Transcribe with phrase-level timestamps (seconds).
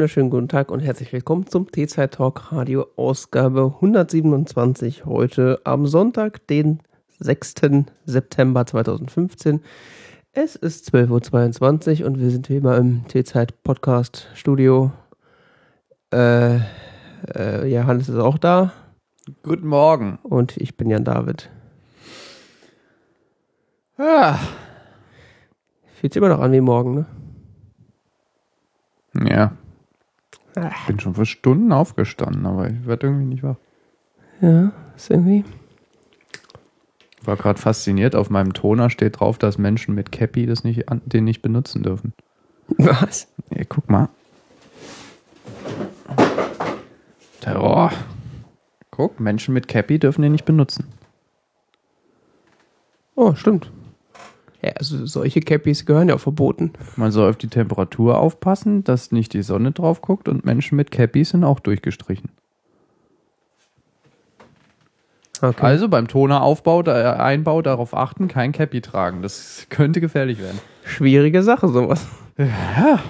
[0.00, 5.04] Wunderschönen guten Tag und herzlich willkommen zum T-Zeit Talk Radio Ausgabe 127.
[5.04, 6.80] Heute am Sonntag, den
[7.18, 7.84] 6.
[8.06, 9.60] September 2015.
[10.32, 14.90] Es ist 12.22 Uhr und wir sind wie immer im T-Zeit Podcast Studio.
[16.10, 16.60] Äh,
[17.36, 18.72] äh, ja, Hannes ist auch da.
[19.42, 20.18] Guten Morgen.
[20.22, 21.50] Und ich bin Jan David.
[23.98, 24.38] Ah.
[25.96, 27.06] Fühlt sich immer noch an wie morgen, ne?
[29.28, 29.52] Ja.
[30.56, 33.56] Ich bin schon vor Stunden aufgestanden, aber ich werde irgendwie nicht wach.
[34.40, 35.44] Ja, ist irgendwie.
[37.20, 38.16] Ich war gerade fasziniert.
[38.16, 42.14] Auf meinem Toner steht drauf, dass Menschen mit Cappy das nicht, den nicht benutzen dürfen.
[42.78, 43.28] Was?
[43.54, 44.08] Ja, guck mal.
[47.40, 47.92] Terror.
[48.90, 50.86] Guck, Menschen mit Cappy dürfen den nicht benutzen.
[53.14, 53.70] Oh, stimmt.
[54.62, 56.72] Ja, also solche Cappies gehören ja auch verboten.
[56.96, 60.90] Man soll auf die Temperatur aufpassen, dass nicht die Sonne drauf guckt und Menschen mit
[60.90, 62.30] Cappy sind auch durchgestrichen.
[65.42, 65.64] Okay.
[65.64, 69.22] Also beim Toneraufbau, da, Einbau darauf achten, kein Cappy tragen.
[69.22, 70.58] Das könnte gefährlich werden.
[70.84, 72.06] Schwierige Sache, sowas.
[72.36, 73.00] Ja.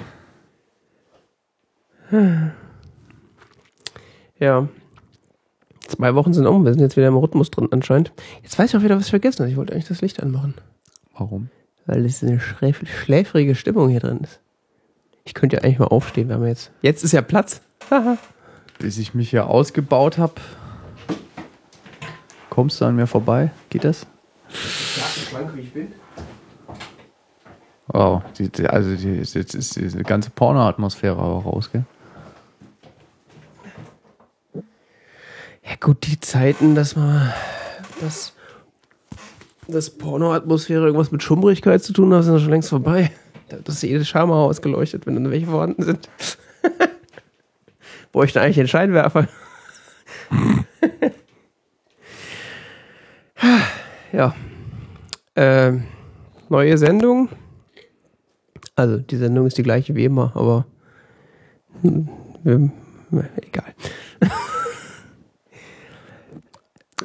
[4.38, 4.68] Ja.
[5.88, 8.12] Zwei Wochen sind um, wir sind jetzt wieder im Rhythmus drin anscheinend.
[8.44, 9.50] Jetzt weiß ich auch wieder, was ich vergessen habe.
[9.50, 10.54] Ich wollte eigentlich das Licht anmachen.
[11.20, 11.50] Warum?
[11.84, 14.40] Weil es eine schläf schläfrige Stimmung hier drin ist.
[15.24, 16.72] Ich könnte ja eigentlich mal aufstehen, wenn wir jetzt.
[16.80, 17.60] Jetzt ist ja Platz.
[18.78, 20.34] Bis ich mich hier ausgebaut habe,
[22.48, 23.50] kommst du an mir vorbei?
[23.68, 24.06] Geht das?
[24.48, 25.92] Ja, schlank wie ich bin.
[27.88, 31.84] Wow, die, die, also die, jetzt ist diese ganze Porno-Atmosphäre aber raus, gell?
[34.54, 37.30] Ja, gut, die Zeiten, dass man.
[38.00, 38.32] dass.
[39.70, 43.10] Dass Porno-Atmosphäre irgendwas mit Schummrigkeit zu tun hat, sind schon längst vorbei.
[43.48, 46.08] Da ist jede Schama ausgeleuchtet, wenn dann welche vorhanden sind.
[48.12, 49.28] Bräuchte eigentlich den Scheinwerfer.
[54.12, 54.34] ja.
[55.36, 55.84] Ähm,
[56.48, 57.28] neue Sendung.
[58.76, 60.66] Also, die Sendung ist die gleiche wie immer, aber.
[61.82, 62.08] hm,
[63.10, 63.74] wir, egal.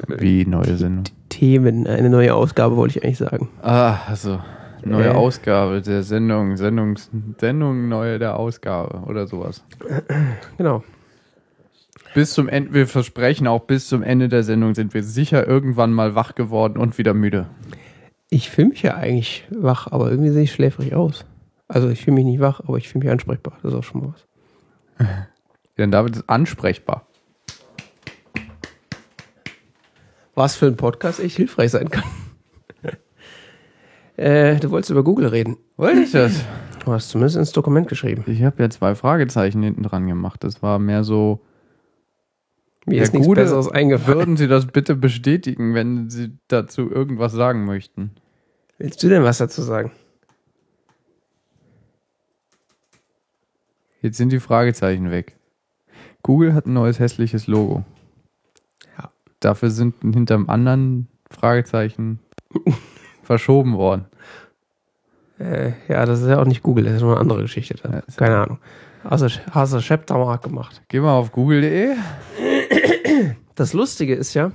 [0.08, 1.04] Wie neue Sendung.
[1.36, 3.48] Themen, eine neue Ausgabe wollte ich eigentlich sagen.
[3.62, 4.40] Ah, also
[4.84, 5.10] neue Äh.
[5.10, 6.96] Ausgabe der Sendung, Sendung,
[7.38, 9.62] Sendung neue der Ausgabe oder sowas.
[10.56, 10.82] Genau.
[12.14, 15.92] Bis zum Ende, wir versprechen auch bis zum Ende der Sendung sind wir sicher irgendwann
[15.92, 17.46] mal wach geworden und wieder müde.
[18.30, 21.26] Ich fühle mich ja eigentlich wach, aber irgendwie sehe ich schläfrig aus.
[21.68, 23.58] Also ich fühle mich nicht wach, aber ich fühle mich ansprechbar.
[23.62, 25.06] Das ist auch schon mal was.
[25.78, 27.06] Denn David ist ansprechbar.
[30.36, 32.04] Was für ein Podcast echt hilfreich sein kann.
[34.16, 35.56] äh, du wolltest über Google reden.
[35.78, 36.44] Wollte ich das?
[36.84, 38.22] Du hast zumindest ins Dokument geschrieben.
[38.26, 40.44] Ich habe ja zwei Fragezeichen hinten dran gemacht.
[40.44, 41.40] Das war mehr so,
[42.84, 44.18] Mir ist nichts Gute Besseres eingefallen.
[44.18, 48.10] würden Sie das bitte bestätigen, wenn Sie dazu irgendwas sagen möchten?
[48.76, 49.90] Willst du denn was dazu sagen?
[54.02, 55.38] Jetzt sind die Fragezeichen weg.
[56.22, 57.86] Google hat ein neues hässliches Logo.
[59.42, 59.50] Ja.
[59.50, 62.20] Dafür sind hinterm anderen Fragezeichen
[63.22, 64.06] verschoben worden.
[65.38, 67.76] Äh, ja, das ist ja auch nicht Google, das ist schon eine andere Geschichte.
[67.84, 68.58] Ja, Keine Ahnung.
[69.04, 70.82] Also, hast du Chaptermark gemacht.
[70.88, 71.94] Geh mal auf google.de.
[73.54, 74.52] Das Lustige ist ja,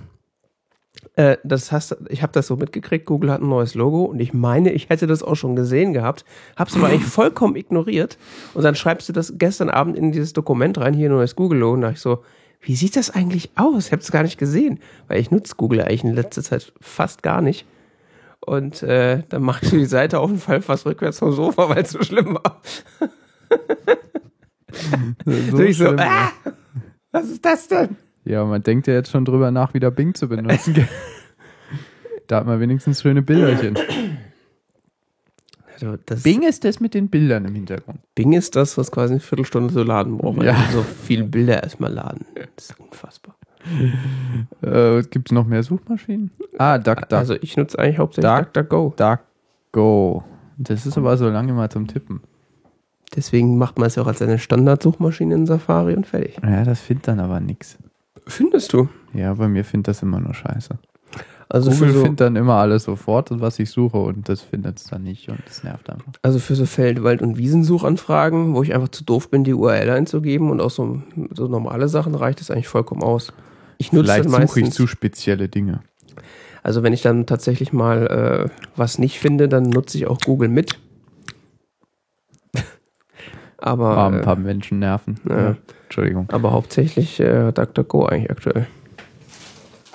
[1.16, 4.34] äh, das hast, ich habe das so mitgekriegt, Google hat ein neues Logo und ich
[4.34, 6.24] meine, ich hätte das auch schon gesehen gehabt,
[6.56, 8.20] hab's aber eigentlich vollkommen ignoriert
[8.54, 11.82] und dann schreibst du das gestern Abend in dieses Dokument rein, hier neues Google-Logo und
[11.82, 12.24] da dachte ich so,
[12.62, 13.88] wie sieht das eigentlich aus?
[13.88, 17.24] Ich habe es gar nicht gesehen, weil ich nutze Google eigentlich in letzter Zeit fast
[17.24, 17.66] gar nicht.
[18.40, 21.84] Und äh, dann machst du die Seite auf jeden Fall fast rückwärts vom Sofa, weil
[21.84, 22.62] es so schlimm war.
[25.26, 26.32] So So ich so, schlimm, ah,
[27.12, 27.98] was ist das denn?
[28.24, 30.88] Ja, man denkt ja jetzt schon drüber nach, wieder Bing zu benutzen.
[32.28, 33.78] da hat man wenigstens schöne Bilderchen.
[35.82, 38.00] Also das Bing ist das mit den Bildern im Hintergrund.
[38.16, 40.44] Bing ist das, was quasi eine Viertelstunde zu laden braucht.
[40.44, 40.56] Ja.
[40.72, 42.26] So viele Bilder erstmal laden.
[42.56, 43.36] Das ist unfassbar.
[44.62, 46.32] Äh, Gibt es noch mehr Suchmaschinen?
[46.58, 47.14] Ah, DuckDuck.
[47.14, 48.94] Also ich nutze eigentlich hauptsächlich Duck- DuckDuckGo.
[49.72, 50.24] DuckGo.
[50.58, 52.22] Das ist aber so lange mal zum Tippen.
[53.16, 56.38] Deswegen macht man es ja auch als eine Standardsuchmaschine in Safari und fertig.
[56.44, 57.78] Ja, das findet dann aber nichts.
[58.28, 58.88] Findest du?
[59.14, 60.78] Ja, bei mir findet das immer nur scheiße.
[61.54, 64.86] Also Google so, findet dann immer alles sofort, was ich suche und das findet es
[64.86, 66.14] dann nicht und das nervt einfach.
[66.22, 69.90] also für so Feld-, Wald- und Wiesensuchanfragen, wo ich einfach zu doof bin, die URL
[69.90, 71.02] einzugeben und auch so,
[71.36, 73.34] so normale Sachen reicht es eigentlich vollkommen aus.
[73.78, 75.82] Ich nutze Vielleicht suche ich zu spezielle Dinge.
[76.64, 78.08] also wenn ich dann tatsächlich mal
[78.48, 80.80] äh, was nicht finde, dann nutze ich auch Google mit.
[83.58, 85.20] Aber, Ah, ein äh, paar Menschen nerven.
[85.28, 85.56] ja.
[85.84, 86.30] Entschuldigung.
[86.32, 88.66] aber hauptsächlich äh, DuckDuckGo eigentlich aktuell.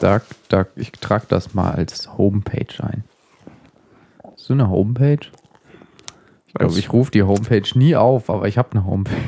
[0.01, 3.05] Duck, Duck, ich trage das mal als Homepage ein.
[4.47, 5.27] Du eine Homepage?
[6.47, 9.15] Ich glaube, ich rufe die Homepage nie auf, aber ich habe eine Homepage.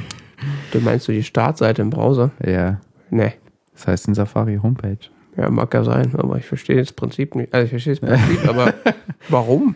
[0.71, 2.31] Du meinst du die Startseite im Browser?
[2.45, 2.79] Ja,
[3.11, 3.33] Nee.
[3.73, 4.99] das heißt in Safari Homepage.
[5.37, 7.53] Ja, mag ja sein, aber ich verstehe das Prinzip nicht.
[7.55, 8.75] Also ich verstehe das Prinzip, aber
[9.31, 9.75] warum?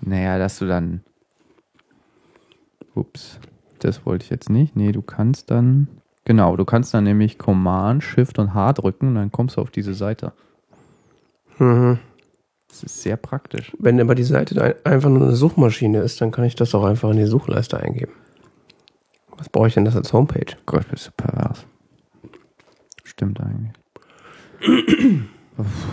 [0.00, 1.02] Naja, dass du dann.
[2.94, 3.38] Ups,
[3.80, 4.76] das wollte ich jetzt nicht.
[4.76, 5.88] Nee, du kannst dann.
[6.30, 9.72] Genau, du kannst dann nämlich Command, Shift und H drücken und dann kommst du auf
[9.72, 10.32] diese Seite.
[11.58, 11.98] Mhm.
[12.68, 13.72] Das ist sehr praktisch.
[13.80, 16.84] Wenn aber die Seite ein- einfach nur eine Suchmaschine ist, dann kann ich das auch
[16.84, 18.12] einfach in die Suchleiste eingeben.
[19.38, 20.54] Was brauche ich denn das als Homepage?
[20.66, 21.66] Gott, bist du pervers.
[23.02, 23.72] Stimmt eigentlich.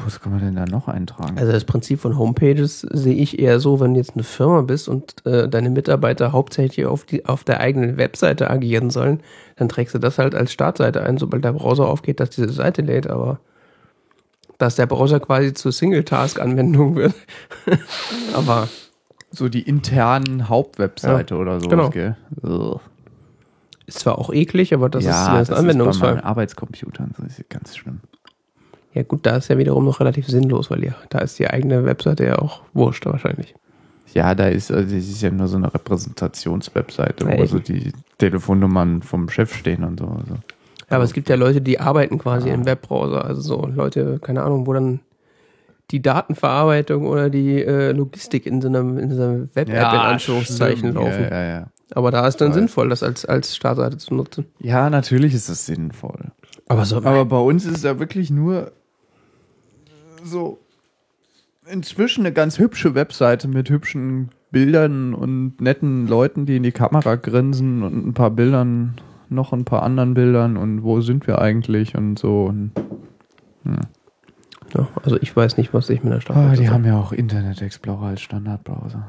[0.05, 1.37] Was kann man denn da noch eintragen?
[1.37, 4.87] Also das Prinzip von Homepages sehe ich eher so, wenn du jetzt eine Firma bist
[4.87, 9.21] und äh, deine Mitarbeiter hauptsächlich auf, die, auf der eigenen Webseite agieren sollen,
[9.57, 12.81] dann trägst du das halt als Startseite ein, sobald der Browser aufgeht, dass diese Seite
[12.81, 13.39] lädt, aber
[14.57, 17.13] dass der Browser quasi zur Single-Task-Anwendung wird.
[18.33, 18.69] aber
[19.31, 21.67] So die internen Hauptwebseite oder so.
[21.67, 21.89] genau.
[21.89, 22.15] Gell?
[22.41, 22.79] Ugh.
[23.85, 26.13] ist zwar auch eklig, aber das ist ja, zumindest das ein ist bei Anwendungsfall.
[26.15, 27.99] meinen Arbeitscomputern so ist ganz schlimm.
[28.97, 31.85] Ja gut, da ist ja wiederum noch relativ sinnlos, weil ja, da ist die eigene
[31.85, 33.53] Webseite ja auch wurscht wahrscheinlich.
[34.15, 37.91] Ja, da ist, also das ist ja nur so eine Repräsentationswebseite, Ja, wo so die
[38.17, 40.07] Telefonnummern vom Chef stehen und so.
[40.07, 40.33] Also.
[40.89, 43.23] Ja, aber es gibt ja Leute, die arbeiten quasi im Webbrowser.
[43.23, 45.01] Also so Leute, keine Ahnung, wo dann
[45.91, 50.79] die Datenverarbeitung oder die äh, Logistik in so einem, in so einer Web-App in Anführungszeichen
[50.79, 50.95] schlimm.
[50.95, 51.21] laufen.
[51.21, 51.67] Ja, ja, ja.
[51.91, 52.55] Aber da ist dann Weiß.
[52.55, 54.47] sinnvoll, das als, als Startseite zu nutzen.
[54.59, 56.31] ja, natürlich ist es sinnvoll.
[56.67, 58.71] Aber so, Aber bei uns ist es ja wirklich nur
[60.27, 60.59] so
[61.69, 67.15] inzwischen eine ganz hübsche Webseite mit hübschen Bildern und netten Leuten, die in die Kamera
[67.15, 68.95] grinsen und ein paar Bildern,
[69.29, 72.45] noch ein paar anderen Bildern und wo sind wir eigentlich und so.
[72.45, 72.71] Und,
[74.73, 77.11] ja, also ich weiß nicht, was ich mit der ah, Startseite die haben ja auch
[77.11, 79.05] Internet Explorer als Standardbrowser.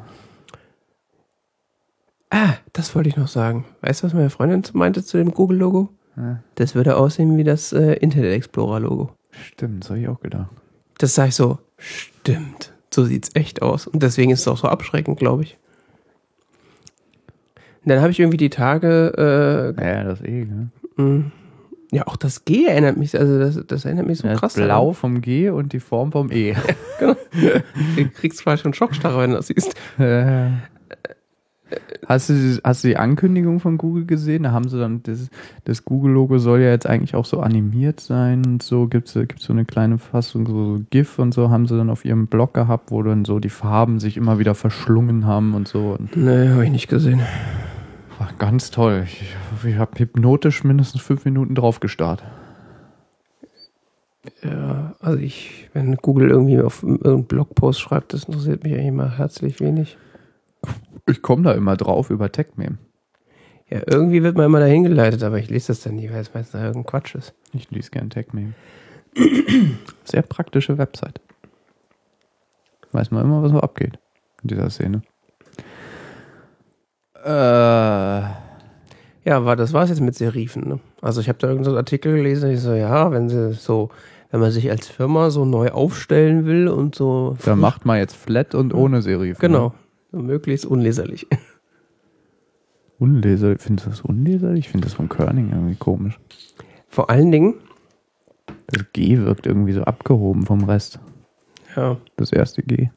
[2.31, 3.65] Ah, das wollte ich noch sagen.
[3.81, 5.89] Weißt du, was meine Freundin meinte zu dem Google-Logo?
[6.17, 9.13] Ja, Das würde aussehen wie das äh, Internet Explorer-Logo.
[9.31, 10.51] stimmt, das habe ich auch gedacht.
[10.99, 12.73] Das sage ich so, stimmt.
[12.93, 13.87] So sieht's echt aus.
[13.87, 15.57] Und deswegen ist es auch so abschreckend, glaube ich.
[17.85, 20.71] Und dann habe ich irgendwie die Tage, Ja, das eh, ne?
[20.99, 21.31] äh, mh,
[21.91, 24.55] ja, auch das G erinnert mich, also das, das erinnert mich so Das krass.
[24.55, 26.55] Blau vom G und die Form vom E.
[27.01, 27.17] daran.
[27.97, 29.75] Du kriegst zwar schon Schockstarre, wenn du das siehst.
[29.99, 30.51] Äh,
[32.07, 34.45] Hast du, hast du die Ankündigung von Google gesehen?
[34.45, 35.29] Da haben sie dann, das,
[35.65, 38.87] das Google-Logo soll ja jetzt eigentlich auch so animiert sein und so.
[38.87, 42.27] Gibt es so eine kleine Fassung, so GIF und so haben sie dann auf ihrem
[42.27, 45.97] Blog gehabt, wo dann so die Farben sich immer wieder verschlungen haben und so.
[45.99, 47.21] Und Nee, habe ich nicht gesehen.
[48.19, 49.03] war ganz toll.
[49.05, 49.23] Ich,
[49.65, 52.23] ich habe hypnotisch mindestens fünf Minuten drauf gestarrt.
[54.43, 59.19] Ja, also ich, wenn Google irgendwie auf irgendeinen Blogpost schreibt, das interessiert mich eigentlich mal
[59.19, 59.97] herzlich wenig.
[61.07, 62.79] Ich komme da immer drauf über TechMeme.
[63.71, 66.33] Ja, irgendwie wird man immer dahin geleitet, aber ich lese das dann nie, weil es
[66.33, 67.35] meistens irgendein Quatsch ist.
[67.53, 68.55] Ich lese gern TechMeme.
[70.05, 71.21] Sehr praktische Website.
[72.93, 73.99] Weiß man immer, was so abgeht
[74.43, 75.03] in dieser Szene.
[77.25, 77.29] Äh,
[79.25, 80.67] Ja, aber das war's jetzt mit Serifen.
[80.69, 80.81] Ne?
[81.03, 83.91] Also ich habe da irgendeinen so Artikel gelesen, ich so, ja, wenn sie so,
[84.31, 87.37] wenn man sich als Firma so neu aufstellen will und so.
[87.45, 89.39] da macht man jetzt flat und ohne Serif.
[89.39, 89.75] Genau.
[90.11, 91.27] So möglichst unleserlich.
[92.99, 93.61] Unleserlich.
[93.61, 94.61] Findest du das unleserlich?
[94.67, 96.19] Ich finde das von Körning irgendwie komisch.
[96.89, 97.55] Vor allen Dingen,
[98.67, 100.99] Das G wirkt irgendwie so abgehoben vom Rest.
[101.77, 102.91] ja, Das erste G.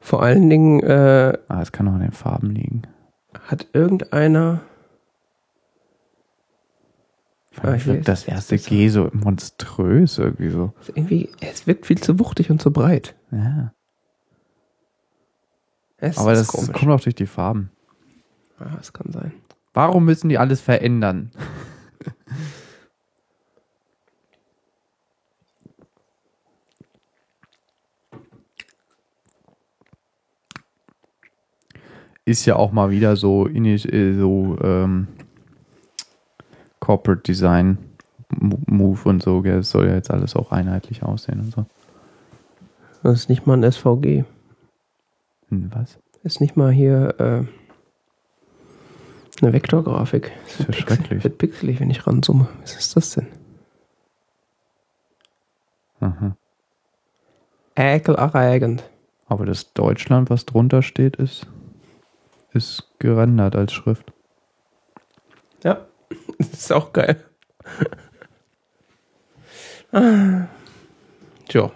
[0.00, 2.82] vor allen Dingen äh, Ah, es kann auch an den Farben liegen.
[3.48, 4.60] hat irgendeiner.
[7.60, 10.72] Ah, hier wirkt das erste G so monströs irgendwie so.
[10.94, 13.16] Irgendwie, es wirkt viel zu wuchtig und zu breit.
[13.32, 13.72] Ja.
[15.98, 16.72] Es Aber das komisch.
[16.72, 17.70] kommt auch durch die Farben.
[18.60, 19.32] Ja, das kann sein.
[19.74, 21.30] Warum müssen die alles verändern?
[32.24, 35.08] Ist ja auch mal wieder so, äh, so ähm,
[36.80, 37.78] Corporate Design
[38.28, 39.42] Mo- Move und so.
[39.44, 41.64] Es soll ja jetzt alles auch einheitlich aussehen und so.
[43.02, 44.24] Das ist nicht mal ein SVG.
[45.50, 45.98] Hm, was?
[46.22, 47.44] Ist nicht mal hier äh,
[49.40, 50.32] eine Vektorgrafik.
[50.44, 51.24] Das ist ja schrecklich.
[51.24, 52.48] Wird pixelig, wenn ich ranzoome.
[52.60, 53.28] Was ist das denn?
[56.00, 56.36] Aha.
[57.74, 58.82] Ekelerregend.
[59.26, 61.46] Aber das Deutschland, was drunter steht, ist,
[62.52, 64.12] ist gerendert als Schrift.
[65.62, 65.86] Ja,
[66.38, 67.22] das ist auch geil.
[69.92, 70.46] ah.
[71.48, 71.70] Tja.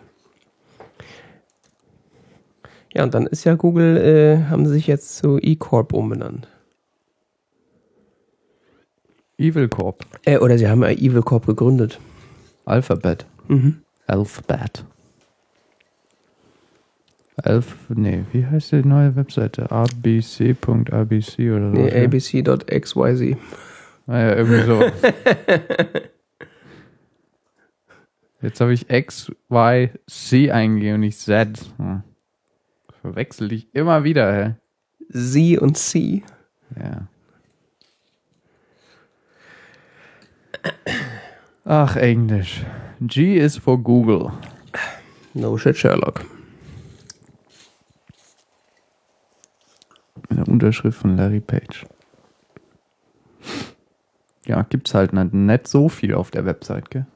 [2.94, 6.48] Ja, und dann ist ja Google, äh, haben sie sich jetzt zu E-Corp umbenannt.
[9.38, 10.04] Evil Corp.
[10.24, 11.98] Äh, oder sie haben ja Evil Corp gegründet.
[12.64, 13.26] Alphabet.
[13.48, 13.82] Mhm.
[14.06, 14.84] Alphabet.
[17.42, 19.70] Elf, nee, wie heißt die neue Webseite?
[19.70, 21.76] abc.abc oder so?
[21.76, 23.36] Nee, abc.xyz.
[24.06, 24.82] Naja, irgendwie so.
[28.42, 31.58] Jetzt habe ich X, Y, C eingegeben und nicht Z.
[31.78, 32.02] Hm.
[33.02, 34.54] Verwechsel ich immer wieder, hä?
[35.08, 36.22] Sie und C.
[36.78, 37.08] Ja.
[41.64, 42.64] Ach, Englisch.
[43.00, 44.30] G is for Google.
[45.34, 46.24] No shit, Sherlock.
[50.28, 51.84] Mit der Unterschrift von Larry Page.
[54.46, 57.06] Ja, gibt's halt nicht so viel auf der Website, gell?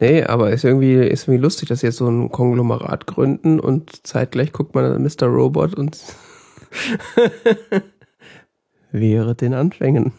[0.00, 4.06] Nee, aber ist irgendwie, ist irgendwie lustig, dass sie jetzt so ein Konglomerat gründen und
[4.06, 5.26] zeitgleich guckt man an Mr.
[5.26, 5.98] Robot und
[8.92, 10.12] wäre den Anfängen.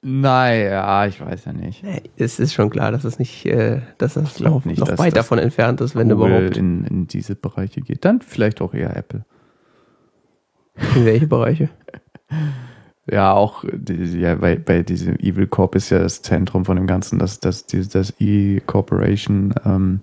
[0.00, 1.82] Naja, ich weiß ja nicht.
[2.16, 5.16] Es ist schon klar, dass es nicht, äh, dass das noch, nicht, noch dass weit
[5.16, 6.56] das davon entfernt ist, wenn Google überhaupt.
[6.56, 8.04] In, in diese Bereiche geht.
[8.04, 9.24] Dann vielleicht auch eher Apple.
[10.94, 11.68] In welche Bereiche?
[13.10, 17.18] Ja, auch ja, bei, bei diesem Evil Corp ist ja das Zentrum von dem Ganzen,
[17.18, 20.00] dass, dass die, das E-Corporation ähm,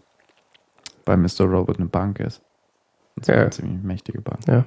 [1.06, 1.42] bei Mr.
[1.46, 2.42] Robot eine Bank ist.
[3.16, 3.42] Das ist Ja.
[3.42, 4.40] eine ziemlich mächtige Bank.
[4.48, 4.66] Ja.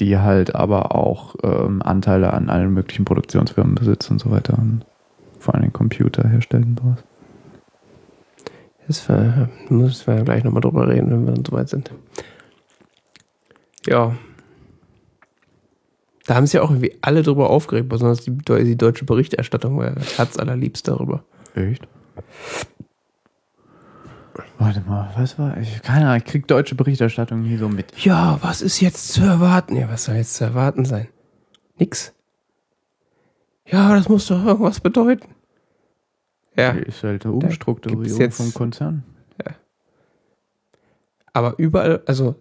[0.00, 4.84] Die halt aber auch ähm, Anteile an allen möglichen Produktionsfirmen besitzt und so weiter und
[5.38, 7.04] vor allem Computer herstellen und sowas.
[8.88, 11.92] Das war, müssen wir gleich nochmal drüber reden, wenn wir dann soweit sind.
[13.86, 14.16] Ja.
[16.28, 19.92] Da haben sich ja auch irgendwie alle drüber aufgeregt, besonders die, die deutsche Berichterstattung war
[19.92, 21.24] das Herz allerliebst darüber.
[21.54, 21.88] Echt?
[24.58, 25.56] Warte mal, was war?
[25.56, 27.96] Ich, keine Ahnung, ich krieg deutsche Berichterstattung nie so mit.
[28.04, 29.74] Ja, was ist jetzt zu erwarten?
[29.74, 31.08] Ja, was soll jetzt zu erwarten sein?
[31.78, 32.12] Nix.
[33.64, 35.34] Ja, das muss doch irgendwas bedeuten.
[36.54, 39.02] Ja, Ist halt eine Umstrukturierung vom Konzern.
[41.32, 42.34] aber überall, also,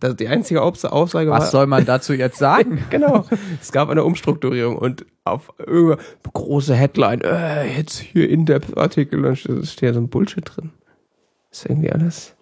[0.00, 2.84] das, die einzige Aus- Aussage war, Was soll man dazu jetzt sagen?
[2.90, 3.24] genau.
[3.60, 5.98] Es gab eine Umstrukturierung und auf irgendeine
[6.32, 10.70] große Headline, äh, jetzt hier In-Depth-Artikel es steht so ein Bullshit drin.
[11.50, 12.36] Ist irgendwie alles.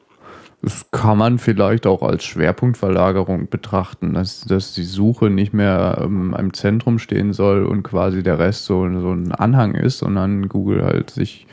[0.62, 6.34] Das kann man vielleicht auch als Schwerpunktverlagerung betrachten, dass, dass die Suche nicht mehr ähm,
[6.38, 10.82] im Zentrum stehen soll und quasi der Rest so, so ein Anhang ist, sondern Google
[10.84, 11.46] halt sich.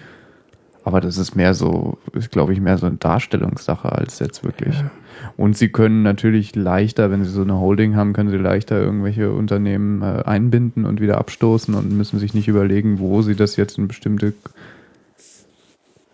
[0.86, 4.79] Aber das ist mehr so, ist glaube ich mehr so eine Darstellungssache als jetzt wirklich.
[4.79, 4.91] Ja.
[5.38, 9.32] Und sie können natürlich leichter, wenn sie so eine Holding haben, können sie leichter irgendwelche
[9.32, 13.78] Unternehmen äh, einbinden und wieder abstoßen und müssen sich nicht überlegen, wo sie das jetzt
[13.78, 14.34] in bestimmte.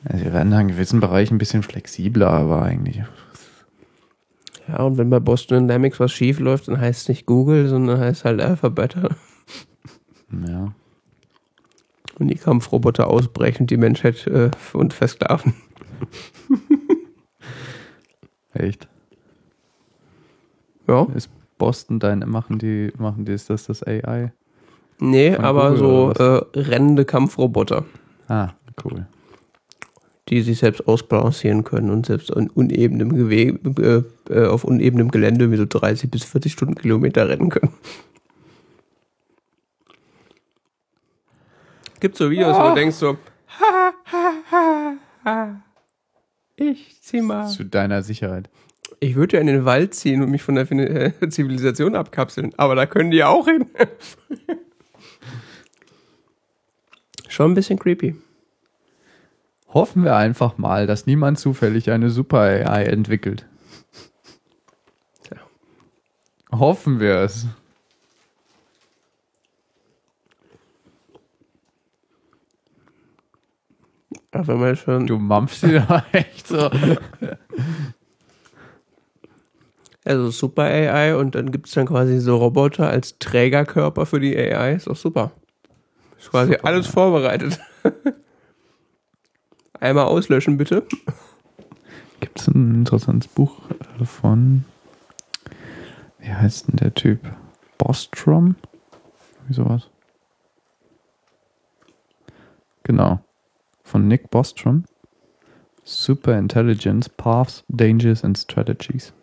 [0.06, 3.04] Also sie werden da in gewissen Bereichen ein bisschen flexibler, aber eigentlich.
[4.68, 8.00] Ja, und wenn bei Boston Dynamics was schief läuft, dann heißt es nicht Google, sondern
[8.00, 8.96] heißt halt Alphabet.
[10.46, 10.74] Ja.
[12.20, 15.54] Und die Kampfroboter ausbrechen, die Menschheit äh, und versklaven.
[18.54, 18.90] Echt?
[20.88, 21.08] Ja.
[21.16, 24.32] Ist Boston dein, machen die, machen die, ist das das AI?
[25.00, 27.86] Nee, Von aber Google so äh, rennende Kampfroboter,
[28.28, 28.50] Ah,
[28.84, 29.06] cool.
[30.30, 35.52] die sich selbst ausbalancieren können und selbst an unebenem Gewebe, äh, äh, auf unebenem Gelände
[35.52, 37.74] wie so 30 bis 40 Stundenkilometer rennen können.
[42.00, 43.18] Gibt so Videos, wo du denkst so,
[43.60, 44.94] ha, ha, ha,
[45.26, 45.62] ha.
[46.56, 47.48] Ich zieh mal.
[47.48, 48.50] Zu deiner Sicherheit.
[49.00, 52.76] Ich würde ja in den Wald ziehen und mich von der äh, Zivilisation abkapseln, aber
[52.76, 53.68] da können die ja auch hin.
[57.28, 58.16] Schon ein bisschen creepy.
[59.70, 63.46] Hoffen wir einfach mal, dass niemand zufällig eine Super AI entwickelt.
[65.24, 65.38] Tja.
[66.52, 67.46] Hoffen wir es.
[74.32, 75.08] Ach, wenn man schon.
[75.08, 76.70] Du mampfst sie da echt so.
[80.08, 84.38] Also Super AI und dann gibt es dann quasi so Roboter als Trägerkörper für die
[84.38, 84.76] AI.
[84.76, 85.32] Ist doch super.
[86.18, 86.92] Ist quasi Super, alles ja.
[86.94, 87.60] vorbereitet.
[89.82, 90.84] Einmal auslöschen, bitte.
[92.22, 94.64] Gibt es ein interessantes Buch äh, von,
[96.20, 97.20] wie heißt denn der Typ?
[97.78, 98.56] Bostrom?
[99.48, 99.90] Wie sowas?
[102.84, 103.20] Genau.
[103.84, 104.86] Von Nick Bostrom.
[105.84, 109.14] Super Intelligence, Paths, Dangers and Strategies.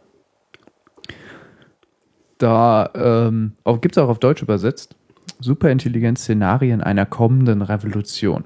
[2.38, 4.96] Da ähm, gibt es auch auf Deutsch übersetzt.
[5.40, 8.44] Superintelligenz-Szenarien einer kommenden Revolution.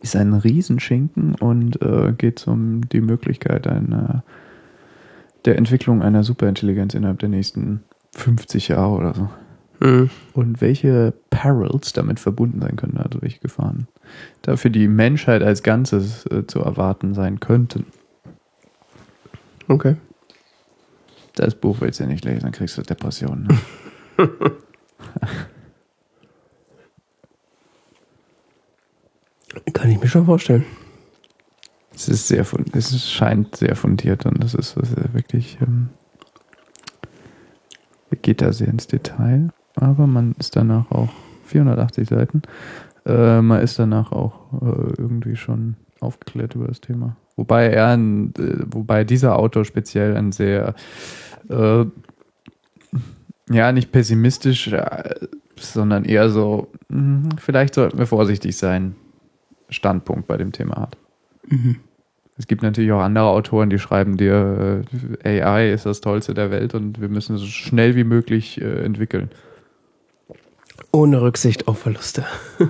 [0.00, 4.24] Ist ein Riesenschinken und äh, geht um die Möglichkeit einer,
[5.44, 9.28] der Entwicklung einer Superintelligenz innerhalb der nächsten 50 Jahre oder so.
[9.80, 10.10] Mhm.
[10.32, 13.88] Und welche Perils damit verbunden sein können, also welche Gefahren
[14.42, 17.86] da für die Menschheit als Ganzes äh, zu erwarten sein könnten.
[19.68, 19.96] Okay.
[21.34, 23.48] Das Buch willst du ja nicht lesen, dann kriegst du Depressionen.
[23.48, 23.58] Ne?
[29.72, 30.64] Kann ich mir schon vorstellen.
[31.94, 35.88] es ist sehr es scheint sehr fundiert und es ist, es ist wirklich ähm,
[38.22, 41.10] geht da sehr ins Detail, aber man ist danach auch
[41.46, 42.42] 480 Seiten.
[43.04, 47.16] Äh, man ist danach auch äh, irgendwie schon aufgeklärt über das Thema.
[47.36, 50.74] Wobei er, ein, äh, wobei dieser Autor speziell ein sehr,
[51.48, 51.84] äh,
[53.50, 55.14] ja, nicht pessimistisch, äh,
[55.56, 58.96] sondern eher so, mh, vielleicht sollten wir vorsichtig sein,
[59.70, 60.98] Standpunkt bei dem Thema hat.
[62.36, 64.84] Es gibt natürlich auch andere Autoren, die schreiben dir,
[65.24, 68.60] äh, AI ist das Tollste der Welt und wir müssen es so schnell wie möglich
[68.60, 69.30] entwickeln.
[70.92, 72.26] Ohne Rücksicht auf Verluste.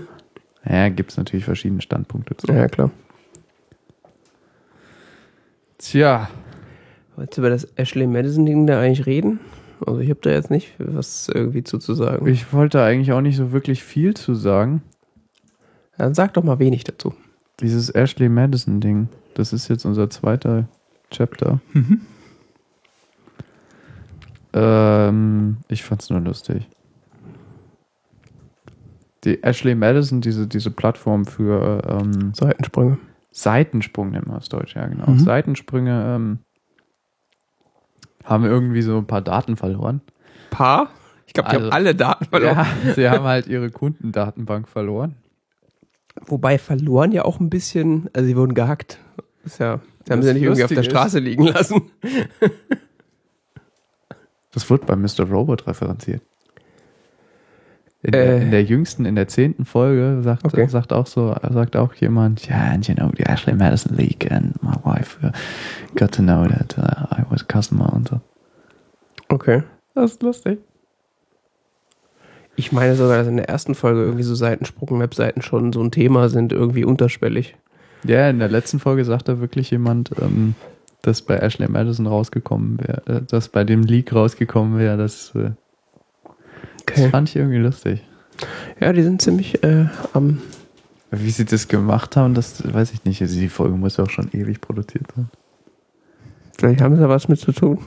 [0.65, 2.47] Ja, gibt es natürlich verschiedene Standpunkte zu.
[2.47, 2.91] Ja, klar.
[5.83, 6.29] Tja,
[7.17, 9.41] Wolltest du über das Ashley Madison-Ding da eigentlich reden?
[9.85, 12.27] Also ich habe da jetzt nicht was irgendwie zu, zu sagen.
[12.27, 14.83] ich wollte eigentlich auch nicht so wirklich viel zu sagen.
[15.99, 17.14] Dann sag doch mal wenig dazu.
[17.61, 20.68] Dieses Ashley Madison-Ding, das ist jetzt unser zweiter
[21.11, 21.61] Chapter.
[24.55, 26.68] Ähm, ich fand's nur lustig.
[29.25, 32.99] Die Ashley Madison, diese, diese Plattform für ähm, Seitensprünge.
[33.33, 35.11] Seitensprung nennt man es Deutsch, ja genau.
[35.11, 35.18] Mhm.
[35.18, 36.38] Seitensprünge ähm,
[38.25, 40.01] haben irgendwie so ein paar Daten verloren.
[40.51, 40.90] Paar?
[41.27, 42.57] Ich glaube, die Also- haben alle Daten verloren.
[42.85, 45.16] Ja, sie haben halt ihre Kundendatenbank verloren.
[46.27, 48.99] Wobei verloren ja auch ein bisschen, also sie wurden gehackt.
[49.45, 51.45] Ist ja, sie haben Das sie ja nicht irgendwie auf der Lustige ist- Straße liegen
[51.45, 51.90] lassen.
[54.53, 55.23] Das wird bei Mr.
[55.31, 56.23] Robot referenziert.
[58.05, 58.43] In, der, Äh.
[58.43, 60.67] in der jüngsten, in der zehnten Folge sagt, Okay.
[60.67, 64.61] sagt auch so, sagt auch jemand, yeah, and you know, the Ashley Madison leak and
[64.62, 65.31] my wife uh,
[65.97, 68.21] got to know that uh, I was a customer und so.
[69.29, 69.62] Okay.
[69.95, 70.59] Das ist lustig.
[72.57, 76.29] Ich meine sogar, dass in der ersten Folge irgendwie so Seitensprung-Webseiten schon so ein Thema
[76.29, 77.57] sind, irgendwie unterschwellig.
[78.05, 80.55] Ja, in der letzten Folge sagt da wirklich jemand, ähm,
[81.03, 85.53] dass bei Ashley Madison rausgekommen wäre, äh, dass bei dem Leak rausgekommen wäre, das, äh,
[86.87, 88.03] das fand ich irgendwie lustig.
[88.81, 90.40] Ja, die sind ziemlich äh, am.
[91.11, 93.21] Wie sie das gemacht haben, das weiß ich nicht.
[93.21, 95.29] Also die Folge muss ja auch schon ewig produziert sein.
[96.59, 97.79] Vielleicht haben sie da was mit zu tun.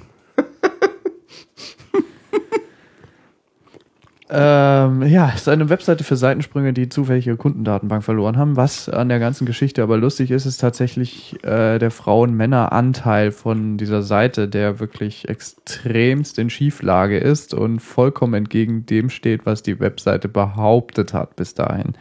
[4.28, 8.56] Ähm, ja, es ist eine Webseite für Seitensprünge, die zufällig ihre Kundendatenbank verloren haben.
[8.56, 14.02] Was an der ganzen Geschichte aber lustig ist, ist tatsächlich äh, der Frauen-Männer-Anteil von dieser
[14.02, 20.28] Seite, der wirklich extremst in Schieflage ist und vollkommen entgegen dem steht, was die Webseite
[20.28, 21.94] behauptet hat bis dahin.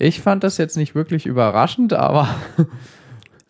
[0.00, 2.28] Ich fand das jetzt nicht wirklich überraschend, aber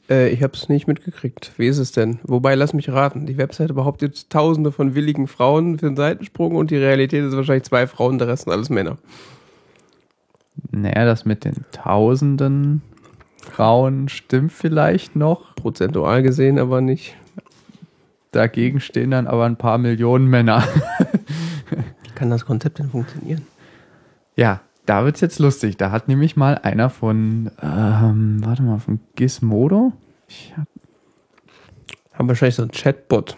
[0.08, 1.52] Äh, ich habe es nicht mitgekriegt.
[1.56, 2.18] Wie ist es denn?
[2.22, 3.26] Wobei, lass mich raten.
[3.26, 7.64] Die Webseite behauptet tausende von willigen Frauen für den Seitensprung und die Realität ist wahrscheinlich
[7.64, 8.98] zwei Frauen, der Rest sind alles Männer.
[10.70, 12.82] naja, das mit den tausenden
[13.42, 15.54] Frauen stimmt vielleicht noch.
[15.54, 17.16] Prozentual gesehen aber nicht.
[18.32, 20.66] Dagegen stehen dann aber ein paar Millionen Männer.
[22.14, 23.46] Kann das Konzept denn funktionieren?
[24.36, 25.76] Ja, da wird's jetzt lustig.
[25.76, 29.92] Da hat nämlich mal einer von, ähm, warte mal, von Gizmodo.
[30.26, 30.66] Ich hab,
[32.14, 33.36] Haben wahrscheinlich so einen Chatbot.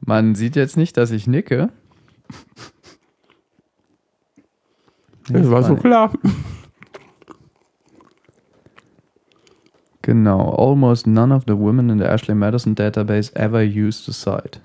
[0.00, 1.70] man sieht jetzt nicht, dass ich nicke.
[5.28, 6.12] Das war so klar.
[10.02, 10.50] Genau.
[10.54, 14.60] Almost none of the women in the Ashley Madison database ever used the site.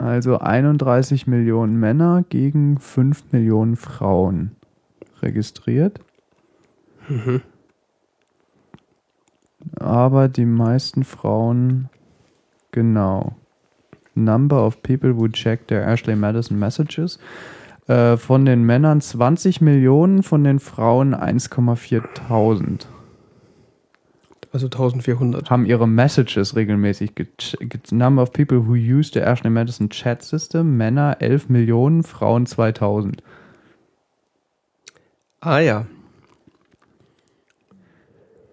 [0.00, 4.52] Also 31 Millionen Männer gegen 5 Millionen Frauen
[5.20, 6.00] registriert.
[9.76, 11.90] Aber die meisten Frauen,
[12.72, 13.36] genau.
[14.14, 17.18] Number of people who check their Ashley Madison messages.
[17.86, 22.02] Äh, von den Männern 20 Millionen, von den Frauen 1,4
[24.52, 25.48] Also 1400.
[25.48, 27.12] haben ihre Messages regelmäßig.
[27.92, 30.76] Number of people who use the Ashley Madison Chat System.
[30.76, 33.22] Männer 11 Millionen, Frauen 2000.
[35.40, 35.86] Ah ja.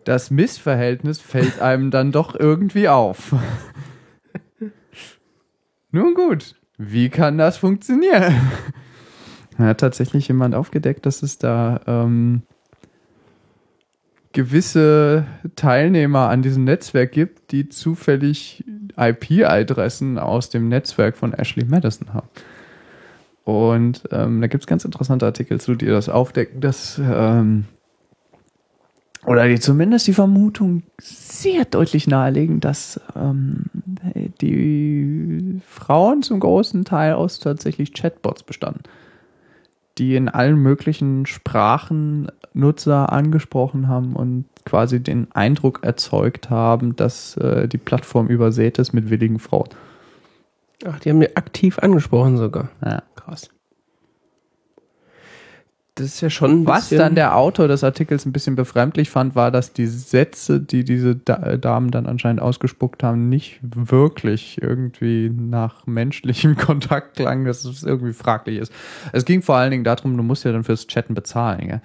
[0.08, 3.36] das Missverhältnis fällt einem dann doch irgendwie auf.
[5.92, 8.36] Nun gut, wie kann das funktionieren?
[9.58, 12.44] Da hat tatsächlich jemand aufgedeckt, dass es da ähm,
[14.38, 18.64] gewisse Teilnehmer an diesem Netzwerk gibt, die zufällig
[18.96, 22.30] IP-Adressen aus dem Netzwerk von Ashley Madison haben.
[23.46, 27.66] Und ähm, da gibt es ganz interessante Artikel zu, die das aufdecken, dass ähm,
[29.26, 33.66] oder die zumindest die Vermutung sehr deutlich nahelegen, dass ähm,
[34.40, 38.84] die Frauen zum großen Teil aus tatsächlich Chatbots bestanden,
[39.98, 47.38] die in allen möglichen Sprachen Nutzer angesprochen haben und quasi den Eindruck erzeugt haben, dass
[47.38, 49.70] äh, die Plattform übersät ist mit willigen Frauen.
[50.86, 52.70] Ach, die haben mir aktiv angesprochen sogar.
[52.84, 53.04] Ja.
[53.16, 53.50] Krass.
[55.98, 59.10] Das ist ja schon ein Was bisschen- dann der Autor des Artikels ein bisschen befremdlich
[59.10, 64.62] fand, war, dass die Sätze, die diese Da- Damen dann anscheinend ausgespuckt haben, nicht wirklich
[64.62, 68.72] irgendwie nach menschlichem Kontakt klangen, dass es irgendwie fraglich ist.
[69.12, 71.68] Es ging vor allen Dingen darum, du musst ja dann fürs Chatten bezahlen.
[71.68, 71.82] Gell?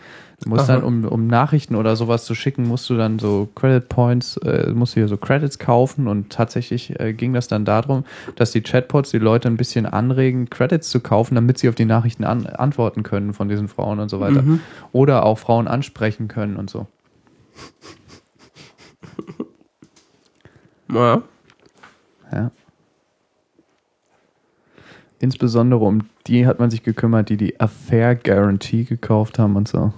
[0.46, 0.76] Musst Aha.
[0.76, 4.72] dann, um, um Nachrichten oder sowas zu schicken, musst du dann so Credit Points, äh,
[4.74, 8.04] musst du hier so Credits kaufen und tatsächlich äh, ging das dann darum,
[8.36, 11.84] dass die Chatbots die Leute ein bisschen anregen, Credits zu kaufen, damit sie auf die
[11.84, 14.42] Nachrichten an, antworten können von diesen Frauen und so weiter.
[14.42, 14.60] Mhm.
[14.92, 16.86] Oder auch Frauen ansprechen können und so.
[20.92, 21.22] Ja.
[22.30, 22.50] Ja.
[25.20, 29.92] Insbesondere um die hat man sich gekümmert, die die Affair Guarantee gekauft haben und so.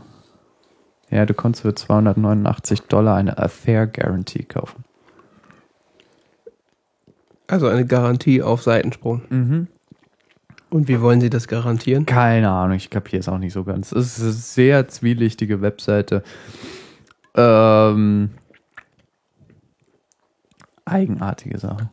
[1.14, 4.82] Ja, du konntest für 289 Dollar eine Affair Guarantee kaufen.
[7.46, 9.22] Also eine Garantie auf Seitensprung.
[9.30, 9.68] Mhm.
[10.70, 12.04] Und wie wollen Sie das garantieren?
[12.04, 13.92] Keine Ahnung, ich kapiere es auch nicht so ganz.
[13.92, 16.24] Es ist eine sehr zwielichtige Webseite.
[17.36, 18.30] Ähm,
[20.84, 21.90] eigenartige Sache.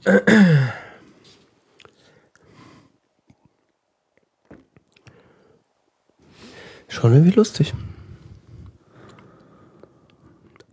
[6.88, 7.76] Schon irgendwie lustig.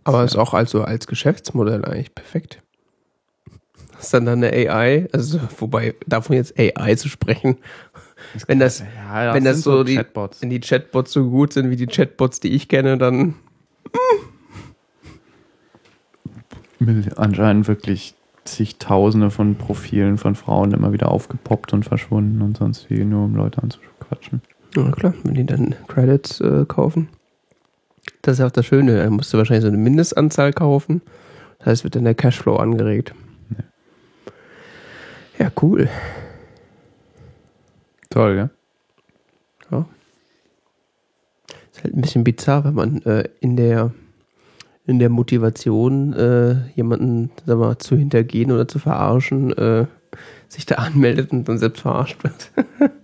[0.09, 2.63] Aber ist auch also als Geschäftsmodell eigentlich perfekt.
[3.99, 7.57] Ist dann dann eine AI, also wobei davon jetzt AI zu sprechen,
[8.47, 10.41] wenn das, Ja, wenn das sind so die, Chatbots.
[10.41, 13.35] wenn die Chatbots so gut sind wie die Chatbots, die ich kenne, dann
[16.79, 22.89] Mil- anscheinend wirklich zigtausende von Profilen von Frauen immer wieder aufgepoppt und verschwunden und sonst
[22.89, 24.41] wie, nur um Leute anzuquatschen.
[24.75, 27.09] Ja, klar, wenn die dann Credits äh, kaufen.
[28.21, 28.99] Das ist ja auch das Schöne.
[28.99, 31.01] Er musste wahrscheinlich so eine Mindestanzahl kaufen.
[31.59, 33.13] Das heißt, wird dann der Cashflow angeregt.
[35.37, 35.89] Ja, cool.
[38.09, 38.49] Toll, ja?
[39.71, 39.85] Ja.
[41.71, 43.93] Ist halt ein bisschen bizarr, wenn man äh, in der
[44.85, 49.85] in der Motivation, äh, jemanden sag mal, zu hintergehen oder zu verarschen, äh,
[50.47, 52.51] sich da anmeldet und dann selbst verarscht wird.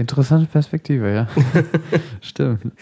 [0.00, 1.28] Interessante Perspektive, ja.
[2.22, 2.72] Stimmt.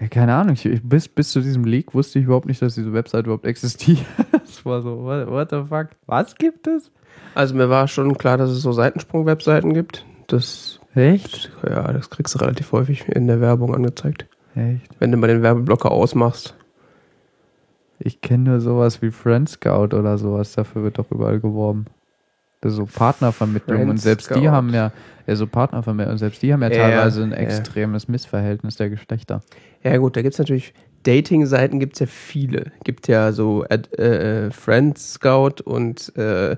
[0.00, 2.92] Ja, keine Ahnung, ich, bis, bis zu diesem Leak wusste ich überhaupt nicht, dass diese
[2.92, 4.06] Website überhaupt existiert.
[4.44, 5.88] Es war so, what, what the fuck?
[6.06, 6.92] Was gibt es?
[7.34, 10.06] Also mir war schon klar, dass es so Seitensprung-Webseiten gibt.
[10.28, 11.50] Das, Echt?
[11.68, 14.26] ja, das kriegst du relativ häufig in der Werbung angezeigt.
[14.54, 14.88] Echt?
[15.00, 16.54] Wenn du mal den Werbeblocker ausmachst.
[17.98, 21.86] Ich kenne nur sowas wie Friend Scout oder sowas, dafür wird doch überall geworben.
[22.70, 24.92] So Partnervermittlung und selbst die haben ja,
[25.26, 27.36] ja so Partnervermittlung, und selbst die haben ja Ja, teilweise ein ja.
[27.36, 29.42] extremes Missverhältnis der Geschlechter.
[29.82, 30.72] Ja gut, da gibt es natürlich,
[31.02, 32.72] Dating-Seiten gibt es ja viele.
[32.84, 36.56] Gibt ja so Ad, äh, Friend Scout und äh,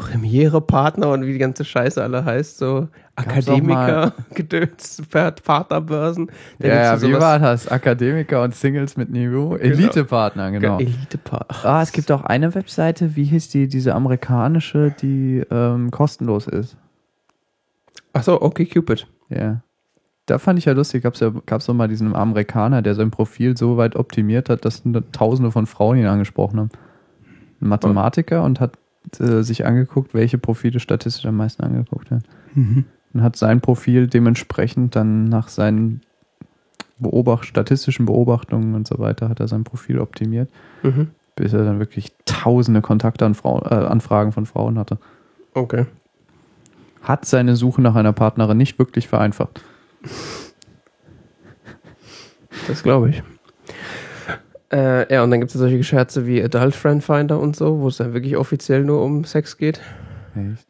[0.00, 6.30] Premiere-Partner und wie die ganze Scheiße alle heißt, so Akademiker, Gedöns, Partnerbörsen.
[6.58, 7.68] Ja, ja wie war das?
[7.68, 9.56] Akademiker und Singles mit Niveau?
[9.56, 10.78] Elite-Partner, genau.
[10.78, 11.70] Elite-Partner.
[11.70, 16.76] Ah, es gibt auch eine Webseite, wie hieß die, diese amerikanische, die ähm, kostenlos ist.
[18.12, 19.06] Achso, okay, Cupid.
[19.28, 19.62] Ja.
[20.26, 23.56] Da fand ich ja lustig, gab's ja gab's doch mal diesen Amerikaner, der sein Profil
[23.56, 24.82] so weit optimiert hat, dass
[25.12, 26.70] tausende von Frauen ihn angesprochen haben.
[27.60, 28.78] Ein Mathematiker und hat
[29.18, 32.24] äh, sich angeguckt, welche Profile statistisch am meisten angeguckt werden.
[33.12, 36.02] Und hat sein Profil dementsprechend dann nach seinen
[36.98, 40.50] Beobacht statistischen Beobachtungen und so weiter, hat er sein Profil optimiert,
[40.82, 41.08] Mhm.
[41.34, 44.98] bis er dann wirklich tausende Kontaktanfragen äh, Anfragen von Frauen hatte.
[45.54, 45.86] Okay.
[47.02, 49.62] Hat seine Suche nach einer Partnerin nicht wirklich vereinfacht.
[52.68, 53.22] Das glaube ich.
[54.72, 57.88] Äh, ja, und dann gibt es solche Scherze wie Adult Friend Finder und so, wo
[57.88, 59.80] es dann wirklich offiziell nur um Sex geht.
[60.36, 60.66] Echt?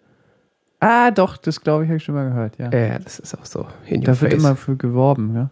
[0.80, 2.70] Ah, doch, das glaube ich, habe ich schon mal gehört, ja.
[2.72, 3.66] Ja, das ist auch so.
[3.86, 4.42] In da wird face.
[4.42, 5.50] immer für geworben, ja.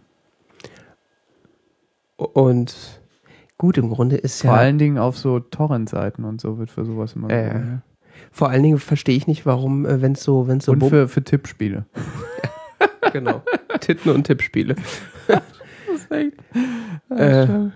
[2.17, 2.75] Und
[3.59, 4.49] gut, im Grunde ist ja.
[4.49, 7.47] Vor allen Dingen auf so Torrent-Seiten und so wird für sowas immer Ja, ja.
[7.49, 7.83] genommen,
[8.31, 10.63] Vor allen Dingen verstehe ich nicht, warum, äh, wenn es so, wenn ja.
[10.63, 11.85] so Und für, für Tippspiele.
[13.13, 13.43] genau
[13.79, 14.75] Titten und Tippspiele.
[16.11, 16.31] Äh,
[17.15, 17.69] Äh,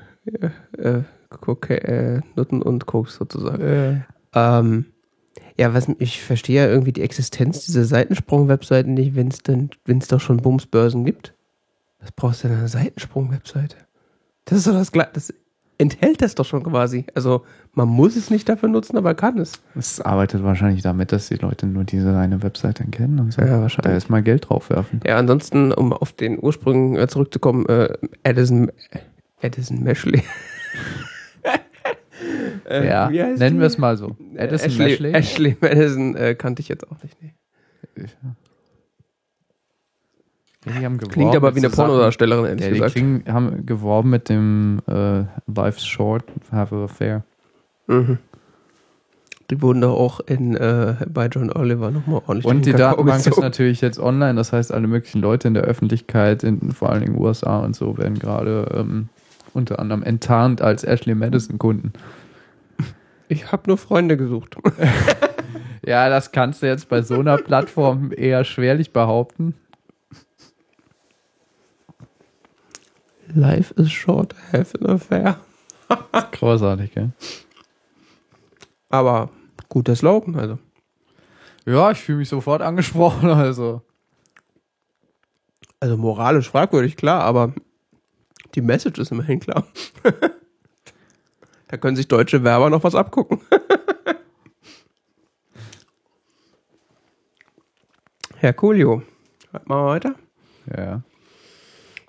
[0.78, 3.62] äh, Koka äh, Nutten und Koks sozusagen.
[3.62, 4.02] äh,
[4.36, 4.86] Ähm,
[5.58, 10.00] ja, was ich verstehe ja irgendwie die Existenz dieser Seitensprung-Webseiten nicht, wenn es denn, wenn
[10.00, 11.34] es doch schon Bumsbörsen gibt.
[12.02, 13.78] Was brauchst du denn eine Seitensprung-Webseite?
[14.46, 15.12] Das ist doch das Gleiche.
[15.14, 15.34] Das
[15.78, 17.06] enthält das doch schon quasi.
[17.14, 19.62] Also man muss es nicht dafür nutzen, aber kann es.
[19.76, 23.42] Es arbeitet wahrscheinlich damit, dass die Leute nur diese eine Webseite kennen und so.
[23.42, 23.90] Ja, wahrscheinlich.
[23.90, 25.02] Da erstmal Geld drauf werfen.
[25.06, 28.72] Ja, ansonsten, um auf den Ursprung äh, zurückzukommen, äh, Addison,
[29.44, 30.24] Addison Meshley.
[32.66, 33.60] Äh, ja, nennen die?
[33.60, 34.16] wir es mal so.
[34.38, 35.12] Addison Ashley, Ashley.
[35.14, 37.18] Ashley Madison äh, kannte ich jetzt auch nicht.
[37.22, 37.34] Nee.
[40.66, 42.94] Die haben geworben Klingt aber wie eine Pornodarstellerin, ehrlich Ja, die gesagt.
[42.94, 47.24] klingen, haben geworben mit dem äh, Life's Short, Have a Affair.
[47.88, 48.18] Mhm.
[49.50, 53.20] Die wurden doch auch in, äh, bei John Oliver nochmal ordentlich Und die Kakao Datenbank
[53.20, 53.42] ist gezogen.
[53.42, 57.20] natürlich jetzt online, das heißt, alle möglichen Leute in der Öffentlichkeit, in vor allen Dingen
[57.20, 59.10] USA und so, werden gerade ähm,
[59.54, 61.94] unter anderem enttarnt als Ashley Madison-Kunden.
[63.30, 64.58] Ich habe nur Freunde gesucht.
[65.86, 69.54] Ja, das kannst du jetzt bei so einer Plattform eher schwerlich behaupten.
[73.34, 75.40] Life is short, have an affair.
[76.32, 77.12] Großartig, gell?
[78.90, 79.30] Aber
[79.68, 80.60] guter Slogan, also.
[81.66, 83.82] Ja, ich fühle mich sofort angesprochen, also.
[85.80, 87.54] Also moralisch fragwürdig, klar, aber
[88.56, 89.66] die Message ist immerhin klar.
[91.68, 93.40] da können sich deutsche Werber noch was abgucken.
[98.38, 99.04] Herr Coolio,
[99.52, 100.16] machen wir weiter.
[100.76, 101.02] Ja.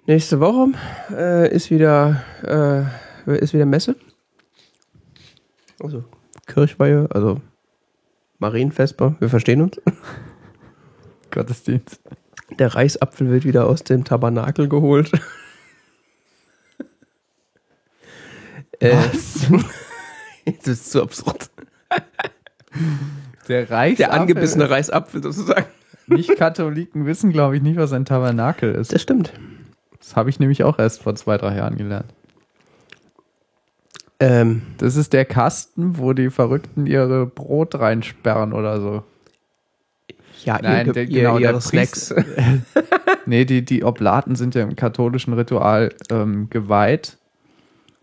[0.06, 0.72] Nächste Woche
[1.10, 3.96] äh, ist wieder äh, ist wieder Messe.
[5.80, 6.04] Also
[6.46, 7.40] Kirchweihe, also
[8.38, 9.80] Marienvesper, wir verstehen uns.
[11.30, 12.00] Gottesdienst.
[12.58, 15.10] Der Reisapfel wird wieder aus dem Tabernakel geholt.
[18.84, 18.96] Äh,
[20.46, 21.50] Jetzt ist zu absurd.
[23.48, 23.96] Der Reich.
[23.96, 25.66] Der angebissene Reisapfel sozusagen.
[26.06, 28.92] Nicht-Katholiken wissen, glaube ich, nicht, was ein Tabernakel ist.
[28.92, 29.32] Das stimmt.
[29.98, 32.12] Das habe ich nämlich auch erst vor zwei, drei Jahren gelernt.
[34.20, 39.02] Ähm, Das ist der Kasten, wo die Verrückten ihre Brot reinsperren oder so.
[40.44, 42.14] ja, Nein, ihr, der- ihr, genau, der ihre Snacks.
[43.26, 47.16] Nee, die, die Oblaten sind ja im katholischen Ritual ähm, geweiht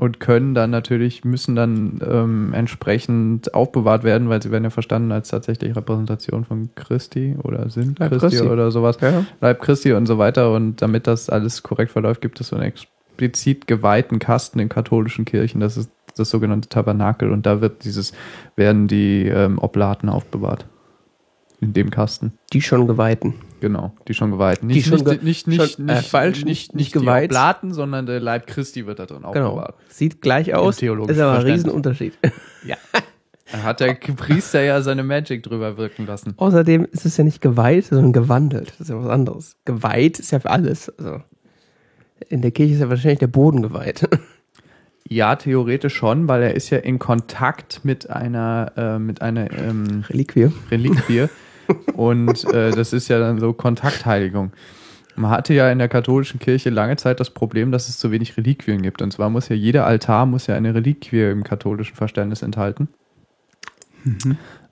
[0.02, 5.12] und können dann natürlich, müssen dann ähm, entsprechend aufbewahrt werden, weil sie werden ja verstanden
[5.12, 8.42] als tatsächlich Repräsentation von Christi oder sind Christi, Christi.
[8.42, 8.98] oder sowas.
[9.00, 9.26] Ja.
[9.42, 10.54] Leib Christi und so weiter.
[10.54, 15.24] Und damit das alles korrekt verläuft, gibt es so einen explizit geweihten Kasten in katholischen
[15.24, 15.62] Kirchen.
[15.62, 17.30] Das ist das sogenannte Tabernakel.
[17.30, 18.12] Und da wird dieses,
[18.56, 20.66] werden die ähm, Oblaten aufbewahrt.
[21.60, 22.34] In dem Kasten.
[22.54, 23.36] Die schon geweihten.
[23.62, 24.68] Genau, die schon geweihten.
[24.68, 26.96] Die Nicht, schon ge- nicht, nicht, nicht, schon, äh, nicht, falsch, nicht, nicht- nicht, nicht
[26.96, 27.30] die geweiht.
[27.32, 29.50] Oblaten, sondern der Leib Christi wird da drin Genau.
[29.52, 29.76] aufbewahrt.
[29.88, 31.42] Sieht gleich aus, ist aber ein.
[31.46, 32.14] Riesenunterschied.
[32.66, 32.76] Ja.
[33.52, 36.34] Da hat der Priester ja seine Magic drüber wirken lassen.
[36.38, 38.70] Außerdem ist es ja nicht geweiht, sondern gewandelt.
[38.72, 39.56] Das ist ja was anderes.
[39.66, 40.90] Geweiht ist ja für alles.
[40.98, 41.22] Also
[42.30, 44.08] in der Kirche ist ja wahrscheinlich der Boden geweiht.
[45.10, 50.06] Ja, theoretisch schon, weil er ist ja in Kontakt mit einer, äh, mit einer ähm,
[50.08, 50.50] Reliquie.
[50.70, 51.26] Reliquie.
[51.96, 54.52] Und äh, das ist ja dann so Kontaktheiligung.
[55.16, 58.38] Man hatte ja in der katholischen Kirche lange Zeit das Problem, dass es zu wenig
[58.38, 59.02] Reliquien gibt.
[59.02, 62.88] Und zwar muss ja jeder Altar muss ja eine Reliquie im katholischen Verständnis enthalten.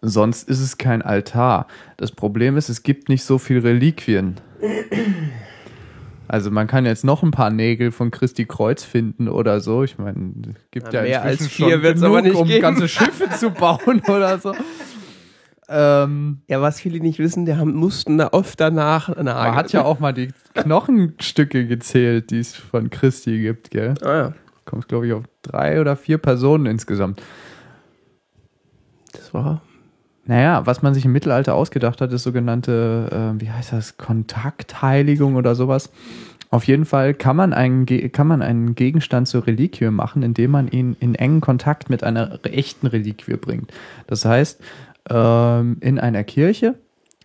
[0.02, 1.68] Sonst ist es kein Altar.
[1.98, 4.36] Das Problem ist, es gibt nicht so viel Reliquien.
[6.28, 9.84] Also man kann jetzt noch ein paar Nägel von Christi Kreuz finden oder so.
[9.84, 12.62] Ich meine, es gibt Na, ja mehr als vier wird's genug, aber nicht um geben.
[12.62, 14.54] ganze Schiffe zu bauen oder so.
[15.70, 19.72] Ähm, Ja, was viele nicht wissen, die haben, mussten da oft danach eine man hat
[19.72, 23.94] ja auch mal die Knochenstücke gezählt, die es von Christi gibt, gell?
[24.02, 24.34] Ah, ja.
[24.66, 27.22] Kommt, glaube ich, auf drei oder vier Personen insgesamt.
[29.14, 29.62] Das war.
[30.26, 35.36] Naja, was man sich im Mittelalter ausgedacht hat, ist sogenannte, äh, wie heißt das, Kontaktheiligung
[35.36, 35.90] oder sowas.
[36.52, 40.68] Auf jeden Fall kann man, einen, kann man einen Gegenstand zur Reliquie machen, indem man
[40.68, 43.72] ihn in engen Kontakt mit einer echten Reliquie bringt.
[44.08, 44.60] Das heißt,
[45.10, 46.76] ähm, in einer Kirche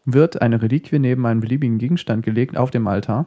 [0.05, 3.27] wird eine Reliquie neben einen beliebigen Gegenstand gelegt auf dem Altar.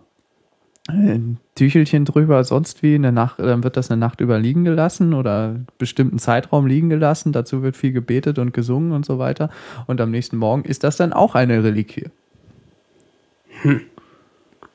[0.88, 5.14] Ein Tüchelchen drüber, sonst wie, eine Nacht, dann wird das eine Nacht über liegen gelassen
[5.14, 7.34] oder einen bestimmten Zeitraum liegen gelassen.
[7.34, 9.50] Dazu wird viel gebetet und gesungen und so weiter.
[9.88, 12.06] Und am nächsten Morgen ist das dann auch eine Reliquie.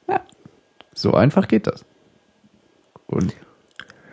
[0.09, 0.21] Ja.
[0.92, 1.85] So einfach geht das.
[3.07, 3.35] Und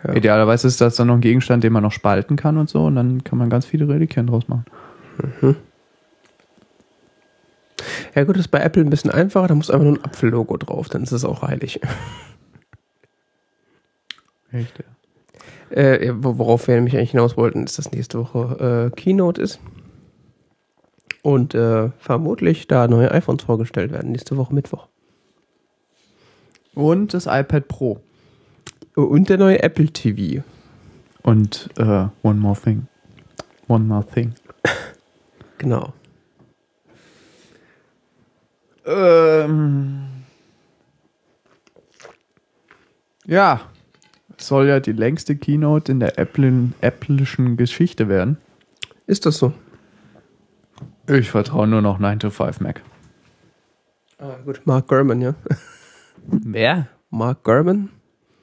[0.06, 0.14] Ja.
[0.14, 2.96] Idealerweise ist das dann noch ein Gegenstand, den man noch spalten kann und so und
[2.96, 4.64] dann kann man ganz viele Reliquien draus machen.
[8.14, 10.56] Ja gut, das ist bei Apple ein bisschen einfacher, da muss einfach nur ein Apfellogo
[10.56, 11.80] drauf, dann ist es auch heilig.
[14.52, 14.78] Echt?
[14.78, 14.84] Ja.
[15.76, 19.60] Äh, worauf wir nämlich eigentlich hinaus wollten, ist, dass nächste Woche äh, Keynote ist.
[21.22, 24.88] Und äh, vermutlich da neue iPhones vorgestellt werden, nächste Woche Mittwoch.
[26.74, 28.00] Und das iPad Pro.
[28.96, 30.42] Und der neue Apple TV.
[31.22, 32.88] Und äh, One More Thing.
[33.68, 34.34] One More Thing.
[35.60, 35.92] Genau.
[38.86, 40.06] Ähm,
[43.26, 43.60] ja,
[44.38, 48.38] es soll ja die längste Keynote in der Apple, Apple'schen Geschichte werden.
[49.06, 49.52] Ist das so?
[51.06, 52.80] Ich vertraue nur noch 9 to 5 Mac.
[54.16, 54.62] Ah, gut.
[54.64, 55.34] Mark Gurman, ja.
[56.26, 56.88] Wer?
[57.10, 57.90] Mark Gurman,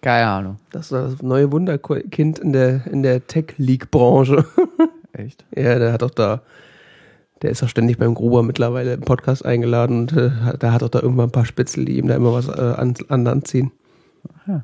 [0.01, 0.57] Keine Ahnung.
[0.69, 4.45] das ist das neue Wunderkind in der, in der Tech-League-Branche.
[5.13, 5.45] Echt?
[5.55, 6.43] Ja, der hat auch da,
[7.41, 10.83] der ist auch ständig beim Gruber mittlerweile im Podcast eingeladen und äh, hat- da hat
[10.83, 13.47] auch da irgendwann ein paar Spitzel, die ihm da immer was äh, an, an Land
[13.47, 13.71] ziehen.
[14.47, 14.63] Ja.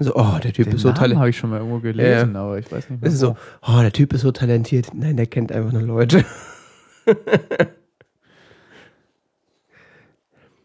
[0.00, 1.18] So, oh, der Typ Den ist so talentiert.
[1.18, 3.08] habe ich schon mal irgendwo gelesen, aber ich weiß nicht mehr.
[3.08, 4.94] Es ist so, oh, der Typ ist so talentiert.
[4.94, 6.24] Nein, der kennt einfach nur Leute.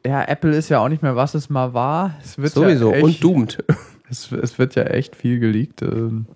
[0.05, 2.15] Ja, Apple ist ja auch nicht mehr, was es mal war.
[2.21, 2.91] Es wird Sowieso.
[2.91, 3.63] Ja echt, und doomed.
[4.09, 5.81] Es, es wird ja echt viel geleakt.
[5.81, 6.27] ähm.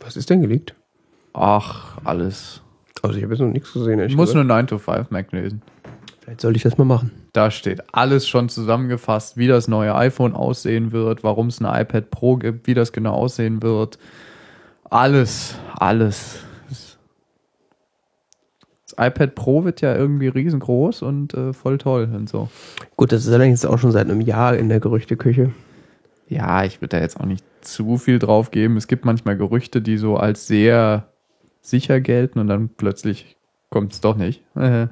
[0.00, 0.74] Was ist denn geleakt?
[1.32, 2.62] Ach, alles.
[3.02, 4.00] Also ich habe jetzt noch nichts gesehen.
[4.00, 4.46] Ich muss gesagt.
[4.46, 5.62] nur 9 to 5 Mac lesen.
[6.20, 7.10] Vielleicht sollte ich das mal machen.
[7.32, 12.10] Da steht alles schon zusammengefasst, wie das neue iPhone aussehen wird, warum es ein iPad
[12.10, 13.98] Pro gibt, wie das genau aussehen wird.
[14.88, 16.44] Alles, alles.
[16.68, 16.96] Das
[18.98, 22.50] iPad Pro wird ja irgendwie riesengroß und äh, voll toll und so.
[22.96, 25.50] Gut, das ist allerdings auch schon seit einem Jahr in der Gerüchteküche.
[26.28, 28.76] Ja, ich würde da jetzt auch nicht zu viel drauf geben.
[28.76, 31.11] Es gibt manchmal Gerüchte, die so als sehr
[31.62, 33.36] sicher gelten und dann plötzlich
[33.70, 34.42] kommt es doch nicht.
[34.56, 34.88] Äh,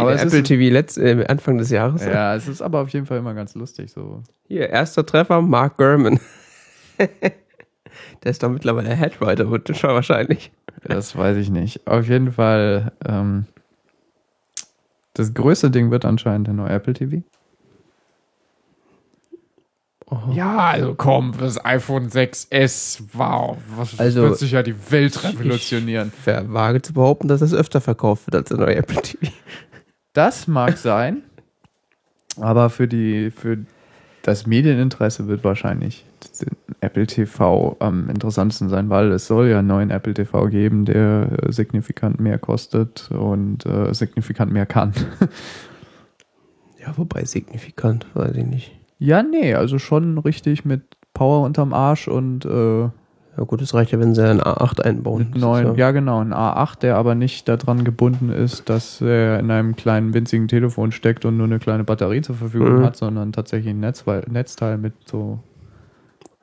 [0.00, 2.04] Aber Apple ist, TV letzt, äh, Anfang des Jahres.
[2.04, 4.22] ja, es ist aber auf jeden Fall immer ganz lustig so.
[4.46, 6.20] Hier, erster Treffer, Mark Gurman.
[6.98, 10.52] der ist doch mittlerweile Headwriter, wird schon wahrscheinlich.
[10.84, 11.84] Das weiß ich nicht.
[11.88, 13.46] Auf jeden Fall, ähm,
[15.14, 17.22] das größte Ding wird anscheinend der neue Apple TV.
[20.32, 26.12] Ja, also komm, das iPhone 6S, wow, was Also, wird sich ja die Welt revolutionieren.
[26.24, 29.32] Wer wage zu behaupten, dass es öfter verkauft wird als der neue Apple TV?
[30.14, 31.22] Das mag sein,
[32.40, 33.58] aber für die, für
[34.22, 36.04] das Medieninteresse wird wahrscheinlich
[36.80, 41.28] Apple TV am interessantesten sein, weil es soll ja einen neuen Apple TV geben, der
[41.42, 44.92] äh, signifikant mehr kostet und äh, signifikant mehr kann.
[46.80, 48.77] Ja, wobei signifikant, weiß ich nicht.
[48.98, 50.82] Ja, nee, also schon richtig mit
[51.14, 52.80] Power unterm Arsch und äh,
[53.38, 55.32] Ja gut, es reicht ja, wenn sie einen A8 einbauen.
[55.36, 59.76] Neuen, ja, genau, ein A8, der aber nicht daran gebunden ist, dass er in einem
[59.76, 62.84] kleinen winzigen Telefon steckt und nur eine kleine Batterie zur Verfügung Mhm.
[62.84, 65.38] hat, sondern tatsächlich ein Netzteil, Netzteil mit so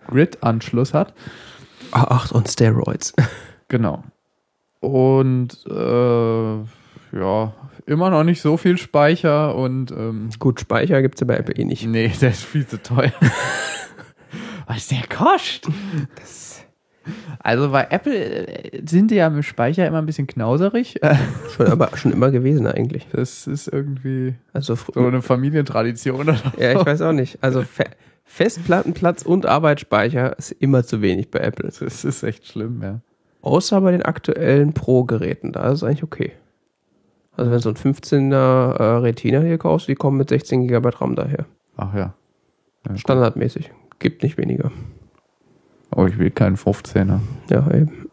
[0.07, 1.13] Grid-Anschluss hat.
[1.91, 3.13] A8 und Steroids.
[3.67, 4.03] Genau.
[4.79, 6.55] Und äh,
[7.19, 7.53] ja,
[7.85, 11.55] immer noch nicht so viel Speicher und ähm, Gut, Speicher gibt es ja bei Apple
[11.55, 11.85] eh nicht.
[11.87, 13.13] nee, der ist viel zu teuer.
[14.67, 15.71] Was der kostet?
[17.39, 20.99] Also bei Apple äh, sind die ja mit Speicher immer ein bisschen knauserig.
[21.55, 23.07] Schon, aber schon immer gewesen eigentlich.
[23.11, 27.37] Das ist irgendwie Also so eine Familientradition oder ja, ich weiß auch nicht.
[27.41, 27.85] Also Fe
[28.27, 31.69] Festplattenplatz und Arbeitsspeicher ist immer zu wenig bei Apple.
[31.69, 33.01] Das ist echt schlimm, ja.
[33.43, 36.31] Außer bei den aktuellen Pro-Geräten, da ist es eigentlich okay.
[37.37, 40.89] Also wenn du so ein 15er äh, Retina hier kaufst, die kommen mit 16 GB
[40.89, 41.45] RAM daher.
[41.77, 42.13] Ach ja.
[42.87, 42.97] ja.
[42.97, 43.71] Standardmäßig.
[43.99, 44.71] Gibt nicht weniger.
[45.95, 47.19] Oh, ich will keinen 15er.
[47.49, 48.09] Ja, eben.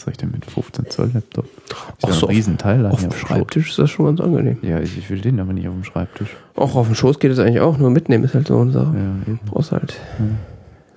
[0.00, 1.44] Was soll ich denn mit 15 Zoll Laptop?
[1.44, 1.74] Ist
[2.04, 4.56] Ach ja so, ein Riesenteil Auf hier dem Schreibtisch ist das schon ganz angenehm.
[4.62, 6.34] Ja, ich, ich will den aber nicht auf dem Schreibtisch.
[6.56, 8.94] Auch auf dem Schoß geht es eigentlich auch, nur mitnehmen ist halt so eine Sache.
[8.96, 9.40] Ja, eben.
[9.44, 10.00] Brauchst halt.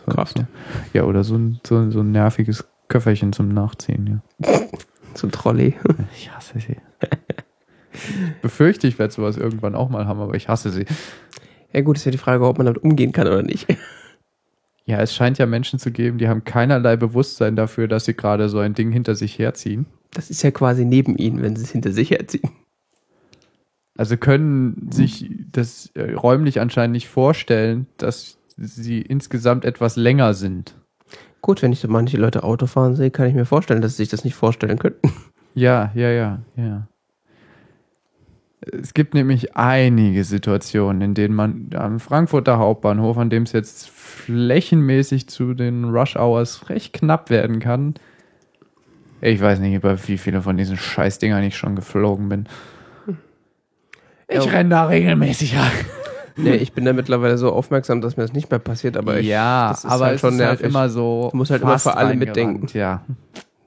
[0.06, 0.38] So, Kraft.
[0.38, 0.46] So.
[0.94, 4.50] Ja, oder so ein, so, so ein nerviges Köfferchen zum Nachziehen, ja.
[5.16, 5.76] So ein Trolley.
[6.16, 6.78] Ich hasse sie.
[8.42, 10.86] Befürchte, ich werde sowas irgendwann auch mal haben, aber ich hasse sie.
[11.72, 13.68] Ja gut, ist ja die Frage, ob man damit umgehen kann oder nicht.
[14.86, 18.50] Ja, es scheint ja Menschen zu geben, die haben keinerlei Bewusstsein dafür, dass sie gerade
[18.50, 19.86] so ein Ding hinter sich herziehen.
[20.12, 22.52] Das ist ja quasi neben ihnen, wenn sie es hinter sich herziehen.
[23.98, 30.76] Also können sich das äh, räumlich anscheinend nicht vorstellen, dass sie insgesamt etwas länger sind.
[31.44, 34.04] Gut, wenn ich so manche Leute Auto fahren sehe, kann ich mir vorstellen, dass sie
[34.04, 35.12] sich das nicht vorstellen könnten.
[35.56, 36.88] Ja, ja, ja, ja.
[38.72, 43.88] Es gibt nämlich einige Situationen, in denen man am Frankfurter Hauptbahnhof, an dem es jetzt
[43.88, 47.94] flächenmäßig zu den Rush Hours recht knapp werden kann.
[49.22, 52.48] Ich weiß nicht, über wie viele von diesen Scheißdingern ich schon geflogen bin.
[54.28, 54.52] Ich Ja.
[54.52, 55.70] renne da regelmäßig rein.
[56.36, 59.28] Nee, ich bin da mittlerweile so aufmerksam, dass mir das nicht mehr passiert, aber ich,
[59.28, 60.66] ja, das ist aber halt es schon ist halt nervig.
[60.68, 61.30] immer so.
[61.32, 62.68] Du musst halt immer für alle mitdenken.
[62.74, 63.02] Ja.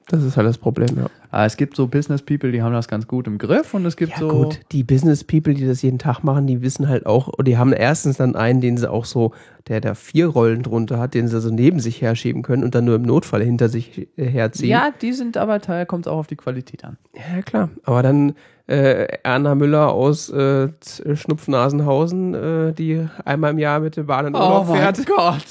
[0.07, 1.07] Das ist halt das Problem, ja.
[1.31, 3.97] Aber es gibt so Business People, die haben das ganz gut im Griff und es
[3.97, 4.29] gibt Ja so.
[4.29, 7.57] gut, die Business People, die das jeden Tag machen, die wissen halt auch, und die
[7.57, 9.33] haben erstens dann einen, den sie auch so,
[9.67, 12.85] der da vier Rollen drunter hat, den sie so neben sich herschieben können und dann
[12.85, 14.69] nur im Notfall hinter sich äh, herziehen.
[14.69, 16.97] Ja, die sind aber Teil, kommt es auch auf die Qualität an.
[17.13, 17.69] Ja, klar.
[17.83, 18.33] Aber dann
[18.67, 20.69] äh, Erna Müller aus äh,
[21.13, 25.05] Schnupfnasenhausen, äh, die einmal im Jahr mit der Bahn in Urlaub fährt.
[25.05, 25.45] Gott.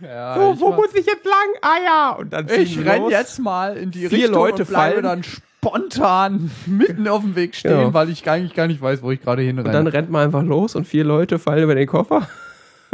[0.00, 1.34] Ja, Wo, ich wo muss ich jetzt lang?
[1.62, 2.10] Ah ja!
[2.12, 5.02] Und dann ziehen ich renn jetzt mal in die Vier Richtung Leute und bleibe fallen.
[5.04, 7.94] dann spontan mitten auf dem Weg stehen, Ja.
[7.94, 10.76] weil ich eigentlich gar nicht weiß, wo ich gerade Und dann rennt man einfach los
[10.76, 12.28] und vier Leute fallen über den Koffer.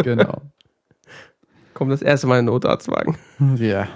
[0.02, 0.42] Genau.
[1.72, 3.16] Kommt das erste Mal ein Notarztwagen.
[3.58, 3.86] Ja.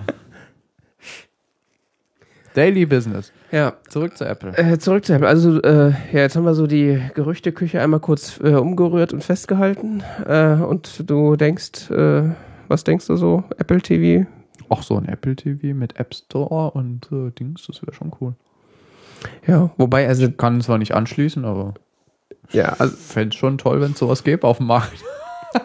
[2.55, 3.33] Daily Business.
[3.53, 4.57] Ja, Zurück zu Apple.
[4.57, 5.29] Äh, zurück zu Apple.
[5.29, 10.03] Also, äh, ja, jetzt haben wir so die Gerüchteküche einmal kurz äh, umgerührt und festgehalten.
[10.27, 12.31] Äh, und du denkst, äh,
[12.69, 13.45] was denkst du so?
[13.59, 14.27] Apple TV?
[14.69, 18.35] Auch so ein Apple TV mit App Store und äh, Dings, das wäre schon cool.
[19.47, 21.75] Ja, wobei, also, Kann zwar nicht anschließen, aber
[22.51, 25.05] ja, also, fände es schon toll, wenn es sowas gäbe auf dem Markt.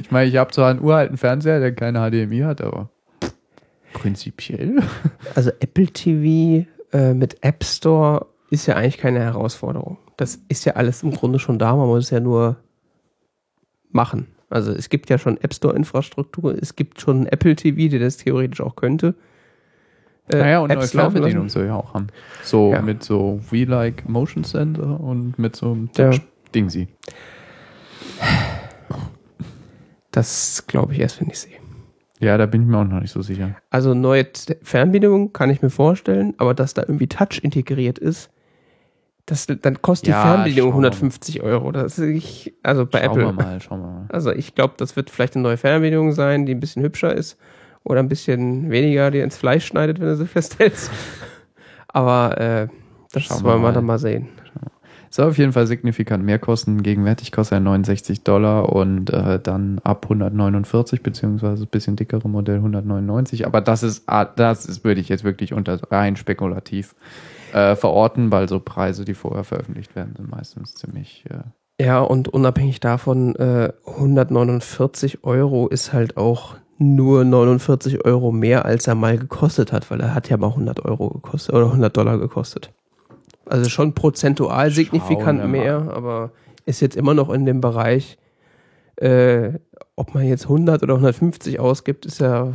[0.00, 2.90] ich meine, ich habe zwar einen uralten Fernseher, der keine HDMI hat, aber
[3.92, 4.82] prinzipiell.
[5.34, 9.98] also Apple TV äh, mit App Store ist ja eigentlich keine Herausforderung.
[10.16, 12.56] Das ist ja alles im Grunde schon da, man muss es ja nur
[13.90, 14.33] machen.
[14.50, 18.60] Also es gibt ja schon App Store-Infrastruktur, es gibt schon Apple TV, der das theoretisch
[18.60, 19.14] auch könnte.
[20.28, 21.52] Äh, Naja, und neue Apps laufen Fernbedienung lassen.
[21.54, 22.06] soll ja auch haben.
[22.42, 22.82] So Ja.
[22.82, 26.10] mit so We-like Motion Sensor und mit so einem Ja.
[26.54, 26.88] Dingsy.
[30.10, 31.56] Das glaube ich erst, wenn ich sehe.
[32.20, 33.56] Ja, da bin ich mir auch noch nicht so sicher.
[33.70, 34.26] Also neue
[34.62, 38.30] Fernbedienung kann ich mir vorstellen, aber dass da irgendwie Touch integriert ist,
[39.26, 40.94] das, dann kostet Ja, die Fernbedienung schauen wir mal.
[40.94, 41.72] 150 Euro.
[41.72, 43.26] Das ist ich, also bei schauen Apple.
[43.26, 44.06] wir mal, schauen wir mal.
[44.10, 47.38] Also ich glaube, das wird vielleicht eine neue Fernbedienung sein, die ein bisschen hübscher ist
[47.84, 50.90] oder ein bisschen weniger, die ins Fleisch schneidet, wenn du sie festhältst.
[51.88, 52.68] Aber äh,
[53.12, 53.72] das Schauen wollen wir mal.
[53.72, 54.28] dann mal sehen.
[55.08, 56.82] Soll auf jeden Fall signifikant mehr kosten.
[56.82, 62.56] Gegenwärtig kostet er 69 Dollar und äh, dann ab 149 beziehungsweise das bisschen dickere Modell
[62.56, 63.46] 199.
[63.46, 66.96] Aber das ist, ah, das ist würde ich jetzt wirklich unter rein spekulativ
[67.54, 71.24] äh, verorten, weil so Preise, die vorher veröffentlicht werden, sind meistens ziemlich.
[71.30, 78.64] Äh, Ja, und unabhängig davon, äh, 149 Euro ist halt auch nur 49 Euro mehr,
[78.64, 81.96] als er mal gekostet hat, weil er hat ja mal 100 Euro gekostet oder 100
[81.96, 82.72] Dollar gekostet.
[83.46, 86.32] Also schon prozentual signifikant mehr, aber
[86.66, 88.18] ist jetzt immer noch in dem Bereich,
[88.96, 89.52] äh,
[89.96, 92.54] ob man jetzt 100 oder 150 ausgibt, ist ja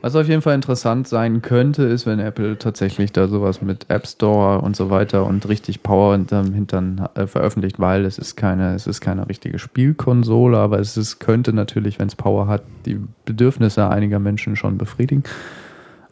[0.00, 4.06] Was auf jeden Fall interessant sein könnte, ist, wenn Apple tatsächlich da sowas mit App
[4.06, 8.74] Store und so weiter und richtig Power hinterm Hintern äh, veröffentlicht, weil es ist keine,
[8.74, 13.00] es ist keine richtige Spielkonsole, aber es ist, könnte natürlich, wenn es Power hat, die
[13.24, 15.24] Bedürfnisse einiger Menschen schon befriedigen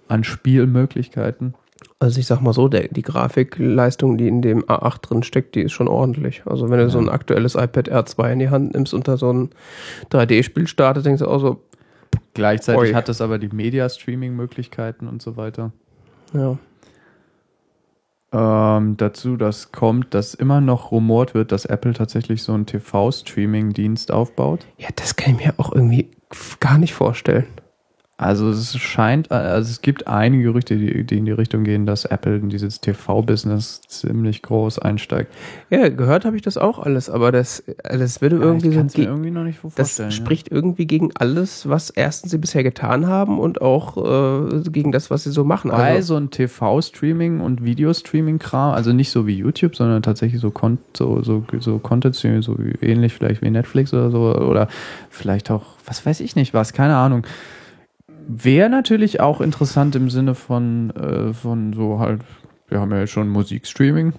[0.08, 1.54] an Spielmöglichkeiten.
[1.98, 5.62] Also ich sag mal so, der, die Grafikleistung, die in dem A8 drin steckt, die
[5.62, 6.42] ist schon ordentlich.
[6.44, 9.32] Also wenn du so ein aktuelles iPad R2 in die Hand nimmst und da so
[9.32, 9.50] ein
[10.10, 11.60] 3D-Spiel startet, denkst du auch so,
[12.34, 12.94] Gleichzeitig Ui.
[12.94, 15.72] hat es aber die Media-Streaming-Möglichkeiten und so weiter.
[16.32, 16.58] ja.
[18.32, 24.10] Ähm, dazu, dass kommt, dass immer noch rumort wird, dass Apple tatsächlich so einen TV-Streaming-Dienst
[24.10, 24.66] aufbaut.
[24.78, 26.10] Ja, das kann ich mir auch irgendwie
[26.58, 27.46] gar nicht vorstellen.
[28.18, 32.06] Also es scheint, also es gibt einige Gerüchte, die, die in die Richtung gehen, dass
[32.06, 35.30] Apple in dieses TV-Business ziemlich groß einsteigt.
[35.68, 39.04] Ja, gehört habe ich das auch alles, aber das, das würde irgendwie ich so, ge-
[39.04, 40.12] irgendwie noch nicht das vorstellen.
[40.12, 45.10] spricht irgendwie gegen alles, was erstens sie bisher getan haben und auch äh, gegen das,
[45.10, 45.70] was sie so machen.
[45.70, 45.76] ja.
[45.76, 50.50] Bei Also, so ein TV-Streaming und Videostreaming-Kram, also nicht so wie YouTube, sondern tatsächlich so,
[50.50, 54.68] Con so, so, so Content-Streaming, so ähnlich vielleicht wie Netflix oder so, oder
[55.10, 57.26] vielleicht auch, was weiß ich nicht was, keine Ahnung.
[58.28, 62.22] Wäre natürlich auch interessant im Sinne von, äh, von so halt,
[62.68, 64.12] wir haben ja jetzt schon Musikstreaming.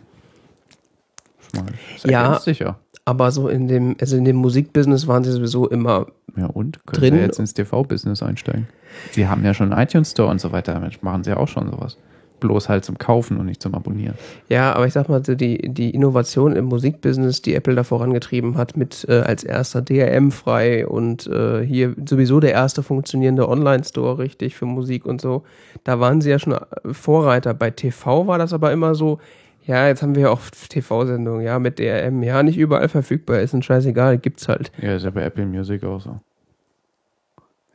[1.98, 2.40] Sehr Ja.
[2.40, 2.80] sicher.
[3.06, 6.86] aber so in dem, also in dem Musikbusiness waren sie sowieso immer Ja, und?
[6.86, 8.68] Können Drin- Sie jetzt ins TV-Business einsteigen?
[9.12, 10.74] Sie haben ja schon einen iTunes Store und so weiter.
[10.74, 11.98] Damit machen Sie ja auch schon sowas.
[12.40, 14.14] Bloß halt zum Kaufen und nicht zum Abonnieren.
[14.50, 18.58] Ja, aber ich sag mal, so die, die Innovation im Musikbusiness, die Apple da vorangetrieben
[18.58, 24.20] hat, mit äh, als erster DRM frei und äh, hier sowieso der erste funktionierende Online-Store
[24.20, 25.44] richtig für Musik und so,
[25.84, 26.60] da waren sie ja schon äh,
[26.92, 27.54] Vorreiter.
[27.54, 29.20] Bei TV war das aber immer so,
[29.66, 32.24] Ja, jetzt haben wir ja auch TV-Sendungen, ja, mit DRM.
[32.24, 34.72] Ja, nicht überall verfügbar, ist ein scheißegal, gibt's halt.
[34.82, 36.22] Ja, ist ja bei Apple Music auch so.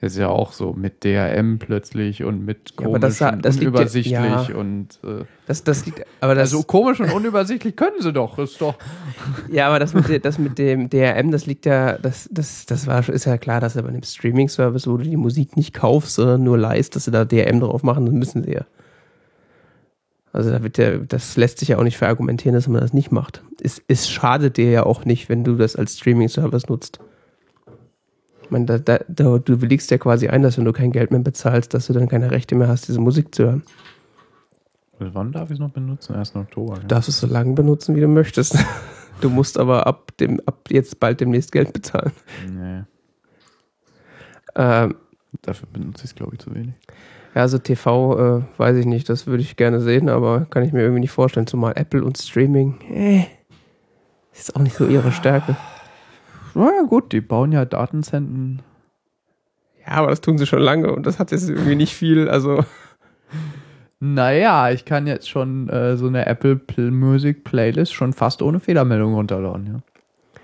[0.03, 3.55] Ist ja auch so mit DRM plötzlich und mit Ja, aber das- komisch und das
[3.55, 4.55] liegt ja- unübersichtlich ja.
[4.57, 8.37] und äh, Das, das liegt, aber das, also komisch und unübersichtlich können sie doch.
[8.41, 8.75] Ist doch.
[9.49, 13.09] ja, aber das mit, das mit dem DRM, das liegt ja, das, das, das war,
[13.09, 16.43] ist ja klar, dass er bei einem Streaming-Service, wo du die Musik nicht kaufst, sondern
[16.43, 18.65] nur leist, dass sie da DRM drauf machen, das müssen sie ja.
[20.33, 23.13] Also da wird ja, das lässt sich ja auch nicht verargumentieren, dass man das nicht
[23.13, 23.45] macht.
[23.63, 26.99] Es, es schadet dir ja auch nicht, wenn du das als Streaming-Service nutzt.
[28.53, 31.21] Meine, da, da, da, du willigst ja quasi ein, dass wenn du kein Geld mehr
[31.21, 33.63] bezahlst, dass du dann keine Rechte mehr hast, diese Musik zu hören.
[34.99, 36.15] Bis wann darf ich es noch benutzen?
[36.15, 36.37] 1.
[36.37, 36.75] Oktober.
[36.81, 38.57] Du darfst es so lange benutzen, wie du möchtest.
[39.21, 42.11] Du musst aber ab dem, ab jetzt bald demnächst Geld bezahlen.
[42.53, 42.83] Nee,
[44.57, 44.97] Ähm,
[45.43, 46.75] dafür benutze ich es, glaube ich, zu wenig.
[47.35, 50.73] ja, also TV, äh, weiß ich nicht, das würde ich gerne sehen, aber kann ich
[50.73, 51.47] mir irgendwie nicht vorstellen.
[51.47, 53.27] Zumal Apple und Streaming, äh,
[54.35, 55.57] ist auch nicht so ihre Stärke.
[56.55, 58.63] Naja, gut, die bauen ja Datenzentren.
[59.87, 62.65] Ja, aber das tun sie schon lange und das hat jetzt irgendwie nicht viel, also
[64.05, 68.59] Naja, ich kann jetzt schon äh, so eine Apple Pl Music Playlist schon fast ohne
[68.59, 70.41] Fehlermeldung runterladen, ja.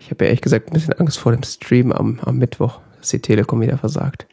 [0.00, 3.10] ich habe ja ehrlich gesagt ein bisschen Angst vor dem Stream am, am Mittwoch, dass
[3.10, 4.26] die Telekom wieder versagt.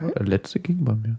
[0.00, 1.18] Der letzte ging bei mir.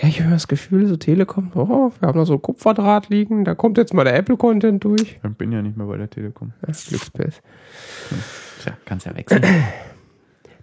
[0.00, 3.54] Ja, ich habe das Gefühl, so Telekom, oh, wir haben da so Kupferdraht liegen, da
[3.54, 5.20] kommt jetzt mal der Apple-Content durch.
[5.22, 6.52] Ich bin ja nicht mehr bei der Telekom.
[6.66, 7.42] Ja, Glückspilz.
[8.62, 9.44] Tja, kannst ja wechseln.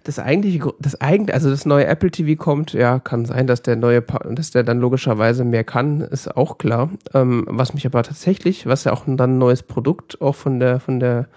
[0.02, 3.76] Das eigentliche, das eigentlich, also das neue Apple TV kommt, ja, kann sein, dass der
[3.76, 6.90] neue, dass der dann logischerweise mehr kann, ist auch klar.
[7.14, 10.80] Ähm, was mich aber tatsächlich, was ja auch dann ein neues Produkt auch von der,
[10.80, 11.28] von der,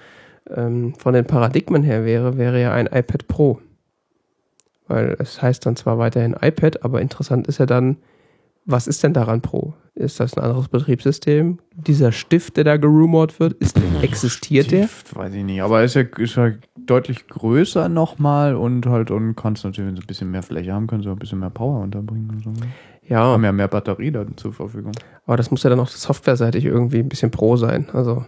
[0.49, 3.59] ähm, von den Paradigmen her wäre, wäre ja ein iPad Pro.
[4.91, 7.95] Weil es heißt dann zwar weiterhin iPad, aber interessant ist ja dann,
[8.65, 9.73] was ist denn daran Pro?
[9.95, 11.59] Ist das ein anderes Betriebssystem?
[11.73, 14.83] Dieser Stift, der da gerumort wird, ist, existiert der?
[14.83, 19.35] Stift, weiß ich nicht, aber ist ja, ist ja deutlich größer nochmal und halt und
[19.35, 21.49] kannst natürlich, wenn sie ein bisschen mehr Fläche haben, können sie auch ein bisschen mehr
[21.51, 22.51] Power unterbringen und so.
[23.07, 24.91] Ja, Haben ja mehr Batterie dann zur Verfügung.
[25.25, 27.87] Aber das muss ja dann auch softwareseitig irgendwie ein bisschen pro sein.
[27.93, 28.25] Also,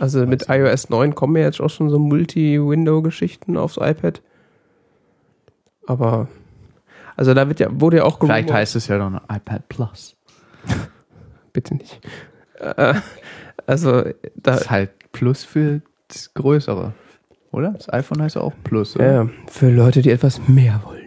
[0.00, 4.20] also mit iOS 9 kommen ja jetzt auch schon so Multi-Window-Geschichten aufs iPad.
[5.86, 6.28] Aber,
[7.16, 10.16] also da wird ja, wurde ja auch Vielleicht gerumort- heißt es ja dann iPad Plus.
[11.52, 12.00] bitte nicht.
[12.58, 12.94] Äh,
[13.66, 16.92] also, da, Das ist halt Plus für das Größere.
[17.52, 17.70] Oder?
[17.72, 18.96] Das iPhone heißt ja auch Plus.
[18.96, 19.12] Oder?
[19.12, 21.02] ja, für Leute, die etwas mehr wollen.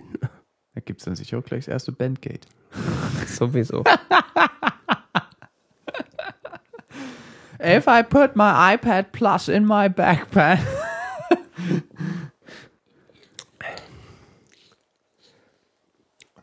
[0.73, 2.47] Da gibt es dann sicher auch gleich das erste Bandgate.
[3.27, 3.83] Sowieso.
[7.62, 10.60] If I put my iPad Plus in my backpack.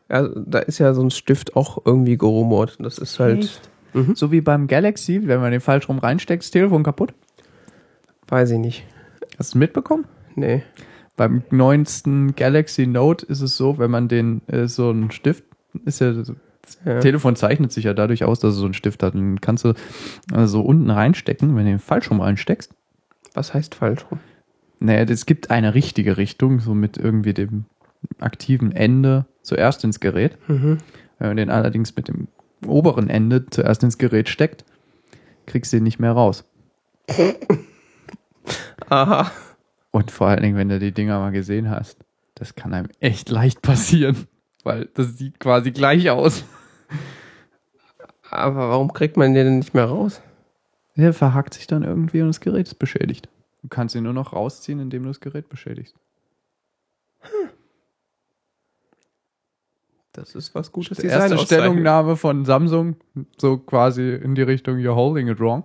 [0.09, 2.77] Ja, da ist ja so ein Stift auch irgendwie gerumort.
[2.79, 3.61] Das ist halt,
[4.15, 7.13] So wie beim Galaxy, wenn man den falsch rum reinsteckt, ist das Telefon kaputt.
[8.29, 8.87] weiß ich nicht.
[9.39, 10.05] Hast du mitbekommen?
[10.35, 10.63] Nee.
[11.17, 15.45] Beim neuesten Galaxy Note ist es so, wenn man den äh, so einen Stift,
[15.85, 16.13] ist ja,
[16.85, 17.01] Ja.
[17.01, 19.15] Telefon zeichnet sich ja dadurch aus, dass es so einen Stift hat.
[19.15, 19.75] Den kannst du
[20.33, 22.75] äh, so unten reinstecken, wenn du den falsch rum reinsteckst.
[23.35, 24.21] Was heißt falsch rum?
[24.79, 27.65] Naja, es gibt eine richtige Richtung, so mit irgendwie dem
[28.19, 30.37] aktiven Ende zuerst ins Gerät.
[30.49, 30.79] Mhm.
[31.19, 32.29] Wenn man den allerdings mit dem
[32.67, 34.65] oberen Ende zuerst ins Gerät steckt,
[35.47, 36.45] kriegst du ihn nicht mehr raus.
[38.89, 39.31] Aha.
[39.91, 41.99] Und vor allen Dingen, wenn du die Dinger mal gesehen hast,
[42.35, 44.27] das kann einem echt leicht passieren,
[44.63, 46.45] weil das sieht quasi gleich aus.
[48.31, 50.21] Aber warum kriegt man den denn nicht mehr raus?
[50.97, 53.29] Der verhakt sich dann irgendwie und das Gerät ist beschädigt.
[53.63, 55.95] Du kannst ihn nur noch rausziehen, indem du das Gerät beschädigst.
[60.13, 60.97] Das ist was Gutes.
[60.99, 62.97] Die erste Stellungnahme von Samsung,
[63.37, 65.65] so quasi in die Richtung, you're holding it wrong.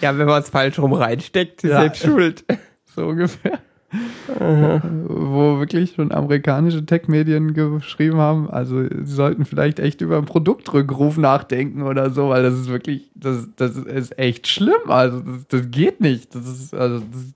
[0.00, 1.80] Ja, wenn man es falsch rum reinsteckt, ist Ja.
[1.80, 2.44] selbst schuld.
[2.94, 3.60] So ungefähr.
[3.90, 11.16] Wo wirklich schon amerikanische Tech-Medien geschrieben haben, also sie sollten vielleicht echt über einen Produktrückruf
[11.16, 14.88] nachdenken oder so, weil das ist wirklich, das, das ist echt schlimm.
[14.88, 16.34] Also das, das geht nicht.
[16.34, 17.34] Das ist, also das,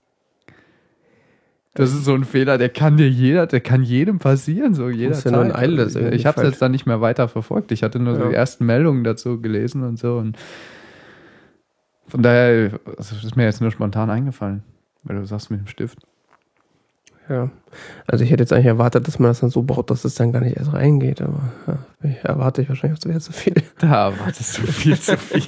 [1.75, 5.17] das ist so ein Fehler, der kann dir jeder, der kann jedem passieren, so jeder.
[5.17, 7.71] ja nur in Eile das irgendwie Ich habe es jetzt dann nicht mehr weiter verfolgt.
[7.71, 8.29] Ich hatte nur so Ja.
[8.29, 10.37] die ersten Meldungen dazu gelesen und so und
[12.07, 14.61] von daher das ist mir jetzt nur spontan eingefallen,
[15.01, 15.97] weil du sagst mit dem Stift.
[17.29, 17.49] Ja.
[18.07, 20.31] Also ich hätte jetzt eigentlich erwartet, dass man das dann so baut, dass es dann
[20.31, 21.77] gar nicht erst reingeht, aber ja,
[22.09, 23.53] ich erwarte ich wahrscheinlich auch zu viel.
[23.79, 25.43] Da erwartest du viel zu viel.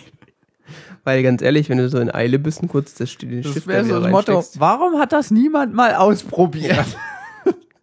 [1.03, 3.83] Weil ganz ehrlich, wenn du so in Eile bist und kurz das, den Das wäre
[3.85, 6.85] so das Motto, warum hat das niemand mal ausprobiert?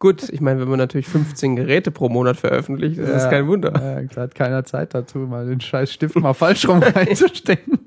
[0.00, 3.30] Gut, ich meine, wenn man natürlich 15 Geräte pro Monat veröffentlicht, ist das Ja.
[3.30, 3.72] kein Wunder.
[3.80, 7.78] Ja, da hat keiner Zeit dazu, mal den scheiß Stift mal falsch rum reinzustecken.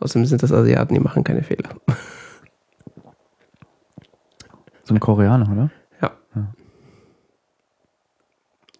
[0.00, 1.70] Außerdem sind das Asiaten, die machen keine Fehler.
[4.86, 5.70] So ein Koreaner, oder?
[6.00, 6.12] Ja.
[6.36, 6.46] Ja.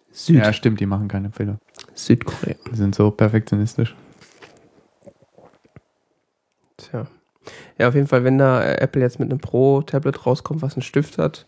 [0.09, 1.59] Süd Ja, stimmt, die machen keine Fehler.
[1.95, 2.55] Südkorea.
[2.71, 3.93] Die sind so perfektionistisch.
[6.77, 7.07] Tja.
[7.77, 10.81] Ja, auf jeden Fall, wenn da äh, Apple jetzt mit einem Pro-Tablet rauskommt, was einen
[10.81, 11.45] Stift hat,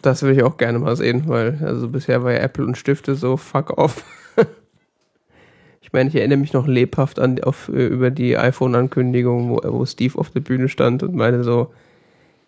[0.00, 3.16] das würde ich auch gerne mal sehen, weil also bisher war ja Apple und Stifte
[3.16, 4.04] so fuck off.
[5.80, 9.84] ich meine, ich erinnere mich noch lebhaft an auf, äh, über die iPhone-Ankündigung, wo, wo
[9.86, 11.72] Steve auf der Bühne stand und meinte so,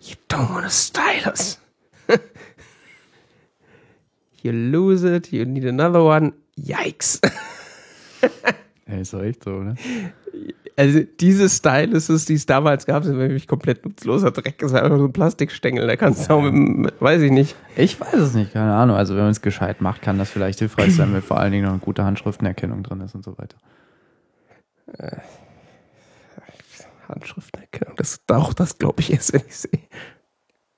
[0.01, 1.59] You don't want a stylus.
[4.43, 6.33] you lose it, you need another one.
[6.57, 7.21] Yikes.
[8.89, 9.75] Ja, ist doch echt so, ne?
[10.77, 14.57] Also diese Styluses, die es damals gab, sind wirklich komplett nutzloser Dreck.
[14.61, 15.87] Das ist einfach so ein Plastikstängel.
[15.87, 17.55] Da kannst du auch mit, dem- mit, weiß ich nicht.
[17.77, 18.97] Ich weiß es nicht, keine Ahnung.
[18.97, 21.65] Also wenn man es gescheit macht, kann das vielleicht hilfreich sein, wenn vor allen Dingen
[21.65, 23.59] noch eine gute Handschriftenerkennung drin ist und so weiter.
[27.11, 29.81] Handschriftenerkennung, das auch das glaube ich erst, wenn ich sehe.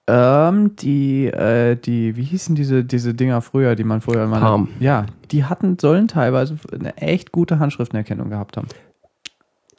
[0.08, 4.40] Ähm, die, äh, die, wie hießen diese, diese Dinger früher, die man früher immer.
[4.40, 4.68] Palm.
[4.80, 8.66] Ja, die hatten, sollen teilweise eine echt gute Handschriftenerkennung gehabt haben.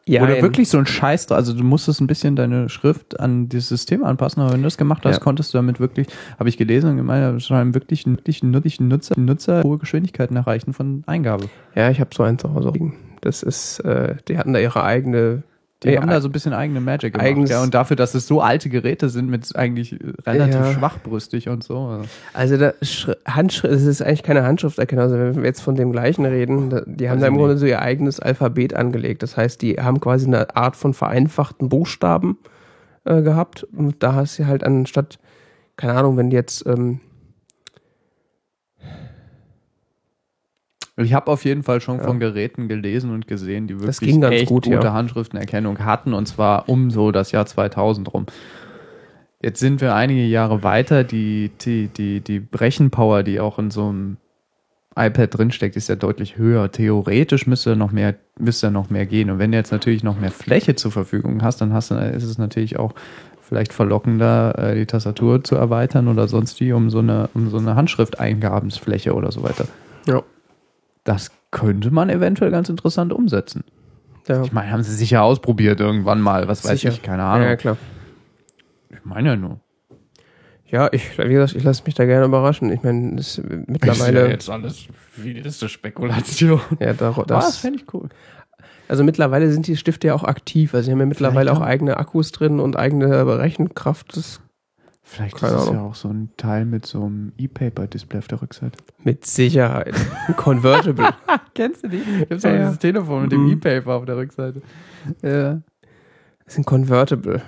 [0.06, 3.70] Ja, Oder wirklich so ein Scheiß, also du musstest ein bisschen deine Schrift an dieses
[3.70, 5.24] System anpassen, aber wenn du das gemacht hast, Ja.
[5.24, 9.18] konntest du damit wirklich, habe ich gelesen und gemeint, es scheinen wirklich, wirklich wirklich Nutzer,
[9.18, 11.45] Nutzer hohe Geschwindigkeiten erreichen von Eingabe.
[11.76, 12.95] Ja, ich habe so einen zu Hause liegen.
[13.22, 15.43] Das ist, äh, die hatten da ihre eigene.
[15.84, 17.28] Die Nee, haben da so ein bisschen eigene Magic gemacht.
[17.28, 20.72] eigens- ja, und dafür, dass es so alte Geräte sind, mit eigentlich relativ Ja.
[20.74, 21.78] schwachbrüstig und so.
[21.78, 25.04] also- Also da Schri- Handschrift, es ist eigentlich keine Handschrifterkennung.
[25.04, 27.58] Also wenn wir jetzt von dem gleichen reden, da, die haben Weiß da im Grunde
[27.58, 29.24] so ihr eigenes Alphabet angelegt.
[29.24, 32.38] Das heißt, die haben quasi eine Art von vereinfachten Buchstaben
[33.06, 33.64] äh, gehabt.
[33.76, 35.20] Und da hast du halt anstatt,
[35.76, 37.02] keine Ahnung, wenn jetzt ähm,
[40.98, 42.04] Ich habe auf jeden Fall schon Ja.
[42.04, 44.94] von Geräten gelesen und gesehen, die wirklich echt gut, gute ja.
[44.94, 48.28] Handschriftenerkennung hatten und zwar um so das Jahr 2000 rum.
[49.41, 51.04] Jetzt sind wir einige Jahre weiter.
[51.04, 54.18] Die, die, die, die Rechenpower, die auch in so einem
[54.96, 56.72] iPad drinsteckt, ist ja deutlich höher.
[56.72, 59.30] Theoretisch müsste noch mehr, müsste noch mehr gehen.
[59.30, 62.38] Und wenn du jetzt natürlich noch mehr Fläche zur Verfügung hast, dann hast ist es
[62.38, 62.94] natürlich auch
[63.41, 67.58] vielleicht verlockender, äh, die Tastatur zu erweitern oder sonst wie um so eine, um so
[67.58, 69.66] eine Handschrifteingabensfläche oder so weiter.
[70.08, 70.24] ja,
[71.04, 73.64] Das könnte man eventuell ganz interessant umsetzen.
[74.28, 76.89] ja, Ich meine, haben sie sicher ausprobiert irgendwann mal, was weiß Sicher.
[76.93, 77.47] ich, keine ja, Ahnung.
[77.47, 77.78] ja, klar.
[78.89, 79.60] Ich meine ja nur.
[80.68, 82.72] Ja, ich, wie gesagt, ich lasse mich da gerne überraschen.
[82.72, 84.28] Ich meine, das ist mittlerweile.
[84.30, 86.62] jetzt alles wilde Spekulation.
[86.80, 88.10] Ja, da, Das das, fände ich cool.
[88.88, 90.74] also mittlerweile sind die Stifte ja auch aktiv.
[90.74, 91.68] Also sie haben ja mittlerweile Vielleicht auch auch.
[91.70, 94.18] eigene Akkus drin und eigene Rechenkraft.
[94.18, 94.41] Das
[95.06, 98.41] Vielleicht Keine ist es ja auch so ein Teil mit so einem E-Paper-Display auf der
[98.41, 98.78] Rückseite.
[99.04, 99.93] mit Sicherheit.
[100.38, 101.10] Convertible.
[101.54, 101.99] Kennst du die?
[102.28, 102.64] Gibt's Ja, auch ja.
[102.66, 103.51] dieses Telefon mit dem Mhm.
[103.54, 104.62] E-Paper auf der Rückseite.
[105.22, 105.60] Ja.
[106.45, 107.41] Das ist ein Convertible.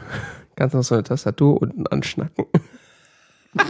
[0.55, 2.45] Kannst noch so eine Tastatur unten anschnacken.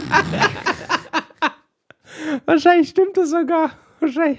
[2.44, 3.70] Wahrscheinlich stimmt das sogar.
[4.00, 4.38] Wahrscheinlich.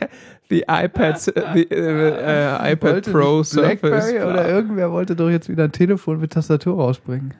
[0.51, 4.23] Die iPads, äh, die, äh, äh, iPad Wollte Pro nicht Blackberry Surface.
[4.25, 7.33] oder irgendwer wollte doch jetzt wieder ein Telefon mit Tastatur rausbringen.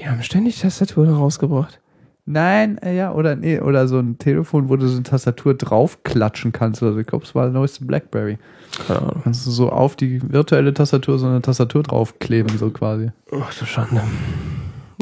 [0.00, 1.80] Die haben ständig Tastaturen rausgebracht.
[2.24, 6.52] Nein, äh, ja, oder nee, oder so ein Telefon, wo du so eine Tastatur draufklatschen
[6.52, 6.82] kannst.
[6.82, 8.38] Also ich glaube, es war der neueste Blackberry.
[8.86, 9.20] Keine Ahnung.
[9.24, 13.10] Kannst du so auf die virtuelle Tastatur so eine Tastatur draufkleben, so quasi.
[13.32, 14.02] Ach du Schande.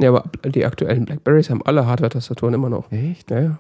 [0.01, 2.91] Ja, aber die aktuellen Blackberries haben alle Hardware-Tastaturen immer noch.
[2.91, 3.31] Echt?
[3.31, 3.59] Ja, ja.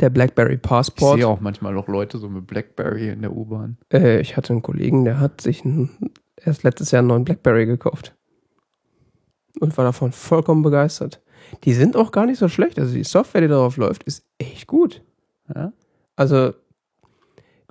[0.00, 1.16] Der Blackberry Ich Passport.
[1.18, 3.78] sehe auch manchmal noch Leute so mit Blackberry in der U-Bahn.
[3.92, 5.88] Äh, ich hatte einen Kollegen, der hat sich ein,
[6.36, 8.14] erst letztes Jahr einen neuen Blackberry gekauft.
[9.60, 11.20] Und war davon vollkommen begeistert.
[11.64, 12.78] Die sind auch gar nicht so schlecht.
[12.78, 15.02] Also die Software, die darauf läuft, ist echt gut.
[15.54, 15.72] Ja?
[16.16, 16.54] Also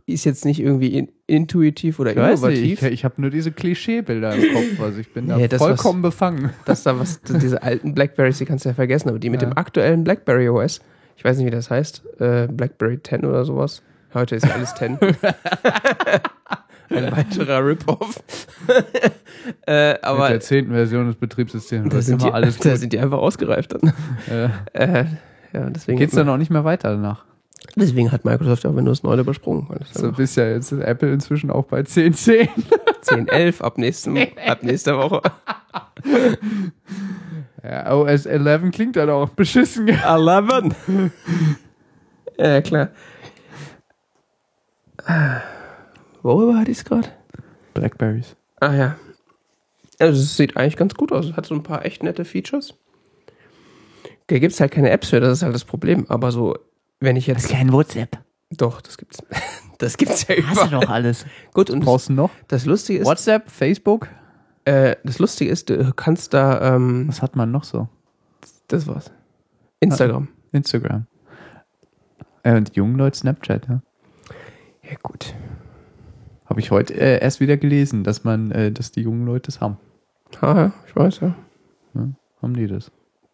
[0.06, 2.84] ist jetzt nicht irgendwie in, intuitiv oder Ich weiß nicht, innovativ.
[2.84, 6.50] ich, ich habe nur diese Klischeebilder im Kopf, also ich bin da das, vollkommen befangen.
[6.66, 9.50] dass da was, diese alten Blackberries, die kannst du ja vergessen, aber die mit Ja.
[9.50, 10.82] dem aktuellen Blackberry OS,
[11.16, 13.82] ich weiß nicht, wie das heißt, äh, Blackberry 10 oder sowas.
[14.14, 14.98] Heute ist ja alles 10.
[16.94, 18.24] Ein weiterer Rip-Off.
[19.68, 22.80] äh, Mit aber der zehnten Version des Betriebssystems da sind, die, immer alles da gut.
[22.80, 23.94] sind die einfach ausgereift dann.
[24.30, 25.06] Äh, Äh,
[25.54, 27.26] ja, deswegen, geht's dann auch nicht mehr weiter danach?
[27.76, 29.68] deswegen hat Microsoft ja auch Windows 9 übersprungen.
[29.94, 32.50] So bist ja jetzt ist Apple inzwischen auch bei 10.10.
[33.02, 35.22] 10, 11 ab, nächsten, ab nächster Woche.
[37.64, 39.88] Ja, OS 11 klingt dann auch beschissen.
[39.88, 40.76] 11.
[42.38, 42.90] ja, klar.
[46.24, 47.10] Worüber hatte ich es gerade?
[47.74, 48.36] Blackberries.
[48.60, 48.96] Ah ja.
[50.00, 51.26] Also es sieht eigentlich ganz gut aus.
[51.28, 52.74] Es hat so ein paar echt nette Features.
[54.28, 56.06] Da gibt's halt keine Apps für, das ist halt das Problem.
[56.10, 56.58] Aber so,
[57.00, 57.50] wenn ich jetzt.
[57.50, 58.18] kein WhatsApp.
[58.52, 59.22] Doch, das gibt's.
[59.80, 60.86] Das gibt's ja Hast du überall.
[60.86, 61.26] doch alles.
[61.54, 62.30] Gut, und das, Brauchst du noch?
[62.48, 64.08] das Lustige ist, WhatsApp, Facebook?
[64.64, 67.90] äh, das Lustige ist, du kannst da, ähm, Was hat man noch so?
[68.70, 69.12] das war's.
[69.82, 70.30] Instagram.
[70.54, 71.06] Instagram.
[72.44, 73.82] Äh, und jungen Leute Snapchat, ja.
[74.84, 75.34] Ja, gut.
[76.54, 79.60] Habe ich heute äh, erst wieder gelesen, dass man, äh, dass die jungen Leute das
[79.60, 79.80] haben.
[80.40, 81.34] Ah, ja, ich weiß, ja.
[82.44, 82.92] Haben die das?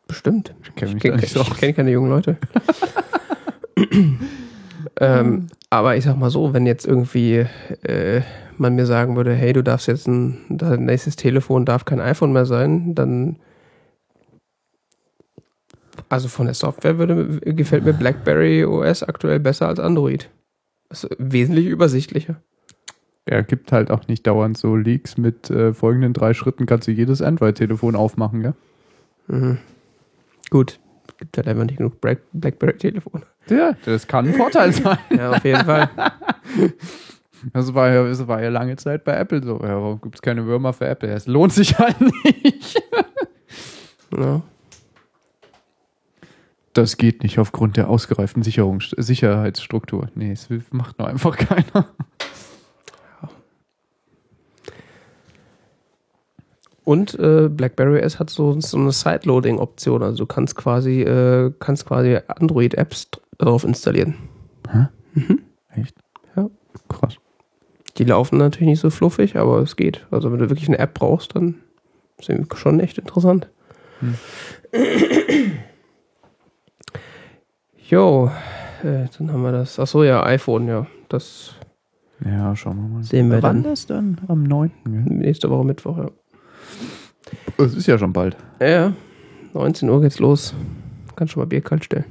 [0.07, 0.55] Bestimmt.
[0.63, 2.37] Ich kenne nicht so kenn keine jungen Leute.
[5.01, 7.45] ähm, aber ich sag mal so, wenn jetzt irgendwie
[7.83, 8.21] äh,
[8.57, 12.31] man mir sagen würde, hey, du darfst jetzt ein dein nächstes Telefon darf kein iPhone
[12.31, 13.35] mehr sein, dann
[16.07, 20.29] also von der Software würde, gefällt mir BlackBerry OS aktuell besser als Android.
[20.87, 22.41] Das ist wesentlich übersichtlicher.
[23.27, 26.91] Ja, gibt halt auch nicht dauernd so Leaks mit äh, folgenden drei Schritten kannst du
[26.91, 28.53] jedes Android-Telefon aufmachen, ja?
[29.27, 29.57] Mhm.
[30.49, 30.79] Gut,
[31.17, 33.23] gibt halt einfach nicht genug Black BlackBerry-Telefone.
[33.49, 34.97] Ja, das kann ein Vorteil sein.
[35.15, 35.89] Ja, auf jeden Fall.
[37.53, 39.61] Das war ja, das war ja lange Zeit bei Apple so.
[39.63, 41.07] Ja, warum gibt es keine Würmer für Apple?
[41.09, 41.95] Es lohnt sich halt
[42.33, 42.83] nicht.
[44.13, 44.41] Ja.
[46.73, 50.09] Das geht nicht aufgrund der ausgereiften Sicherungs Sicherheitsstruktur.
[50.15, 51.87] Nee, es macht nur einfach keiner.
[56.89, 60.01] Und äh, BlackBerry OS hat so, so eine Sideloading-Option.
[60.01, 64.15] Also du kannst quasi, äh, kannst quasi Android-Apps darauf installieren.
[65.75, 65.95] Echt?
[66.35, 66.49] Ja.
[66.87, 67.17] Krass.
[67.99, 70.07] Die laufen natürlich nicht so fluffig, aber es geht.
[70.09, 71.59] Also wenn du wirklich eine App brauchst, dann
[72.17, 73.51] ist irgendwie schon echt interessant.
[77.87, 78.31] Jo,
[78.81, 79.77] äh, dann haben wir das.
[79.77, 80.87] Achso, ja, iPhone, ja.
[81.07, 81.53] Das
[82.25, 83.03] Ja, schauen wir mal.
[83.03, 83.71] Sehen wir Wann dann.
[83.71, 84.17] das dann?
[84.27, 84.71] Am 9.
[84.85, 85.03] Gell?
[85.03, 86.09] nächste Woche Mittwoch, ja.
[87.57, 88.37] Es ist ja schon bald.
[88.61, 88.93] Ja,
[89.53, 90.53] 19 Uhr geht's los.
[91.15, 92.05] Kannst schon mal Bier kalt stellen.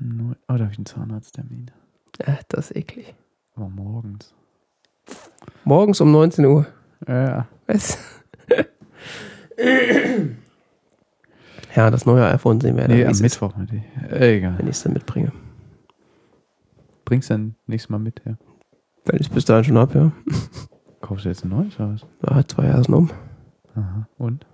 [0.00, 1.70] Oh, da habe ich einen Zahnarzttermin.
[2.24, 3.14] Ja, das ist eklig.
[3.56, 4.34] Aber morgens.
[5.64, 6.66] Morgens um 19 Uhr.
[7.08, 7.46] Ja.
[7.66, 7.98] Was?
[11.74, 13.56] ja, das neue iPhone sehen wir ja dann, Nee, am Mittwoch.
[13.56, 13.70] Mit
[14.10, 14.58] egal.
[14.58, 15.32] wenn ich es dann mitbringe.
[17.04, 18.36] Bringst du dann nächstes Mal mit, ja?
[19.04, 20.12] Wenn ich es bis dahin schon habe, ja.
[21.00, 22.06] Kaufst du jetzt ein neues oder was?
[22.28, 23.10] Ja, zwei Jahre sind um.
[23.74, 24.08] Aha.
[24.18, 24.46] Und?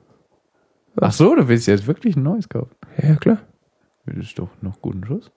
[1.01, 2.75] Ach so, du willst jetzt wirklich ein neues kaufen?
[3.03, 3.39] Ja, klar.
[4.07, 5.31] Das ist doch noch guten Schuss.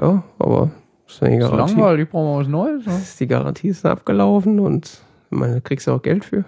[0.00, 0.70] Ja, aber
[1.06, 2.86] ist ja die Ist langweilig, brauchen wir was Neues.
[2.86, 3.02] Ne?
[3.18, 6.44] Die Garantie ist abgelaufen und meine, da kriegst du auch Geld für.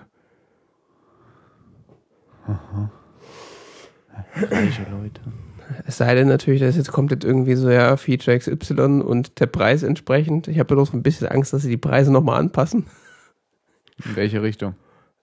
[4.34, 5.20] Reiche Leute.
[5.86, 9.46] Es sei denn natürlich, dass jetzt kommt jetzt irgendwie so, ja, Feature XY und der
[9.46, 10.48] Preis entsprechend.
[10.48, 12.86] Ich habe so ein bisschen Angst, dass sie die Preise nochmal anpassen.
[14.04, 14.74] In welche Richtung?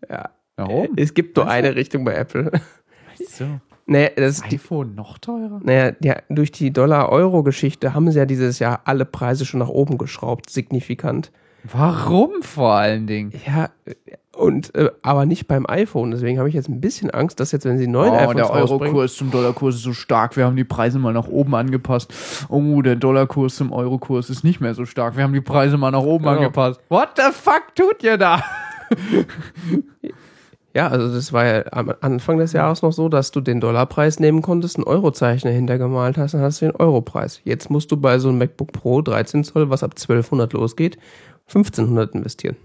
[0.10, 0.30] Ja.
[0.68, 0.94] Oben?
[0.98, 2.52] Es gibt nur eine Richtung bei Apple.
[3.28, 3.46] So.
[3.86, 5.60] Nee, das ist die, iPhone noch teurer?
[5.64, 9.98] naja, ja, durch die Dollar-Euro-Geschichte haben sie ja dieses Jahr alle Preise schon nach oben
[9.98, 11.32] geschraubt, signifikant.
[11.64, 13.34] Warum vor allen Dingen?
[13.46, 13.70] Ja,
[14.38, 16.12] und äh, aber nicht beim iPhone.
[16.12, 18.52] Deswegen habe ich jetzt ein bisschen Angst, dass jetzt, wenn sie neuen Oh, iPhones der
[18.52, 20.38] Eurokurs zum Dollarkurs ist so stark.
[20.38, 22.14] Wir haben die Preise mal nach oben angepasst.
[22.48, 25.18] Oh, der Dollarkurs zum Eurokurs ist nicht mehr so stark.
[25.18, 26.38] Wir haben die Preise mal nach oben Genau.
[26.38, 26.80] angepasst.
[26.90, 28.42] What the fuck tut ihr da?
[30.80, 34.22] Ja, also das war ja am Anfang des Jahres noch so, dass du den Dollarpreis
[34.22, 37.42] nehmen konntest, ein Eurozeichen dahinter gemalt hast, dann hast du den Europreis.
[37.44, 40.98] Jetzt musst du bei so einem MacBook Pro 13 Zoll, was ab 1200 losgeht,
[41.48, 42.56] 1500 investieren.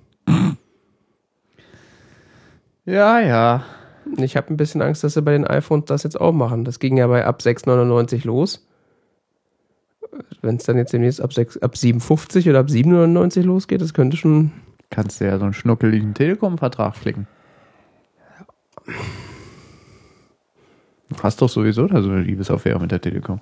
[2.84, 3.64] Ja, ja.
[4.18, 6.64] Ich habe ein bisschen Angst, dass sie bei den iPhones das jetzt auch machen.
[6.64, 8.64] Das ging ja bei ab 6,99 los.
[10.40, 14.16] Wenn es dann jetzt demnächst ab, 6, ab 7,50 oder ab 7,99 losgeht, das könnte
[14.16, 14.52] schon.
[14.90, 17.26] Kannst du ja so einen schnuckeligen Telekom-Vertrag klicken.
[21.08, 23.40] Du hast doch sowieso da so eine Liebesaffäre mit der Telekom.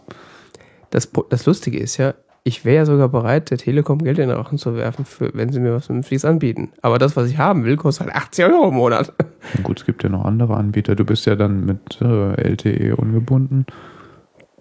[0.90, 2.14] Das, das Lustige ist ja,
[2.44, 5.52] ich wäre ja sogar bereit, der Telekom Geld in den Rachen zu werfen, für, wenn
[5.52, 6.72] sie mir was Vernünftiges anbieten.
[6.82, 9.12] Aber das, was ich haben will, kostet halt 80 Euro im Monat.
[9.54, 10.94] Na Gut, es gibt ja noch andere Anbieter.
[10.96, 13.66] Du bist ja dann mit äh, LTE ungebunden.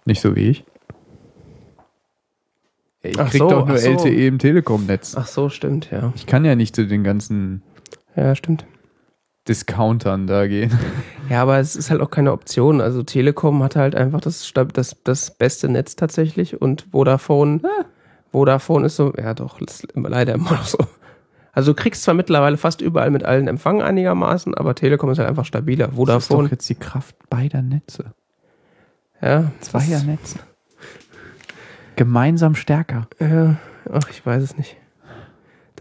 [0.06, 0.64] Nicht so wie ich.
[3.04, 3.90] Ich Ach krieg so, doch nur so.
[3.90, 5.16] LTE im Telekom-Netz.
[5.18, 6.14] Ach so, stimmt, ja.
[6.16, 7.64] Ich kann ja nicht zu den ganzen
[8.16, 8.66] Ja, stimmt.
[9.48, 10.72] Discountern da gehen.
[11.30, 12.82] Ja, aber es ist halt auch keine Option.
[12.82, 17.62] Also Telekom hat halt einfach das, das, das beste Netz tatsächlich und Vodafone,
[18.34, 20.78] Vodafone ist so, ja doch, ist immer- leider immer noch so.
[21.54, 25.30] Also du kriegst zwar mittlerweile fast überall mit allen Empfang einigermaßen, aber Telekom ist halt
[25.30, 25.86] einfach stabiler.
[25.86, 28.14] Das ist Vodafone, doch jetzt die Kraft beider Netze.
[29.22, 30.36] ja, Zweiernetz.
[31.96, 33.08] Gemeinsam stärker.
[33.22, 33.56] Ja,
[33.92, 34.76] ach, ich weiß es nicht.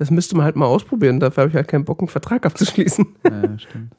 [0.00, 1.20] Das müsste man halt mal ausprobieren.
[1.20, 3.06] Dafür habe ich halt keinen Bock, einen Vertrag abzuschließen.
[3.24, 3.94] Ja, stimmt.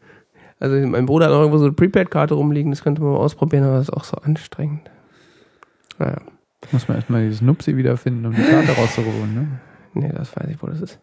[0.59, 3.65] Also mein Bruder hat noch irgendwo so eine Prepaid-Karte rumliegen, das könnte man mal ausprobieren,
[3.65, 4.89] aber das ist auch so anstrengend.
[5.99, 6.17] Naja.
[6.71, 9.47] Muss man erstmal dieses Nupsi wiederfinden, um die Karte rauszuholen, ne?
[9.93, 10.99] Nee, das weiß ich, wo das ist.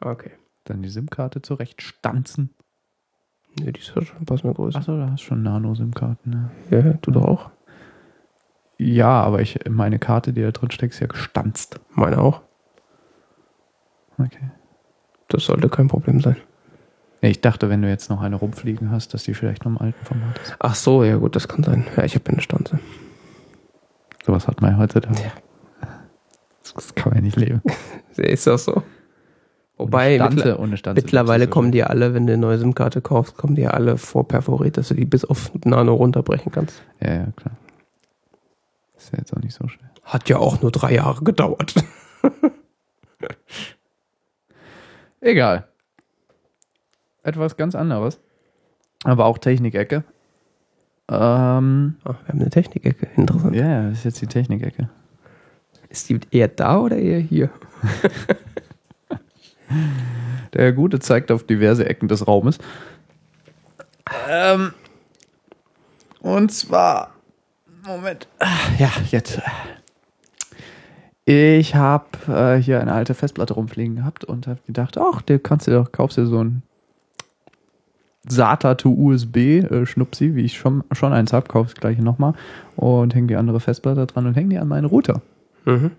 [0.00, 0.30] Okay.
[0.64, 2.50] Dann die SIM-Karte zurechtstanzen.
[3.58, 4.78] Nee, die ist ja schon pass mir größer.
[4.78, 6.50] Achso, da hast du schon Nano-SIM-Karten, ne?
[6.70, 7.50] Ja, ja, du doch auch.
[8.78, 11.80] Ja, aber ich, meine Karte, die da drin steckt, ist ja gestanzt.
[11.94, 12.42] Meine auch.
[14.18, 14.50] Okay.
[15.28, 16.36] Das sollte kein Problem sein.
[17.20, 20.04] Ich dachte, wenn du jetzt noch eine rumfliegen hast, dass die vielleicht noch im alten
[20.04, 20.56] Format ist.
[20.58, 21.86] Ach so, ja gut, das kann sein.
[21.96, 22.78] Ja, ich habe eine Stanze.
[24.24, 25.20] Sowas hat man ja heutzutage.
[25.20, 25.32] Ja.
[26.74, 27.62] Das kann man ja nicht leben.
[28.16, 28.82] Ist das so?
[29.78, 33.54] Wobei, mittler Stanze, Stanze mittlerweile kommen die alle, wenn du eine neue SIM-Karte kaufst, kommen
[33.54, 36.82] die alle vorperforiert, dass du die bis auf Nano runterbrechen kannst.
[37.00, 37.56] Ja, ja, klar.
[39.06, 39.88] Ist ja jetzt auch nicht so schwer.
[40.02, 41.76] Hat ja auch nur drei Jahre gedauert.
[45.20, 45.68] Egal.
[47.22, 48.18] Etwas ganz anderes.
[49.04, 50.02] Aber auch Technikecke.
[51.08, 53.06] Ähm, Ach, wir haben eine Technikecke.
[53.16, 53.54] Interessant.
[53.54, 54.90] ja, ja, das ist jetzt die Technikecke.
[55.88, 57.50] Ist die eher da oder eher hier?
[60.52, 62.58] Der Gute zeigt auf diverse Ecken des Raumes.
[64.28, 64.74] Ähm,
[66.22, 67.15] und zwar,
[67.86, 68.28] Moment,
[68.78, 69.40] ja, jetzt.
[71.24, 75.66] Ich habe äh, hier eine alte Festplatte rumfliegen gehabt und habe gedacht, ach, der kannst
[75.66, 76.62] du doch, kaufst dir so ein
[78.28, 82.34] SATA to USB äh, Schnupsi, wie ich schon, schon eins habe, kaufst das gleiche nochmal
[82.76, 85.20] und häng die andere Festplatte dran und häng die an meinen Router.
[85.64, 85.92] Mhm.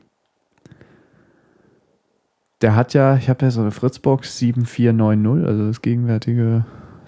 [2.62, 6.66] Der hat ja, ich habe ja so eine Fritzbox 7490, also das gegenwärtige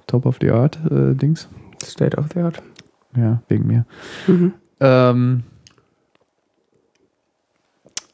[0.07, 1.49] Top of the Art äh, Dings.
[1.84, 2.61] State of the Art.
[3.15, 3.86] Ja, wegen mir.
[4.27, 4.53] Mhm.
[4.80, 5.43] Ähm,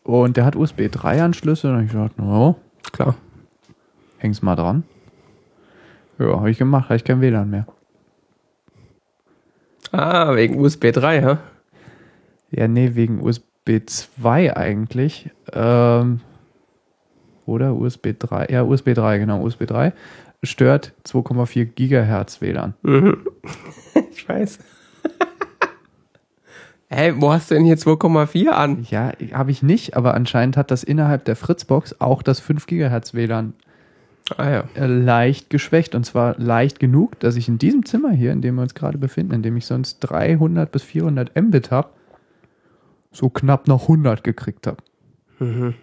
[0.03, 1.71] und der hat USB 3 Anschlüsse.
[1.71, 2.55] Und ich dachte, no,
[2.91, 3.15] Klar.
[4.17, 4.83] häng's mal dran.
[6.19, 7.67] Ja, habe ich gemacht, habe ich kein WLAN mehr.
[9.91, 11.39] Ah, wegen USB 3, ja?
[12.51, 15.29] Ja, nee, wegen USB 2 eigentlich.
[15.51, 16.21] Ähm,
[17.45, 18.47] oder USB 3?
[18.49, 19.93] Ja, USB 3, genau, USB 3
[20.43, 22.75] stört 2,4 Gigahertz WLAN.
[22.83, 23.25] Mhm.
[24.11, 24.59] ich weiß.
[26.95, 28.87] Hä, wo hast du denn hier 2,4 an?
[28.89, 33.13] Ja, habe ich nicht, aber anscheinend hat das innerhalb der Fritzbox auch das 5 Gigahertz
[33.13, 33.53] WLAN
[34.37, 34.63] Ah ja.
[34.75, 35.93] äh, leicht geschwächt.
[35.93, 38.97] Und zwar leicht genug, dass ich in diesem Zimmer hier, in dem wir uns gerade
[38.97, 41.89] befinden, in dem ich sonst 300 bis 400 Mbit habe,
[43.11, 44.77] so knapp noch 100 gekriegt habe.
[45.39, 45.73] Mhm.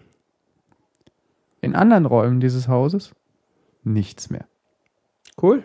[1.61, 3.15] In anderen Räumen dieses Hauses
[3.85, 4.47] nichts mehr.
[5.41, 5.63] Cool.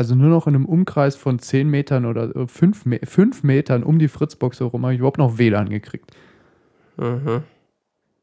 [0.00, 3.98] Also nur noch in einem Umkreis von 10 Metern oder 5, Me 5 Metern um
[3.98, 6.10] die Fritzbox herum habe ich überhaupt noch WLAN gekriegt.
[6.96, 7.42] Mhm.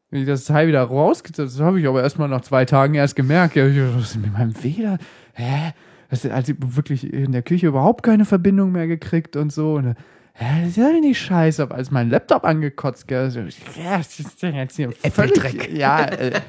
[0.09, 3.15] Wenn ich das Teil wieder rausgezogen das habe ich aber erstmal nach zwei Tagen erst
[3.15, 3.55] gemerkt.
[3.55, 4.97] Ja, ich, was ist denn mit meinem WLAN?
[5.33, 5.73] Hä?
[6.09, 9.75] Das ist, also wirklich in der Küche überhaupt keine Verbindung mehr gekriegt und so.
[9.75, 9.95] Und,
[10.33, 11.61] hä, das ist ja nicht scheiße.
[11.61, 15.77] Aber als mein Laptop angekotzt, gell, so, ja, das ist jetzt hier völlig, Apple-Dreck.
[15.77, 16.41] Ja, äh,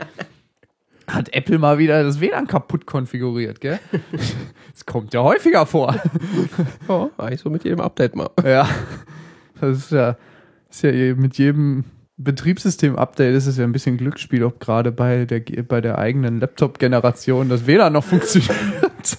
[1.08, 3.78] hat Apple mal wieder das WLAN kaputt konfiguriert, gell?
[4.72, 5.96] Das kommt ja häufiger vor.
[6.88, 8.30] Ja, eigentlich so mit jedem Update mal.
[8.44, 8.68] Ja,
[9.60, 10.16] das ist ja,
[10.70, 11.84] ist ja mit jedem
[12.16, 17.48] Betriebssystem-Update ist es ja ein bisschen Glücksspiel, ob gerade bei der, bei der eigenen Laptop-Generation
[17.48, 19.18] das WLAN noch funktioniert.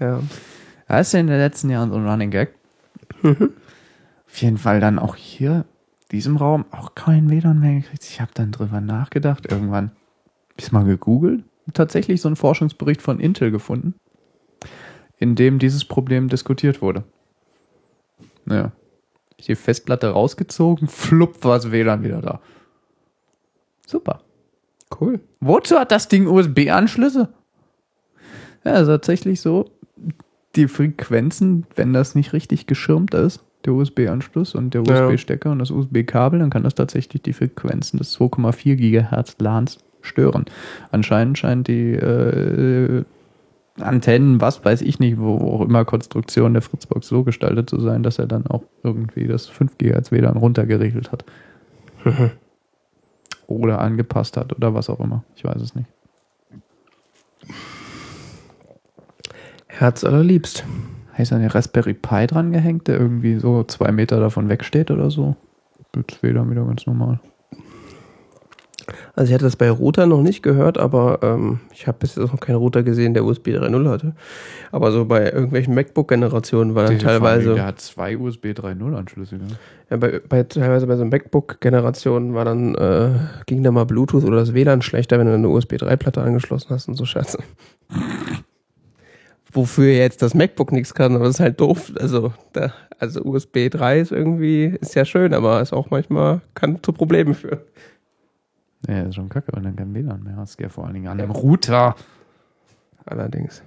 [0.00, 0.22] Ja.
[0.88, 2.54] Das ist ja in den letzten Jahren so ein Running Gag.
[3.22, 5.64] Auf jeden Fall dann auch hier,
[6.10, 8.04] diesem Raum, auch kein WLAN mehr gekriegt.
[8.04, 9.92] Ich habe dann drüber nachgedacht, irgendwann
[10.62, 11.42] hab ich's mal gegoogelt,
[11.74, 13.94] tatsächlich so einen Forschungsbericht von Intel gefunden,
[15.18, 17.02] in dem dieses Problem diskutiert wurde.
[18.46, 18.70] Ja.
[19.40, 22.40] Die Festplatte rausgezogen, flupp war das WLAN wieder da.
[23.86, 24.20] Super.
[25.00, 25.20] Cool.
[25.40, 27.28] Wozu hat das Ding USB-Anschlüsse?
[28.64, 29.70] Ja, ist tatsächlich so.
[30.54, 35.06] Die Frequenzen, wenn das nicht richtig geschirmt ist, der USB-Anschluss und der Ja.
[35.06, 40.44] USB-Stecker und das USB-Kabel, dann kann das tatsächlich die Frequenzen des 2,4 Gigahertz LANs stören.
[40.90, 43.04] Anscheinend scheint die äh,
[43.80, 47.80] Antennen, was weiß ich nicht, wo, wo auch immer Konstruktion der Fritzbox so gestaltet zu
[47.80, 51.24] sein, dass er dann auch irgendwie das 5 GHz WLAN runtergeregelt hat.
[53.46, 55.24] oder angepasst hat oder was auch immer.
[55.36, 55.88] Ich weiß es nicht.
[59.66, 60.64] Herz allerliebst.
[61.16, 65.10] Heißt an der Raspberry Pi dran gehängt, der irgendwie so zwei Meter davon wegsteht oder
[65.10, 65.36] so?
[65.92, 67.20] Wird WLAN wieder ganz normal.
[69.14, 72.32] Also ich hatte das bei Router noch nicht gehört, aber ähm, ich habe bis jetzt
[72.32, 74.14] noch keinen Router gesehen, der USB 3.0 hatte.
[74.70, 79.36] Aber so bei irgendwelchen MacBook-Generationen war dann teilweise, Der hat zwei USB 3.0 Anschlüsse.
[79.36, 79.46] Ne?
[79.92, 83.10] ja, bei, bei, teilweise bei so MacBook-Generationen war dann, äh,
[83.46, 86.88] ging da mal Bluetooth oder das WLAN schlechter, wenn du eine USB 3-Platte angeschlossen hast
[86.88, 87.38] und so Scherze.
[89.52, 91.92] wofür jetzt das MacBook nichts kann, aber das ist halt doof.
[92.00, 96.82] Also, da, also USB 3 ist irgendwie, ist ja schön, aber ist auch manchmal, kann
[96.82, 97.60] zu Problemen führen.
[98.88, 100.58] Ja, ist schon kacke, wenn du kein WLAN mehr hast.
[100.60, 101.94] Ja, vor allen Dingen an einem Router.
[103.04, 103.62] Allerdings.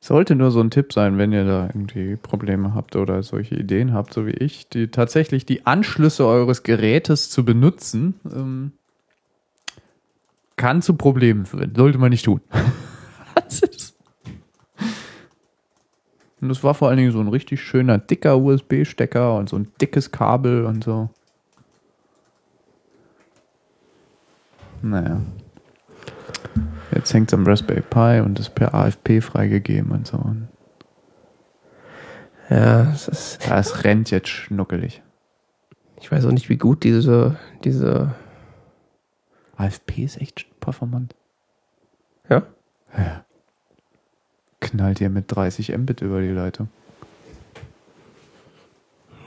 [0.00, 3.92] Sollte nur so ein Tipp sein, wenn ihr da irgendwie Probleme habt oder solche Ideen
[3.92, 8.72] habt, so wie ich, die tatsächlich die Anschlüsse eures Gerätes zu benutzen, ähm,
[10.54, 11.74] kann zu Problemen führen.
[11.74, 12.40] Sollte man nicht tun.
[13.34, 13.95] Das ist-
[16.46, 19.66] und das war vor allen Dingen so ein richtig schöner, dicker USB-Stecker und so ein
[19.80, 21.10] dickes Kabel und so.
[24.80, 25.20] Naja.
[26.94, 30.36] Jetzt hängt es am Raspberry Pi und ist per AFP freigegeben und so.
[32.48, 35.02] Ja, es ist, das rennt jetzt schnuckelig.
[36.00, 37.34] ich weiß auch nicht, wie gut diese,
[37.64, 38.14] diese,
[39.56, 41.16] AFP ist echt performant.
[42.96, 43.25] ja,
[44.60, 46.68] Knallt ihr mit 30 Mbit über die Leitung.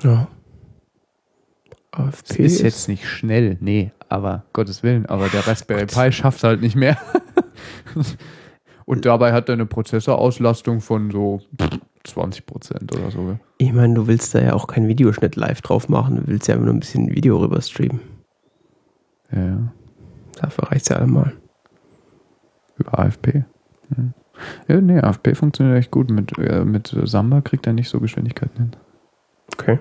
[0.03, 0.27] ja.
[1.91, 6.43] Das AFP ist jetzt nicht schnell, nee, aber Gottes Willen, aber der Raspberry Pi schafft
[6.43, 6.97] halt nicht mehr.
[8.85, 11.41] und dabei hat er eine Prozessorauslastung von so
[12.03, 13.37] 20 Prozent oder so.
[13.57, 16.55] Ich meine, du willst da ja auch keinen Videoschnitt live drauf machen, du willst ja
[16.55, 18.01] nur ein bisschen Video rüber streamen.
[19.31, 19.73] Ja, ja.
[20.39, 21.33] Dafür reicht's ja einmal.
[22.77, 23.43] Über AFP.
[23.93, 24.13] Hm.
[24.67, 26.09] Ja, nee, AFP funktioniert echt gut.
[26.09, 28.71] Mit, äh, mit Samba kriegt er nicht so Geschwindigkeiten hin.
[29.53, 29.79] Okay.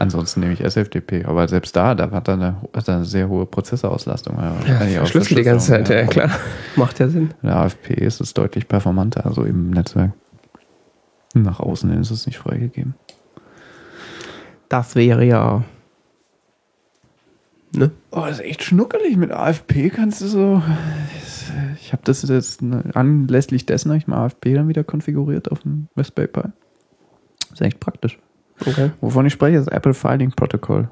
[0.00, 3.28] Ansonsten nehme ich SFTP, aber selbst da, da hat er eine, hat er eine sehr
[3.28, 4.38] hohe Prozessorauslastung.
[4.38, 6.40] Ja, Ja, verschlüsselt die ganze Zeit, ja, Verschlüsselung, klar.
[6.76, 7.34] Macht ja Sinn.
[7.42, 10.12] Der AFP ist es deutlich performanter, also im Netzwerk.
[11.34, 12.94] Nach außen hin ist es nicht freigegeben.
[14.68, 15.64] Das wäre ja.
[17.74, 17.90] Ne?
[18.10, 19.16] Oh, das ist echt schnuckelig.
[19.16, 20.62] Mit AFP kannst du so.
[21.80, 25.60] Ich habe das jetzt ne, anlässlich dessen habe ich mal AFP dann wieder konfiguriert auf
[25.60, 26.42] dem Raspberry Pi.
[27.52, 28.18] Ist echt praktisch.
[28.60, 28.90] Okay.
[29.00, 30.90] Wovon ich spreche, ist Apple Filing Protocol.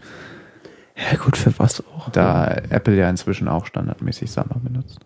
[0.96, 2.10] Ja, gut, für was auch.
[2.10, 5.00] Da Apple ja inzwischen auch standardmäßig Samba benutzt.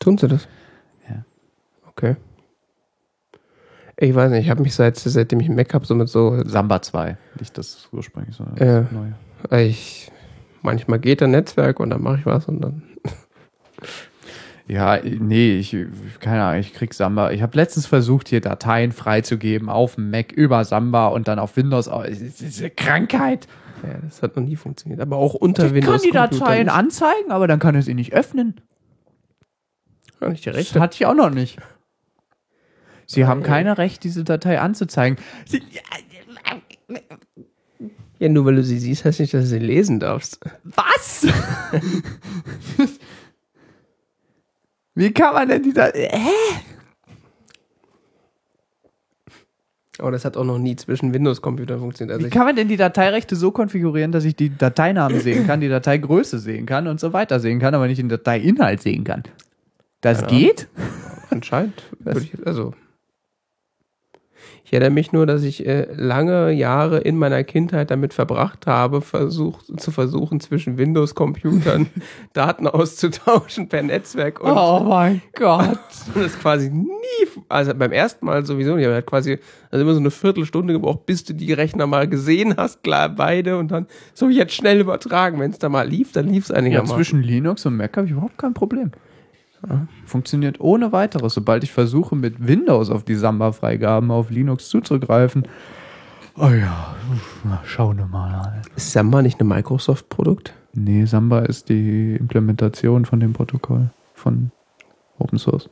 [0.00, 0.48] Tun sie das?
[1.08, 1.24] Ja.
[1.88, 2.16] Okay.
[3.96, 6.42] Ich weiß nicht, ich habe mich seit, seitdem ich einen Mac habe, so mit so.
[6.44, 8.80] Samba 2, nicht das ursprüngliche, sondern Ja.
[8.80, 9.14] das neue.
[9.64, 10.10] Ich,
[10.62, 12.82] manchmal geht ein Netzwerk und dann mache ich was und dann.
[14.68, 15.76] Ja, nee, ich,
[16.20, 17.32] keine Ahnung, ich krieg Samba.
[17.32, 21.56] Ich habe letztens versucht, hier Dateien freizugeben auf dem Mac über Samba und dann auf
[21.56, 21.88] Windows.
[21.88, 23.48] Oh, ist diese Krankheit.
[23.82, 25.00] Ja, das hat noch nie funktioniert.
[25.00, 26.00] Aber auch unter Ich Windows.
[26.00, 26.74] kann die Dateien nicht.
[26.74, 28.60] anzeigen, aber dann kann er sie nicht öffnen.
[30.20, 30.80] Ja, nicht die Das Rechte.
[30.80, 31.58] hatte ich auch noch nicht.
[33.06, 35.18] Sie haben keine Recht, diese Datei anzuzeigen.
[35.44, 35.60] Sie,
[38.22, 40.38] Ja, nur weil du sie siehst, heißt nicht, dass du sie lesen darfst.
[40.62, 41.26] was?
[44.94, 46.08] Wie kann man denn die Datei...
[46.08, 46.30] Hä?
[49.98, 52.14] Aber das hat auch noch nie zwischen Windows-Computern funktioniert.
[52.14, 55.60] Also Wie kann man denn die Dateirechte so konfigurieren, dass ich die Dateinamen sehen kann,
[55.60, 59.24] die Dateigröße sehen kann und so weiter sehen kann, aber nicht den Dateiinhalt sehen kann?
[60.00, 60.38] Das Ahnung.
[60.38, 60.68] geht?
[61.30, 61.82] anscheinend.
[62.16, 62.72] Ich, also.
[64.72, 69.02] Ich erinnere mich nur, dass ich äh, lange Jahre in meiner Kindheit damit verbracht habe,
[69.02, 71.88] versucht, zu versuchen, zwischen Windows-Computern
[72.32, 75.78] Daten auszutauschen per Netzwerk und Oh mein Gott.
[76.14, 76.88] das quasi nie,
[77.50, 79.38] also beim ersten Mal sowieso nicht, aber hat quasi
[79.70, 83.58] also immer so eine Viertelstunde gebraucht, bis du die Rechner mal gesehen hast, klar, beide
[83.58, 85.38] und dann so jetzt schnell übertragen.
[85.38, 86.96] Wenn es da mal lief, dann lief es Ja, einigermaßen.
[86.96, 88.90] zwischen Linux und Mac habe ich überhaupt kein Problem.
[90.06, 91.34] Funktioniert ohne weiteres.
[91.34, 95.46] Sobald ich versuche, mit Windows auf die Samba-Freigaben auf Linux zuzugreifen.
[96.36, 96.94] Oh ja,
[97.64, 98.62] schauen wir mal an.
[98.74, 100.54] Ist Samba nicht ein Microsoft-Produkt?
[100.72, 104.50] Nee, Samba ist die Implementation von dem Protokoll von
[105.18, 105.68] Open Source.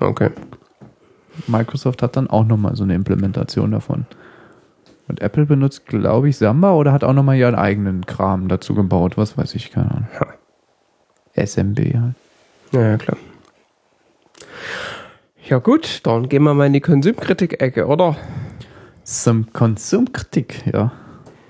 [0.00, 0.30] Okay.
[1.46, 4.06] Microsoft hat dann auch nochmal so eine Implementation davon.
[5.08, 9.18] Und Apple benutzt, glaube ich, Samba oder hat auch nochmal ihren eigenen Kram dazu gebaut.
[9.18, 10.08] Was weiß ich, keine Ahnung.
[11.34, 12.14] SMB halt.
[12.72, 13.18] Ja, klar.
[15.44, 18.16] Ja gut, dann gehen wir mal in die Konsumkritik-Ecke, oder?
[19.04, 20.92] Zum Konsumkritik, ja.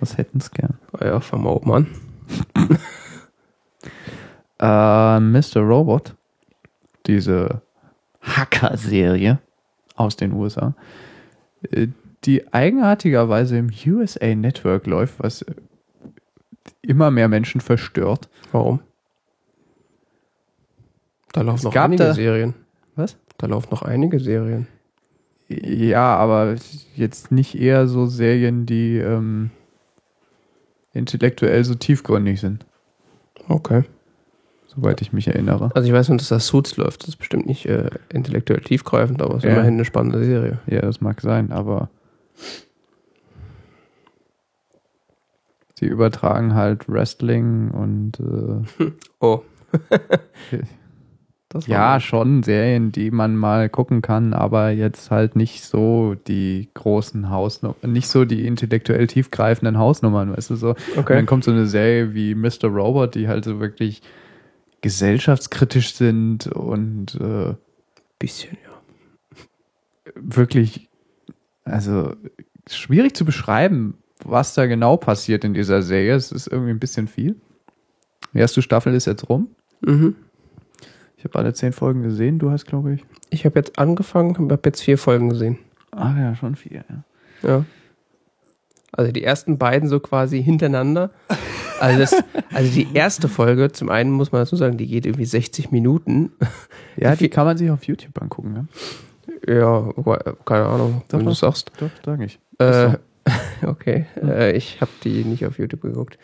[0.00, 0.78] Was hätten es gern?
[0.92, 1.86] Ah Ja, fangen wir oben an.
[4.62, 5.56] Äh, Mr.
[5.56, 6.14] Robot,
[7.06, 7.62] diese
[8.20, 9.40] Hacker-Serie
[9.96, 10.76] aus den USA,
[11.72, 11.88] äh,
[12.22, 15.54] die eigenartigerweise im USA Network läuft, was äh,
[16.80, 18.28] immer mehr Menschen verstört.
[18.52, 18.78] Warum?
[21.32, 22.54] Da laufen Es noch gab einige da- Serien.
[22.96, 23.16] Was?
[23.38, 24.66] Da laufen noch einige Serien.
[25.48, 26.56] Ja, aber
[26.94, 29.50] jetzt nicht eher so Serien, die ähm,
[30.92, 32.64] intellektuell so tiefgründig sind,
[33.48, 33.82] Okay.
[34.66, 35.70] soweit ich mich erinnere.
[35.74, 37.02] Also ich weiß nur, dass das Suits läuft.
[37.02, 39.52] Das ist bestimmt nicht äh, intellektuell tiefgreifend, aber es ist Ja.
[39.54, 40.60] immerhin eine spannende Serie.
[40.66, 41.90] Ja, das mag sein, aber
[45.78, 49.42] sie übertragen halt Wrestling und äh, Oh.
[51.66, 57.30] ja, schon Serien, die man mal gucken kann, aber jetzt halt nicht so die großen
[57.30, 60.68] Hausnummern, nicht so die intellektuell tiefgreifenden Hausnummern, weißt du so.
[60.70, 61.14] Und Okay.
[61.14, 62.64] dann kommt so eine Serie wie Mr.
[62.68, 64.02] Robot, die halt so wirklich
[64.82, 67.54] gesellschaftskritisch sind und äh,
[68.18, 69.32] Bisschen, ja.
[70.14, 70.88] wirklich,
[71.64, 72.14] also
[72.70, 73.94] schwierig zu beschreiben,
[74.24, 76.14] was da genau passiert in dieser Serie.
[76.14, 77.36] Es ist irgendwie ein bisschen viel.
[78.32, 79.48] Die erste Staffel ist jetzt rum.
[79.80, 80.14] Mhm.
[81.22, 82.40] Ich habe alle zehn Folgen gesehen.
[82.40, 83.04] Du hast, glaube ich.
[83.30, 85.56] Ich habe jetzt angefangen, habe jetzt vier Folgen gesehen.
[85.92, 86.84] Ach ja, schon vier.
[87.42, 87.48] Ja.
[87.48, 87.64] Ja.
[88.90, 91.12] Also die ersten beiden so quasi hintereinander.
[91.78, 92.16] Also, das,
[92.52, 96.32] also die erste Folge, zum einen muss man dazu sagen, die geht irgendwie 60 Minuten.
[96.96, 98.52] Ja, die kann man sich auf YouTube angucken.
[98.52, 98.66] Ne?
[99.48, 101.34] Ja, aber, keine Ahnung, wenn Doch, du doch.
[101.36, 101.70] sagst.
[101.78, 102.38] Doch, sage ich.
[102.58, 102.98] Äh,
[103.66, 106.18] okay, äh, ich habe die nicht auf YouTube geguckt.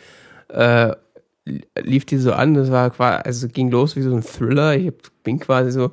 [0.49, 0.95] Äh,
[1.81, 4.77] lief die so an, das war quasi, also ging los wie so ein Thriller.
[4.77, 4.93] Ich
[5.23, 5.93] bin quasi so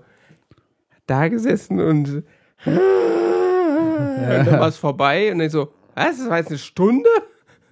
[1.07, 2.25] da gesessen und, und
[2.75, 7.09] dann war es vorbei und dann so, was, das war jetzt eine Stunde?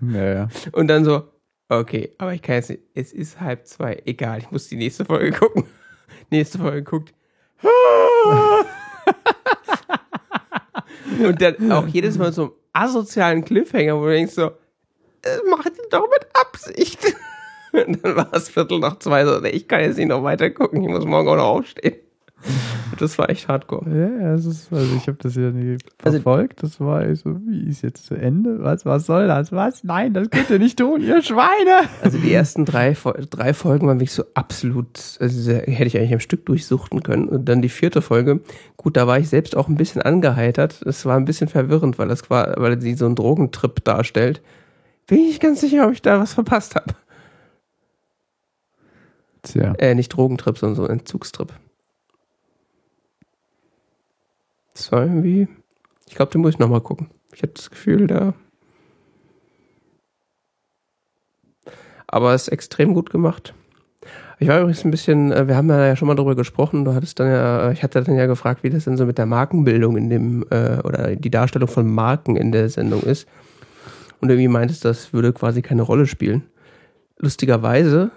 [0.01, 0.47] Ja, ja.
[0.71, 1.23] Und dann so,
[1.69, 5.05] okay, aber ich kann jetzt nicht, es ist halb zwei, egal, ich muss die nächste
[5.05, 5.65] Folge gucken.
[6.29, 7.13] nächste Folge guckt.
[11.23, 14.51] Und dann auch jedes Mal so einen asozialen Cliffhanger, wo du denkst so,
[15.21, 17.15] das macht ihr doch mit Absicht.
[17.73, 20.81] Und dann war es Viertel nach zwei so, ich kann jetzt nicht noch weiter gucken,
[20.83, 21.95] ich muss morgen auch noch aufstehen.
[22.99, 23.89] Das war echt hardcore.
[23.89, 26.61] Ja, es ist, also ich habe das ja nie Also- verfolgt.
[26.61, 28.61] Das war ich so, wie ist jetzt zu Ende?
[28.61, 29.51] Was, was soll das?
[29.51, 29.83] Was?
[29.83, 31.89] Nein, das könnt ihr nicht tun, ihr Schweine!
[32.03, 32.95] Also die ersten drei,
[33.31, 37.27] drei Folgen waren wirklich so absolut, also hätte ich eigentlich am Stück durchsuchten können.
[37.27, 38.41] Und dann die vierte Folge,
[38.77, 40.83] gut, da war ich selbst auch ein bisschen angeheitert.
[40.85, 44.41] Es war ein bisschen verwirrend, weil das war, weil sie so einen Drogentrip darstellt.
[45.07, 46.93] Bin ich nicht ganz sicher, ob ich da was verpasst habe.
[49.43, 49.73] Tja.
[49.77, 51.53] Äh, nicht Drogentrip, sondern so ein Entzugstrip.
[54.73, 55.47] Das war irgendwie,
[56.07, 57.09] ich glaube, den muss ich nochmal gucken.
[57.35, 58.33] Ich habe das Gefühl, da.
[62.07, 63.53] Aber es ist extrem gut gemacht.
[64.39, 67.19] Ich war übrigens ein bisschen, äh, wir haben ja schon mal darüber gesprochen, du hattest
[67.19, 70.09] dann ja, ich hatte dann ja gefragt, wie das denn so mit der Markenbildung in
[70.09, 73.27] dem, äh, oder die Darstellung von Marken in der Sendung ist.
[74.19, 76.43] Und irgendwie meintest, das würde quasi keine Rolle spielen.
[77.17, 78.11] Lustigerweise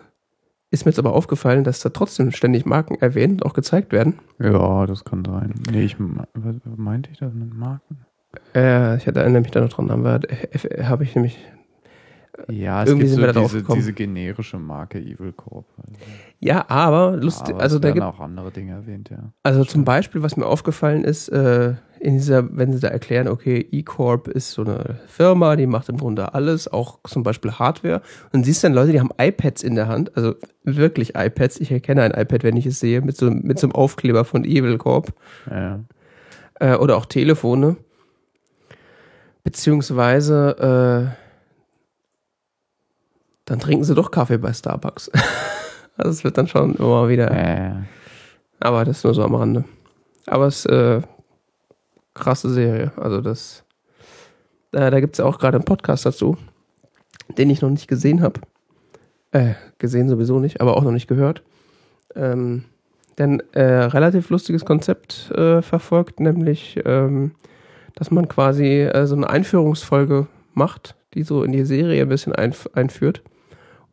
[0.70, 4.18] ist mir jetzt aber aufgefallen, dass da trotzdem ständig Marken erwähnt und auch gezeigt werden.
[4.38, 5.54] Ja, das kann sein.
[5.70, 7.98] Nee, ich meinte ich das mit Marken?
[8.54, 11.38] Äh, ich hatte erinnere mich da noch dran, aber äh, habe ich nämlich.
[12.48, 13.78] Ja, es Irgendwie gibt sind wir so da drauf diese, gekommen.
[13.78, 15.64] diese generische Marke Evil Corp.
[15.78, 15.94] Also,
[16.38, 19.32] Ja, aber lustig, aber also da gibt auch andere Dinge erwähnt, ja.
[19.42, 23.66] Also zum Beispiel, was mir aufgefallen ist, äh, in dieser, wenn sie da erklären, okay,
[23.70, 28.02] E-Corp ist so eine Firma, die macht im Grunde alles, auch zum Beispiel Hardware.
[28.32, 31.60] Und siehst dann Leute, die haben iPads in der Hand, also wirklich iPads.
[31.60, 34.44] Ich erkenne ein iPad, wenn ich es sehe, mit so, mit so einem Aufkleber von
[34.44, 35.12] Evil Corp.
[35.50, 35.80] ja.
[36.58, 37.76] Äh, oder auch Telefone.
[39.44, 41.26] Beziehungsweise, äh,
[43.44, 45.10] dann trinken sie doch Kaffee bei Starbucks.
[45.96, 47.32] also es wird dann schon immer wieder.
[47.32, 47.82] Ja.
[48.58, 49.64] Aber das nur so am Rande.
[50.26, 51.02] Aber es äh,
[52.18, 52.92] krasse Serie.
[52.96, 53.64] Also das.
[54.72, 56.36] Äh, da gibt es auch gerade einen Podcast dazu,
[57.38, 58.40] den ich noch nicht gesehen habe.
[59.32, 61.42] Äh, gesehen sowieso nicht, aber auch noch nicht gehört.
[62.14, 62.64] Ähm,
[63.18, 67.32] denn äh, relativ lustiges Konzept äh, verfolgt, nämlich, ähm,
[67.94, 72.34] dass man quasi äh, so eine Einführungsfolge macht, die so in die Serie ein bisschen
[72.34, 73.22] einf einführt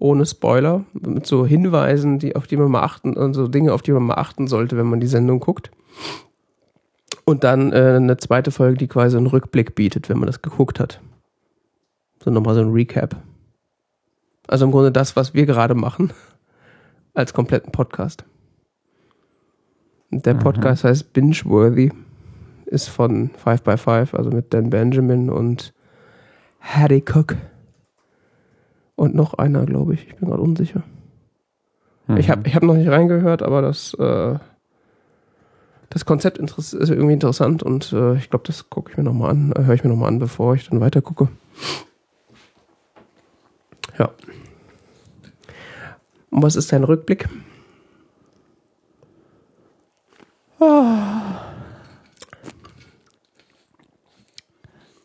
[0.04, 3.82] ohne Spoiler, mit so Hinweisen, die, auf die man mal achten, und so Dinge, auf
[3.82, 5.72] die man mal achten sollte, wenn man die Sendung guckt.
[7.26, 10.80] Und dann äh, eine zweite Folge, die quasi einen Rückblick bietet, wenn man das geguckt
[10.80, 11.00] hat.
[12.24, 13.16] So nochmal so ein Recap.
[14.48, 16.12] Also im Grunde das, was wir gerade machen,
[17.14, 18.26] als kompletten Podcast.
[20.12, 20.40] Und der Mhm.
[20.40, 21.92] Podcast heißt Binge-Worthy,
[22.66, 25.74] ist von 5x5, also mit Dan Benjamin und
[26.60, 27.36] Hattie Cook.
[28.96, 30.08] Und noch einer, glaube ich.
[30.08, 30.84] Ich bin gerade unsicher.
[32.08, 32.18] Mhm.
[32.18, 34.38] Ich habe ich hab noch nicht reingehört, aber das, äh,
[35.94, 39.54] das Konzept ist irgendwie interessant und äh, ich glaube, das gucke ich mir nochmal an,
[39.56, 41.28] äh, höre ich mir nochmal an, bevor ich dann weiter gucke.
[44.00, 44.10] Ja.
[46.32, 47.30] Und was ist dein Rückblick?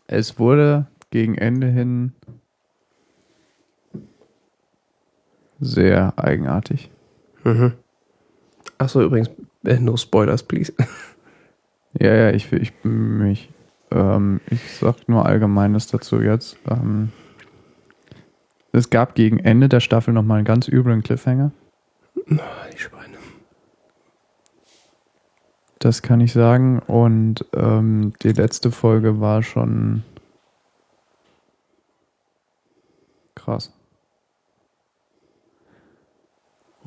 [0.06, 2.15] Es wurde gegen Ende hin
[5.60, 6.90] sehr eigenartig.
[8.78, 9.28] Achso, übrigens,
[9.69, 10.73] äh, no spoilers, please.
[11.99, 13.49] Ja, ja, ich, ich mich.
[13.90, 16.59] Ähm, ich sag nur Allgemeines dazu jetzt.
[16.69, 17.11] Ähm,
[18.73, 21.51] es gab gegen Ende der Staffel nochmal einen ganz üblen Cliffhanger.
[22.28, 23.16] Die Schweine.
[25.78, 26.81] Das kann ich sagen.
[26.81, 30.05] Und ähm, die letzte Folge war schon
[33.35, 33.73] krass.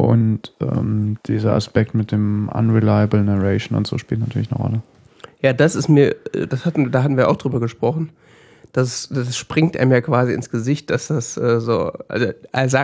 [0.02, 4.82] Und ähm, dieser Aspekt mit dem Unreliable Narration und so spielt natürlich eine Rolle.
[5.44, 8.10] Ja, das ist mir, äh, das hatten, da hatten wir auch drüber gesprochen.
[8.74, 12.32] Das, das springt einem ja quasi ins Gesicht, dass das äh, so, also,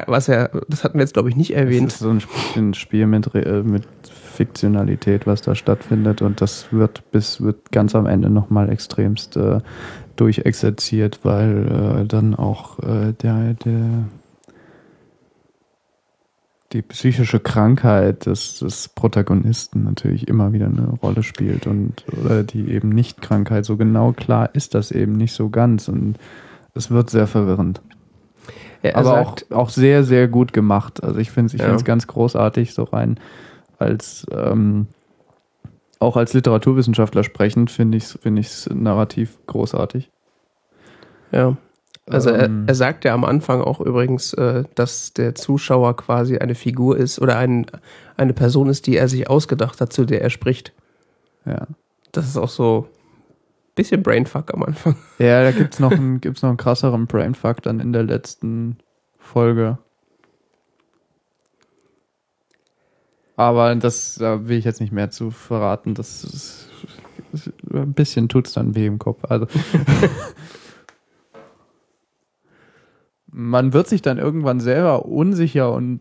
[0.05, 1.87] was er, das hatten wir jetzt glaube ich nicht erwähnt.
[1.87, 2.21] ist so ein
[2.55, 3.87] ein Spiel mit, äh, mit
[4.35, 9.61] Fiktionalität, was da stattfindet und das wird bis wird ganz am Ende nochmal extremst äh,
[10.17, 14.05] durchexerziert, weil äh, dann auch äh, der, der
[16.77, 22.69] die psychische Krankheit des, des Protagonisten natürlich immer wieder eine Rolle spielt und oder die
[22.71, 23.65] eben nicht Krankheit.
[23.65, 26.17] So genau klar ist das eben nicht so ganz und
[26.75, 27.81] es wird sehr verwirrend.
[28.83, 31.03] Er, er Aber sagt, auch, auch sehr, sehr gut gemacht.
[31.03, 31.75] Also ich finde es ich Ja.
[31.77, 33.19] ganz großartig, so rein
[33.79, 34.85] als ähm,
[35.97, 40.11] auch als Literaturwissenschaftler sprechend finde ich es find ich's narrativ großartig.
[41.31, 41.57] ja.
[42.09, 42.63] Also Ähm.
[42.65, 46.97] er, er sagt ja am Anfang auch übrigens, äh, dass der Zuschauer quasi eine Figur
[46.97, 47.65] ist oder ein,
[48.15, 50.73] eine Person ist, die er sich ausgedacht hat, zu der er spricht.
[51.45, 51.67] Ja.
[52.13, 54.95] Das ist auch so ein bisschen Brainfuck am Anfang.
[55.19, 58.77] Ja, da gibt's noch einen, gibt's noch einen krasseren Brainfuck dann in der letzten
[59.17, 59.77] Folge.
[63.35, 65.93] Aber das, da will ich jetzt nicht mehr zu verraten.
[65.93, 66.69] Das ist,
[67.71, 69.23] ein bisschen tut's dann weh im Kopf.
[69.29, 69.45] Also.
[73.39, 75.99] Man wird sich dann irgendwann selber unsicher und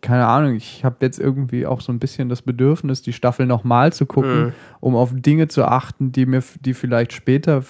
[0.00, 3.92] keine Ahnung, ich habe jetzt irgendwie auch so ein bisschen das Bedürfnis, die Staffel nochmal
[3.92, 4.52] zu gucken, Mhm.
[4.78, 7.64] um auf Dinge zu achten, die mir, die vielleicht später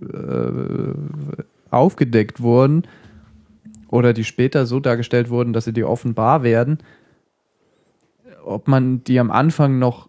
[0.00, 0.94] äh,
[1.70, 2.84] aufgedeckt wurden
[3.88, 6.78] oder die später so dargestellt wurden, dass sie dir offenbar werden,
[8.44, 10.08] ob man die am Anfang noch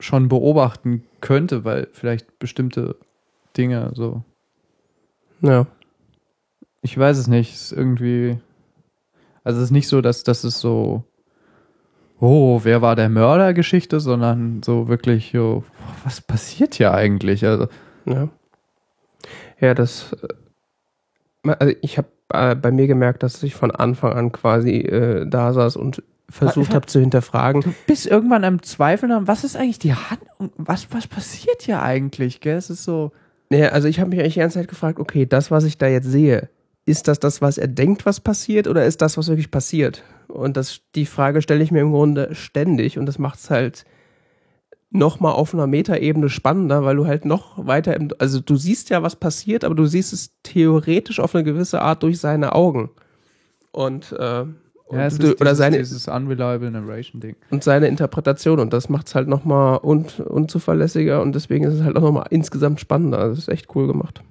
[0.00, 2.96] schon beobachten könnte, weil vielleicht bestimmte
[3.56, 4.22] Dinge so.
[5.42, 5.66] Ja.
[6.82, 7.54] Ich weiß es nicht.
[7.54, 8.38] Es ist irgendwie.
[9.44, 11.04] Also es ist nicht so, dass das ist so.
[12.20, 15.64] Oh, wer war der Mörder Geschichte, sondern so wirklich, so,
[16.04, 17.44] was passiert hier eigentlich?
[17.44, 17.66] Also,
[18.04, 18.28] Ja.
[19.58, 20.12] Ja, das.
[21.44, 25.26] äh, Also ich habe äh, bei mir gemerkt, dass ich von Anfang an quasi äh,
[25.28, 27.74] da saß und versucht habe zu hinterfragen.
[27.86, 30.50] bis irgendwann am Zweifeln haben, was ist eigentlich die Handlung?
[30.56, 32.40] Was, was passiert hier eigentlich?
[32.40, 32.56] Gell?
[32.56, 33.10] Es ist so.
[33.50, 35.88] Naja, also ich habe mich eigentlich die ganze Zeit gefragt, okay, das, was ich da
[35.88, 36.48] jetzt sehe,
[36.84, 40.02] ist das das, was er denkt, was passiert, oder ist das, was wirklich passiert?
[40.28, 43.84] Und das, die Frage stelle ich mir im Grunde ständig und das macht es halt
[44.90, 49.02] nochmal auf einer Metaebene spannender, weil du halt noch weiter im, also du siehst ja,
[49.02, 52.90] was passiert, aber du siehst es theoretisch auf eine gewisse Art durch seine Augen.
[53.70, 54.44] Und, äh,
[54.92, 57.36] Ja, es und, du, ist oder dieses, seine, dieses Unreliable Narration Ding.
[57.50, 61.82] und seine Interpretation und das macht es halt nochmal un, unzuverlässiger und deswegen ist es
[61.82, 63.18] halt auch nochmal insgesamt spannender.
[63.18, 64.22] Also es ist echt cool gemacht.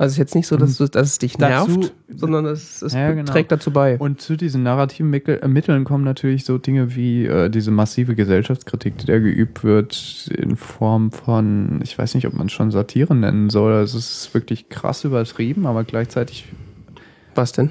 [0.00, 2.82] Also es ist jetzt nicht so, dass, du, dass es dich Dazu- nervt, sondern es,
[2.82, 3.32] es Ja, genau.
[3.32, 3.98] trägt dazu bei.
[3.98, 8.96] Und zu diesen narrativen äh, Mitteln kommen natürlich so Dinge wie äh, diese massive Gesellschaftskritik,
[8.98, 13.12] die da geübt wird in Form von, ich weiß nicht, ob man es schon Satire
[13.16, 13.72] nennen soll.
[13.72, 16.46] Also es ist wirklich krass übertrieben, aber gleichzeitig
[17.34, 17.70] Was denn?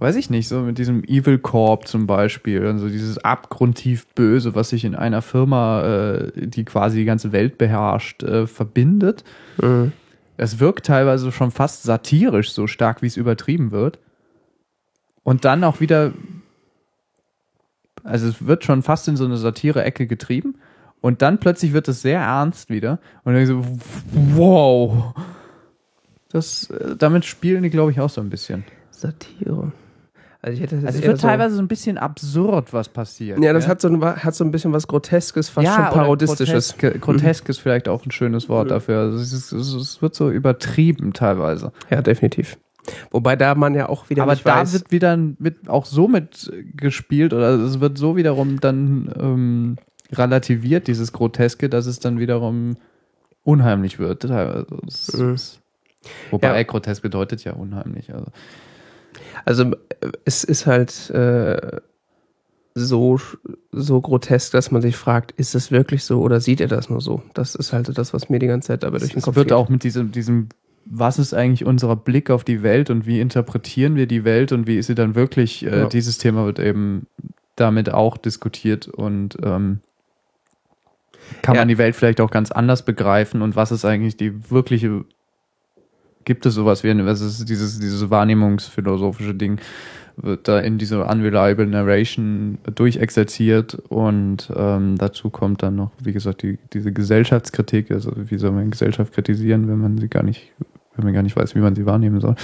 [0.00, 4.70] weiß ich nicht, so mit diesem Evil Corp zum Beispiel, also dieses abgrundtief Böse, was
[4.70, 9.22] sich in einer Firma, äh, die quasi die ganze Welt beherrscht, äh, verbindet.
[9.62, 9.92] Mhm.
[10.38, 13.98] Es wirkt teilweise schon fast satirisch, so stark wie es übertrieben wird.
[15.24, 16.12] Und dann auch wieder,
[18.04, 20.54] also es wird schon fast in so eine Satire-Ecke getrieben.
[21.00, 23.00] Und dann plötzlich wird es sehr ernst wieder.
[23.24, 23.64] Und dann so,
[24.12, 25.12] wow.
[26.30, 28.64] Das, äh, damit spielen die, glaube ich, auch so ein bisschen.
[28.90, 29.72] Satire.
[30.48, 33.42] Also ich hätte das Also es wird so, teilweise so ein bisschen absurd, was passiert.
[33.42, 33.70] Ja, das gell?
[33.70, 36.76] hat so, ein, hat so ein bisschen was Groteskes, fast Ja, schon Parodistisches.
[36.78, 38.70] Grotesk, grotesk ist vielleicht auch ein schönes Wort Mhm.
[38.70, 38.98] dafür.
[39.00, 41.72] Also es, ist, es, wird so übertrieben teilweise.
[41.90, 42.56] Ja, definitiv.
[43.10, 46.50] Wobei da man ja auch wieder Aber da weiß, wird wieder mit, auch so mit
[46.74, 49.76] gespielt oder es wird so wiederum dann ähm,
[50.12, 52.76] relativiert dieses Groteske, dass es dann wiederum
[53.44, 54.24] unheimlich wird.
[54.24, 55.36] Also es Mhm.
[56.30, 56.62] Wobei Ja.
[56.62, 58.14] grotesk bedeutet ja unheimlich.
[58.14, 58.26] Also.
[59.44, 61.80] Also äh, es ist halt äh,
[62.74, 63.18] so,
[63.72, 67.00] so grotesk, dass man sich fragt, ist es wirklich so oder sieht er das nur
[67.00, 67.22] so?
[67.34, 69.36] Das ist halt so das, was mir die ganze Zeit dabei durch den Es Kopf
[69.36, 69.52] wird geht.
[69.52, 70.48] auch mit diesem, diesem,
[70.84, 74.66] was ist eigentlich unser Blick auf die Welt und wie interpretieren wir die Welt und
[74.66, 75.86] wie ist sie dann wirklich, äh, Ja.
[75.88, 77.06] dieses Thema wird eben
[77.56, 79.80] damit auch diskutiert und ähm,
[81.42, 81.62] kann Ja.
[81.62, 85.04] man die Welt vielleicht auch ganz anders begreifen und was ist eigentlich die wirkliche,
[86.28, 89.58] gibt es sowas wie, was ist dieses, dieses wahrnehmungsphilosophische Ding,
[90.18, 96.42] wird da in diese unreliable narration durchexerziert und ähm, dazu kommt dann noch, wie gesagt,
[96.42, 100.52] die, diese Gesellschaftskritik, also wie soll man Gesellschaft kritisieren, wenn man sie gar nicht,
[100.96, 102.34] wenn man gar nicht weiß, wie man sie wahrnehmen soll.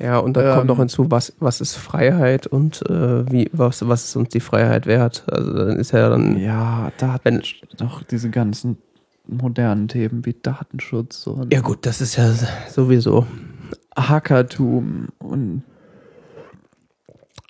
[0.00, 3.86] Ja, und dann Ähm, kommt noch hinzu, was, was ist Freiheit und äh, wie, was,
[3.86, 5.22] was ist uns die Freiheit wert?
[5.30, 7.42] Also dann ist ja dann, Ja, da hat Wenn-
[7.78, 8.78] doch diese ganzen
[9.26, 12.32] modernen Themen wie Datenschutz und ja gut, das ist ja
[12.68, 13.26] sowieso
[13.96, 15.62] Hackertum und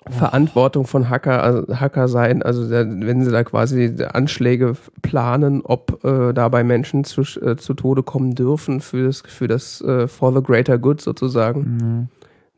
[0.09, 6.33] Verantwortung von Hacker, also Hacker sein, also wenn sie da quasi Anschläge planen, ob äh,
[6.33, 10.43] dabei Menschen zu, äh, zu Tode kommen dürfen für das, für das äh, for the
[10.43, 11.59] greater good sozusagen.
[11.61, 12.07] Mhm.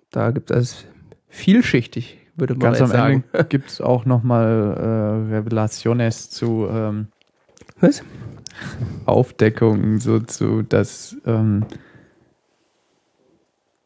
[0.09, 0.85] Da gibt es
[1.27, 3.23] vielschichtig, würde man Ganz am sagen.
[3.31, 7.07] Ende gibt es auch nochmal äh, Revelaciones zu ähm,
[7.79, 8.01] Was?
[9.05, 11.65] Aufdeckungen, so zu, dass ähm,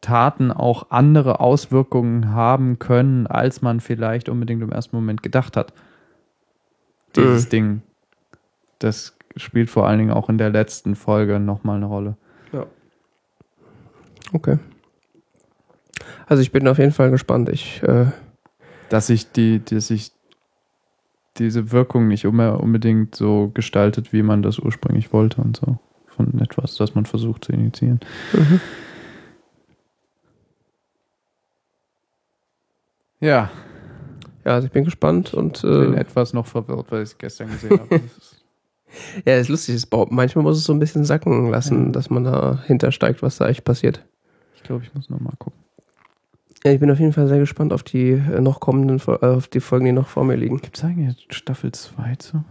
[0.00, 5.72] Taten auch andere Auswirkungen haben können, als man vielleicht unbedingt im ersten Moment gedacht hat.
[7.16, 7.50] Dieses Mhm.
[7.50, 7.82] Ding,
[8.78, 12.16] das spielt vor allen Dingen auch in der letzten Folge nochmal eine Rolle.
[14.32, 14.58] Okay.
[16.26, 17.48] Also ich bin auf jeden Fall gespannt.
[17.48, 18.06] Ich, äh,
[18.88, 20.12] dass sich die, dass sich
[21.38, 25.78] diese Wirkung nicht immer unbedingt so gestaltet, wie man das ursprünglich wollte und so.
[26.08, 28.00] Von etwas, das man versucht zu initiieren.
[33.20, 33.50] Ja,
[34.44, 37.18] ja, also ich bin gespannt und ich bin äh, etwas noch verwirrt, weil ich es
[37.18, 38.00] gestern gesehen habe.
[38.10, 38.36] Das ist-
[39.24, 39.88] ja, ist lustig.
[39.88, 41.92] Baut, manchmal muss es so ein bisschen sacken lassen, Ja.
[41.92, 44.04] dass man da hintersteigt, was da echt passiert.
[44.56, 45.60] ich glaube, ich muss noch mal gucken.
[46.64, 49.48] Ja, ich bin auf jeden Fall sehr gespannt auf die äh, noch kommenden, äh, auf
[49.48, 50.58] die Folgen, die noch vor mir liegen.
[50.60, 52.44] Gibt es eigentlich Staffel 2 zu?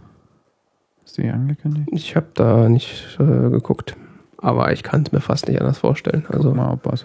[1.04, 1.88] Ist die angekündigt?
[1.92, 3.96] Ich habe da nicht äh, geguckt,
[4.38, 6.26] aber ich kann es mir fast nicht anders vorstellen.
[6.28, 7.04] Also mal, ob was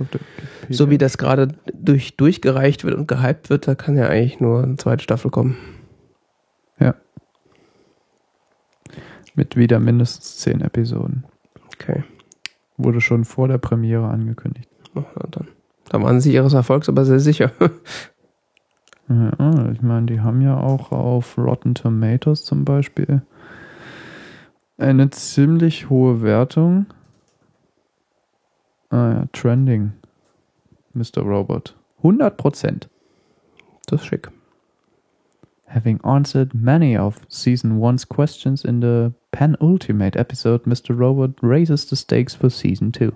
[0.70, 4.64] so wie das gerade durch, durchgereicht wird und gehypt wird, da kann ja eigentlich nur
[4.64, 5.58] eine zweite Staffel kommen.
[9.36, 11.26] Mit wieder mindestens 10 Episoden.
[11.74, 12.04] Okay,
[12.78, 14.70] Wurde schon vor der Premiere angekündigt.
[14.94, 15.48] na dann.
[15.90, 17.52] Da waren sie ihres Erfolgs aber sehr sicher.
[19.08, 23.22] Ja, ich meine, die haben ja auch auf Rotten Tomatoes zum Beispiel
[24.78, 26.88] eine ziemlich hohe Wertung.
[28.90, 29.94] Ah ja, Trending.
[30.94, 31.22] Mr.
[31.22, 31.76] Robot.
[32.02, 32.88] 100%.
[33.88, 34.32] Das ist schick.
[35.68, 40.98] Having answered many of Season 1's questions in the penultimate episode, Mr.
[40.98, 43.12] Robot raises the stakes for Season 2.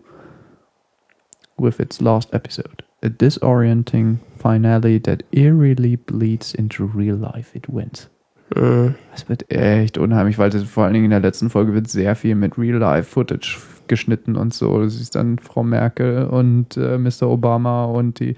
[1.60, 8.10] With its last episode, a disorienting finale that eerily bleeds into real life it wins.
[8.56, 8.95] Mhm.
[9.14, 12.15] Es wird echt unheimlich, weil das, vor allen Dingen in der letzten Folge wird sehr
[12.15, 13.57] viel mit Real-Life-Footage
[13.88, 14.80] geschnitten und so.
[14.80, 17.23] Du siehst dann Frau Merkel und äh, Mr.
[17.23, 18.36] Obama und die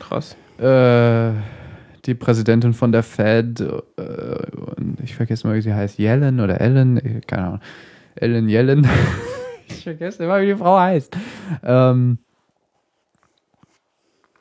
[0.00, 0.36] Krass.
[0.58, 1.32] äh,
[2.04, 3.70] die Präsidentin von der Fed, äh,
[4.76, 7.60] und ich vergesse mal, wie sie heißt, Yellen oder Ellen, äh, keine Ahnung,
[8.16, 8.88] Ellen Yellen.
[9.68, 11.16] ich vergesse immer, wie die Frau heißt.
[11.62, 12.18] Ähm,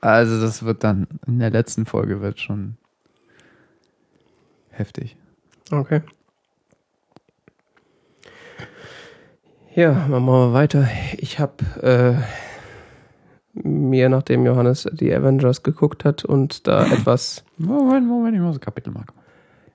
[0.01, 2.75] also das wird dann, in der letzten Folge wird schon
[4.71, 5.15] heftig.
[5.71, 6.01] Okay.
[9.73, 10.87] Ja, machen wir weiter.
[11.17, 12.21] Ich habe äh,
[13.53, 18.59] mir, nachdem Johannes die Avengers geguckt hat und da etwas, Moment, Moment, ich muss eine
[18.59, 19.25] Kapitelmarke machen.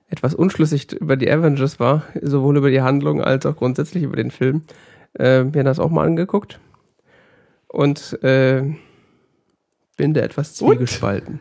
[0.09, 4.29] etwas unschlüssig über die Avengers war, sowohl über die Handlung als auch grundsätzlich über den
[4.29, 4.63] Film,
[5.17, 6.59] äh, mir das auch mal angeguckt
[7.67, 8.75] und äh,
[9.97, 11.39] bin da etwas zwiegespalten.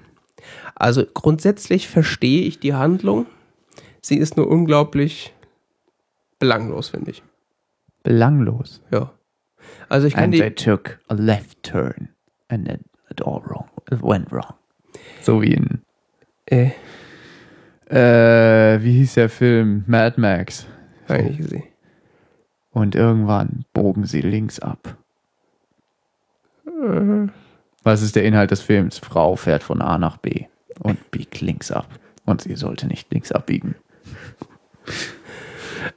[0.74, 3.26] Also grundsätzlich verstehe ich die Handlung.
[4.02, 5.32] Sie ist nur unglaublich
[6.38, 7.22] belanglos, finde ich.
[8.02, 8.82] Belanglos.
[8.90, 9.12] Ja.
[9.88, 10.38] Also ich kann And die.
[10.40, 12.08] they took a left turn
[12.48, 12.80] and then
[13.10, 13.68] it all wrong.
[13.90, 14.54] It went wrong.
[15.22, 15.82] So wie in,
[16.46, 16.70] Äh,
[17.90, 19.84] äh, wie hieß der Film?
[19.86, 20.66] Mad Max.
[21.08, 21.64] hab ich nicht gesehen.
[22.70, 24.96] Und irgendwann bogen sie links ab.
[27.86, 28.98] Was ist der Inhalt des Films?
[28.98, 30.46] Frau fährt von A nach B
[30.80, 31.86] und biegt links ab.
[32.24, 33.76] Und sie sollte nicht links abbiegen.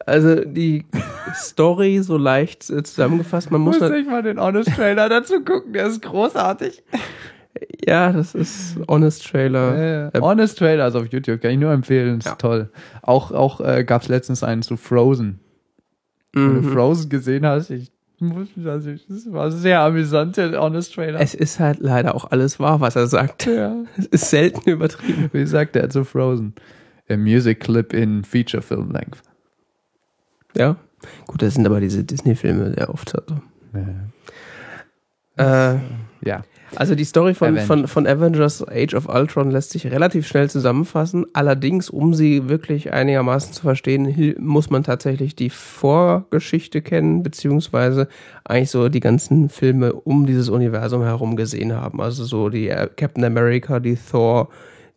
[0.05, 0.85] Also die
[1.33, 5.43] Story so leicht äh, zusammengefasst, man muss, Muss halt- ich mal den Honest Trailer dazu
[5.43, 6.83] gucken, der ist großartig.
[7.87, 10.11] ja, das ist Honest Trailer.
[10.13, 12.35] Äh, Honest Trailer, also auf YouTube, kann ich nur empfehlen, ist Ja.
[12.35, 12.69] toll.
[13.01, 15.39] Auch, auch äh, gab es letztens einen zu Frozen.
[16.33, 16.73] Wenn du Mhm.
[16.73, 17.91] Frozen gesehen hast, ich
[18.65, 21.19] also, das war sehr amüsant, der Honest Trailer.
[21.19, 23.45] Es ist halt leider auch alles wahr, was er sagt.
[23.45, 23.75] ja.
[23.97, 25.29] Es ist selten übertrieben.
[25.31, 26.53] Wie sagt er zu Frozen?
[27.09, 29.21] A music clip in feature film length.
[30.55, 30.75] Ja.
[31.27, 33.15] Gut, das sind aber diese Disney-Filme sehr oft.
[33.15, 33.39] Also.
[35.37, 35.79] Äh,
[36.25, 36.43] Ja.
[36.75, 37.67] Also die Story von, Avengers.
[37.67, 41.25] von, von Avengers Age of Ultron lässt sich relativ schnell zusammenfassen.
[41.33, 48.07] Allerdings, um sie wirklich einigermaßen zu verstehen, muss man tatsächlich die Vorgeschichte kennen, beziehungsweise
[48.45, 52.01] eigentlich so die ganzen Filme um dieses Universum herum gesehen haben.
[52.01, 54.49] Also so die äh, Captain America, die Thor,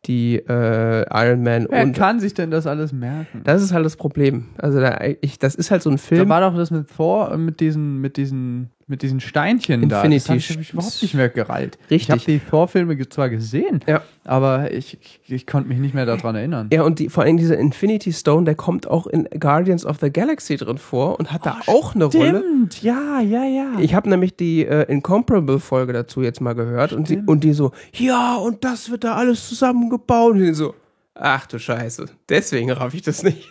[0.06, 3.42] die äh, Iron Man Wer und kann sich denn das alles merken?
[3.44, 4.46] das ist halt das Problem.
[4.58, 6.28] Also da, ich, das ist halt so ein Da Film.
[6.28, 10.02] war doch das mit Thor, mit diesen, mit diesen, mit diesen Steinchen da.
[10.02, 11.78] Infinity Das hab ich, überhaupt nicht mehr gereilt.
[11.90, 12.02] Richtig.
[12.02, 14.02] Ich habe die Thor-Filme ge- zwar gesehen, Ja.
[14.24, 16.68] aber ich, ich, ich konnte mich nicht mehr daran erinnern.
[16.72, 20.10] Ja, und die, vor allem dieser Infinity Stone, der kommt auch in Guardians of the
[20.10, 22.38] Galaxy drin vor und hat da auch eine Rolle.
[22.40, 23.78] Stimmt, ja, ja, ja.
[23.80, 27.72] Ich habe nämlich die äh, Incomparable-Folge dazu jetzt mal gehört und die, und die so,
[27.94, 30.32] ja, und das wird da alles zusammengebaut.
[30.32, 30.74] Und die so,
[31.14, 33.48] ach du Scheiße, deswegen raff ich das nicht.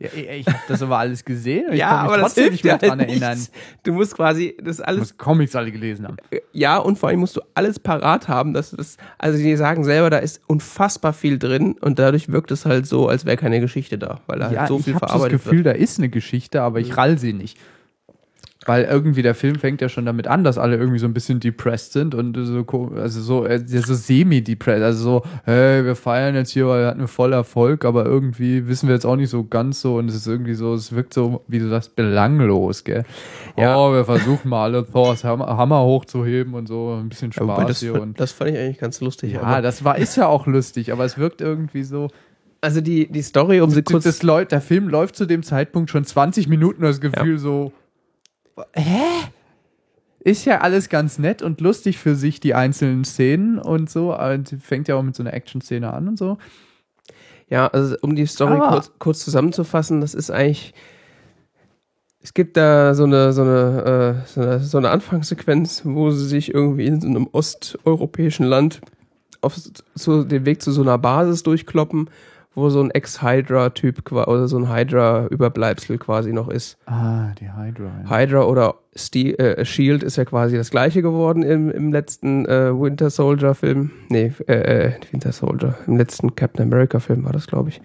[0.00, 2.34] Ja, ich ich habe das aber alles gesehen und ich ja, kann mich aber das
[2.34, 3.34] trotzdem hilft nicht mehr dran halt erinnern.
[3.38, 3.52] nichts.
[3.82, 6.16] Du musst quasi das Ich alles muss Comics alle gelesen haben.
[6.52, 10.10] Ja, und vor allem musst du alles parat haben, dass das, also die sagen selber,
[10.10, 13.98] da ist unfassbar viel drin und dadurch wirkt es halt so, als wäre keine Geschichte
[13.98, 15.76] da, weil da Ja, halt so ich viel habe das verarbeitet Gefühl, wird.
[15.76, 17.58] da ist eine Geschichte, aber ich rall sie nicht.
[18.68, 21.40] Weil irgendwie der Film fängt ja schon damit an, dass alle irgendwie so ein bisschen
[21.40, 24.82] depressed sind und so, also so, äh, ja, so semi-depressed.
[24.82, 28.86] Also so, hey, wir feiern jetzt hier, weil wir hatten voll Erfolg, aber irgendwie wissen
[28.86, 31.40] wir jetzt auch nicht so ganz so und es ist irgendwie so, es wirkt so,
[31.48, 33.04] wie du sagst, belanglos, gell?
[33.56, 33.74] Ja.
[33.74, 37.68] Oh, wir versuchen mal alle Thors Hammer, hochzuheben und so, ein bisschen Ja, wobei Spaß
[37.68, 38.20] das, hier fand- und.
[38.20, 39.32] das fand ich eigentlich ganz lustig.
[39.32, 42.08] Ja, das war, ist ja auch lustig, aber es wirkt irgendwie so,
[42.60, 45.88] also die, die Story, um sie kurz, das läuft, der Film läuft zu dem Zeitpunkt
[45.88, 47.72] schon 20 Minuten das Gefühl so,
[48.74, 49.30] hä?
[50.20, 54.18] Ist ja alles ganz nett und lustig für sich, die einzelnen Szenen und so.
[54.18, 56.38] Und fängt ja auch mit so einer Action-Szene an und so.
[57.48, 60.74] ja, also um die Story kurz, kurz zusammenzufassen, das ist eigentlich,
[62.20, 66.26] es gibt da so eine, so eine, äh, so eine, so eine Anfangssequenz, wo sie
[66.26, 68.80] sich irgendwie in so einem osteuropäischen Land
[69.40, 69.56] auf
[69.94, 72.10] so den Weg zu so einer Basis durchkloppen,
[72.58, 76.76] wo so ein Ex-Hydra-Typ oder so ein Hydra-Überbleibsel quasi noch ist.
[76.86, 77.90] Ah, die Hydra.
[78.04, 78.10] Ja.
[78.10, 82.70] Hydra oder Ste äh, Shield ist ja quasi das gleiche geworden im, im letzten äh,
[82.72, 83.90] Winter Soldier Film.
[84.08, 85.76] Nee, äh, äh, Winter Soldier.
[85.86, 87.80] Im letzten Captain America Film war das, glaube ich.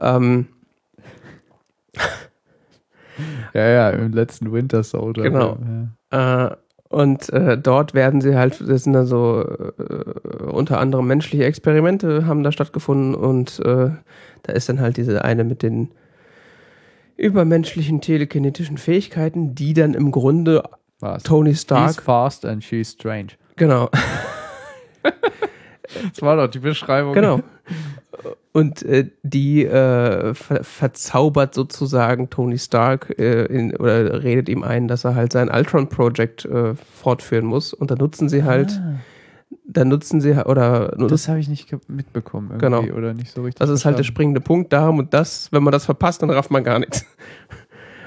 [0.00, 0.46] Ähm,
[3.54, 5.24] ja, ja, im letzten Winter Soldier.
[5.24, 5.58] Genau.
[6.12, 6.46] Ja.
[6.46, 6.56] Äh,
[6.90, 12.26] und äh, dort werden sie halt, das sind dann so äh, unter anderem menschliche Experimente
[12.26, 13.90] haben da stattgefunden und äh,
[14.42, 15.90] da ist dann halt diese eine mit den
[17.16, 20.62] übermenschlichen telekinetischen Fähigkeiten, die dann im Grunde
[21.00, 21.24] Was?
[21.24, 23.28] Tony He's Stark, fast and she's strange.
[23.56, 23.90] genau,
[26.10, 27.14] Das war doch die Beschreibung.
[27.14, 27.40] genau.
[28.52, 34.88] Und äh, die äh, ver verzaubert sozusagen Tony Stark äh, in, oder redet ihm ein,
[34.88, 37.72] dass er halt sein Ultron Project äh, fortführen muss.
[37.74, 38.94] Und dann nutzen sie halt, Ah,
[39.66, 42.98] dann nutzen sie oder das habe ich nicht mitbekommen irgendwie Genau.
[42.98, 43.60] oder nicht so richtig.
[43.60, 46.50] Das ist halt der springende Punkt da und das, wenn man das verpasst, dann rafft
[46.50, 47.04] man gar nichts.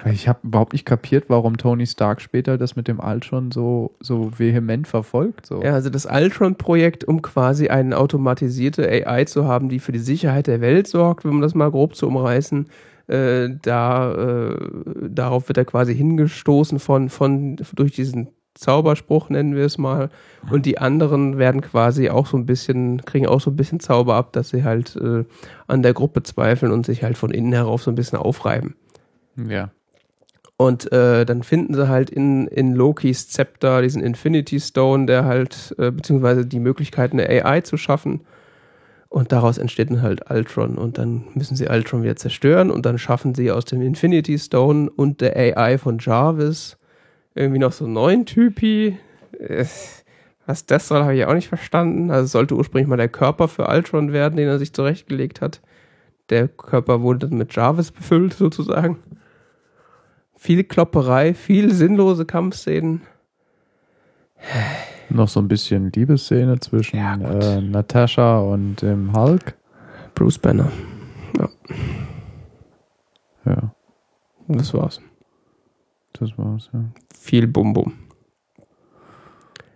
[0.06, 4.32] Ich habe überhaupt nicht kapiert, warum Tony Stark später das mit dem Ultron so, so
[4.38, 5.46] vehement verfolgt.
[5.46, 5.62] So.
[5.62, 10.48] Ja, also das Ultron-Projekt, um quasi eine automatisierte AI zu haben, die für die Sicherheit
[10.48, 12.68] der Welt sorgt, wenn man das mal grob zu umreißen,
[13.08, 14.56] äh, da äh,
[15.10, 20.10] darauf wird er quasi hingestoßen von, von durch diesen Zauberspruch, nennen wir es mal.
[20.50, 24.16] Und die anderen werden quasi auch so ein bisschen, kriegen auch so ein bisschen Zauber
[24.16, 25.24] ab, dass sie halt äh,
[25.68, 28.76] an der Gruppe zweifeln und sich halt von innen herauf so ein bisschen aufreiben.
[29.38, 29.72] ja.
[30.62, 35.74] Und äh, dann finden sie halt in, in Lokis Zepter diesen Infinity Stone, der halt,
[35.80, 38.22] äh, beziehungsweise die Möglichkeit, eine AI zu schaffen.
[39.10, 40.78] Und daraus entsteht dann halt Ultron.
[40.78, 42.70] Und dann müssen sie Ultron wieder zerstören.
[42.70, 46.78] Und dann schaffen sie aus dem Infinity Stone und der AI von Jarvis
[47.34, 49.00] irgendwie noch so einen neuen Typi.
[49.40, 49.66] Äh,
[50.46, 52.12] Was das soll, habe ich auch nicht verstanden.
[52.12, 55.60] Also sollte ursprünglich mal der Körper für Ultron werden, den er sich zurechtgelegt hat.
[56.30, 59.00] Der Körper wurde dann mit Jarvis befüllt, sozusagen.
[60.44, 63.02] Viel Klopperei, viel sinnlose Kampfszenen.
[65.12, 69.56] Noch so ein bisschen Liebesszene zwischen Ja, äh, Natascha und dem Hulk.
[70.16, 70.72] Bruce Banner.
[73.46, 73.72] Ja.
[74.48, 75.00] Und das war's.
[76.14, 76.86] Das war's, ja.
[77.16, 77.94] Viel Bum-Bum.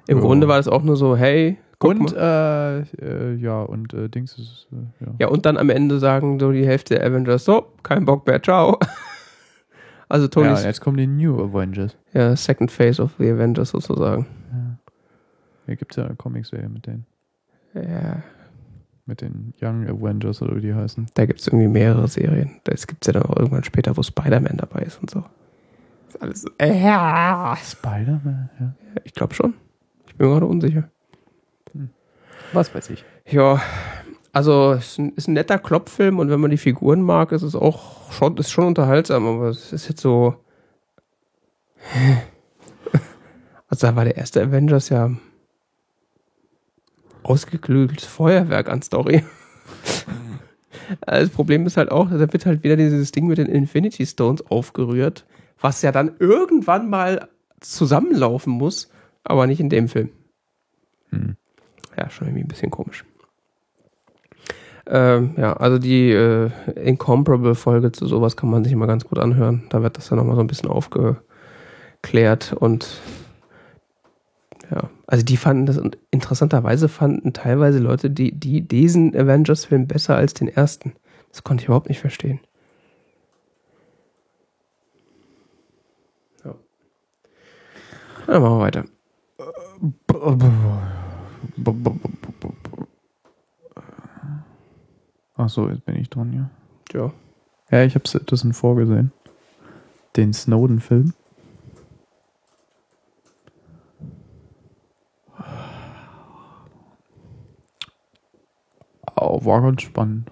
[0.08, 0.24] Im Ja.
[0.24, 2.88] Grunde war es auch nur so, hey, guck Und, mal.
[3.00, 5.12] äh, äh, ja, und äh, Dings ist, äh, ja.
[5.20, 8.42] Ja, und dann am Ende sagen so die Hälfte der Avengers, so, kein Bock mehr,
[8.42, 8.80] ciao.
[10.16, 11.98] Also Ja, Tonys, jetzt kommen die New Avengers.
[12.14, 14.26] ja, Second Phase of the Avengers sozusagen.
[15.66, 17.06] Hier gibt's ja eine Comicserie mit denen.
[17.74, 18.24] Ja,
[19.08, 21.08] Mit den Young Avengers oder wie die heißen.
[21.16, 22.62] da gibt's irgendwie mehrere Serien.
[22.64, 25.24] Das gibt's ja dann auch irgendwann später, wo Spider-Man dabei ist und so.
[26.08, 27.58] ist alles, so, äh, ja.
[27.62, 28.74] Spider-Man, ja.
[29.04, 29.54] Ich glaube schon.
[30.08, 30.90] Ich bin gerade unsicher.
[32.54, 33.04] Was weiß ich.
[33.26, 33.60] Ja,
[34.36, 37.42] also es ist ein, ist ein netter Kloppfilm und wenn man die Figuren mag, ist
[37.42, 40.36] es auch schon, ist schon unterhaltsam, aber es ist jetzt so.
[43.68, 45.10] Also da war der erste Avengers ja
[47.24, 49.24] ausgeklügeltes Feuerwerk an Story.
[51.02, 54.06] Also Das Problem ist halt auch, da wird halt wieder dieses Ding mit den Infinity
[54.06, 55.26] Stones aufgerührt,
[55.60, 57.30] was ja dann irgendwann mal
[57.60, 58.92] zusammenlaufen muss,
[59.24, 60.10] aber nicht in dem Film.
[61.10, 61.38] Hm.
[61.98, 63.04] Ja, schon irgendwie ein bisschen komisch.
[64.88, 69.64] Ähm, ja, also die äh, Incomparable-Folge zu sowas kann man sich mal ganz gut anhören.
[69.70, 73.02] Da wird das dann nochmal so ein bisschen aufgeklärt und
[74.72, 80.16] ja, also die fanden das und interessanterweise fanden teilweise Leute die, die diesen Avengers-Film besser
[80.16, 80.94] als den ersten.
[81.30, 82.40] Das konnte ich überhaupt nicht verstehen.
[86.44, 86.56] Ja.
[88.28, 88.86] Dann machen wir weiter.
[95.38, 96.50] Ach so, jetzt bin ich dran, ja.
[96.94, 97.14] Ja.
[97.72, 99.12] Ja, ich habe das vorgesehen.
[100.16, 101.14] Den Snowden-Film.
[109.18, 110.32] Oh, war ganz spannend.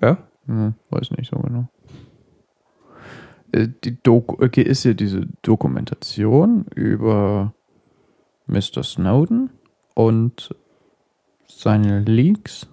[0.00, 0.18] Ja?
[0.46, 1.68] Hm, weiß nicht so genau.
[3.52, 7.54] Äh, Die Doku, okay, ist ja diese Dokumentation über
[8.46, 8.82] Mr.
[8.82, 9.50] Snowden
[9.94, 10.54] und
[11.48, 12.69] seine Leaks.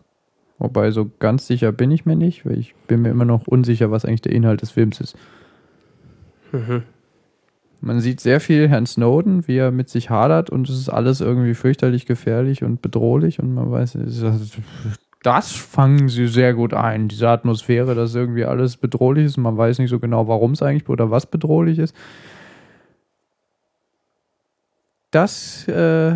[0.60, 3.92] Wobei so ganz sicher bin ich mir nicht, weil ich bin mir immer noch unsicher,
[3.92, 5.16] was eigentlich der Inhalt des Films ist.
[6.52, 6.84] Mhm.
[7.80, 11.22] Man sieht sehr viel Herrn Snowden, wie er mit sich hadert und es ist alles
[11.22, 13.98] irgendwie fürchterlich gefährlich und bedrohlich und man weiß,
[15.22, 19.58] das fangen sie sehr gut ein, diese Atmosphäre, dass irgendwie alles bedrohlich ist und man
[19.58, 21.96] weiß nicht so genau, warum es eigentlich oder was bedrohlich ist.
[25.12, 26.16] Das, äh,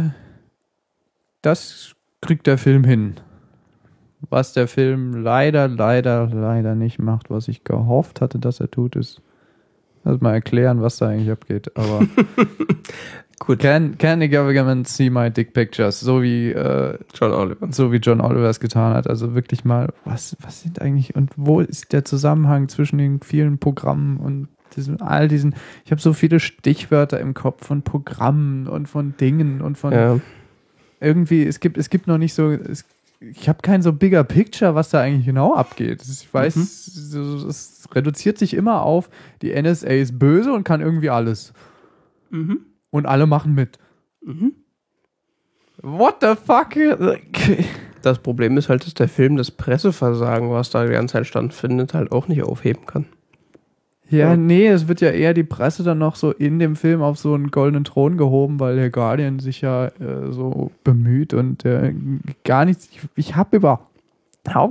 [1.43, 3.15] das kriegt der Film hin.
[4.31, 8.95] Was der Film leider, leider, leider nicht macht, was ich gehofft hatte, dass er tut,
[8.95, 9.21] ist
[10.05, 11.69] erstmal erklären, was da eigentlich abgeht.
[11.77, 12.07] Aber
[13.39, 13.59] Gut.
[13.59, 15.99] can, can the government see my dick pictures?
[15.99, 17.67] So wie, äh, John Oliver.
[17.71, 19.07] so wie John Oliver es getan hat.
[19.07, 23.57] Also wirklich mal, was, was sind eigentlich und wo ist der Zusammenhang zwischen den vielen
[23.57, 24.47] Programmen und
[24.77, 25.55] diesen, all diesen,
[25.85, 30.19] ich habe so viele Stichwörter im Kopf von Programmen und von Dingen und von Ja.
[31.01, 32.85] irgendwie, es gibt, es gibt noch nicht so, es,
[33.21, 36.01] ich habe kein so bigger Picture, was da eigentlich genau abgeht.
[36.01, 39.09] Ich weiß, so- es reduziert sich immer auf,
[39.41, 41.53] die NSA ist böse und kann irgendwie alles.
[42.31, 42.65] Mhm.
[42.89, 43.77] Und alle machen mit.
[44.21, 44.53] Mhm.
[45.81, 46.75] What the fuck?
[48.01, 51.93] Das Problem ist halt, dass der Film das Presseversagen, was da die ganze Zeit stattfindet,
[51.93, 53.05] halt auch nicht aufheben kann.
[54.11, 57.17] Ja, nee, es wird ja eher die Presse dann noch so in dem Film auf
[57.17, 61.93] so einen goldenen Thron gehoben, weil der Guardian sich ja äh, so bemüht und äh,
[62.43, 62.89] gar nichts.
[62.91, 63.87] Ich, ich habe überhaupt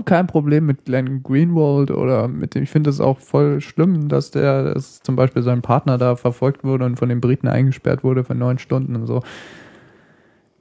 [0.05, 2.63] kein Problem mit Glenn Greenwald oder mit dem.
[2.63, 6.63] Ich finde es auch voll schlimm, dass der, dass zum Beispiel sein Partner da verfolgt
[6.63, 9.23] wurde und von den Briten eingesperrt wurde für neun Stunden und so.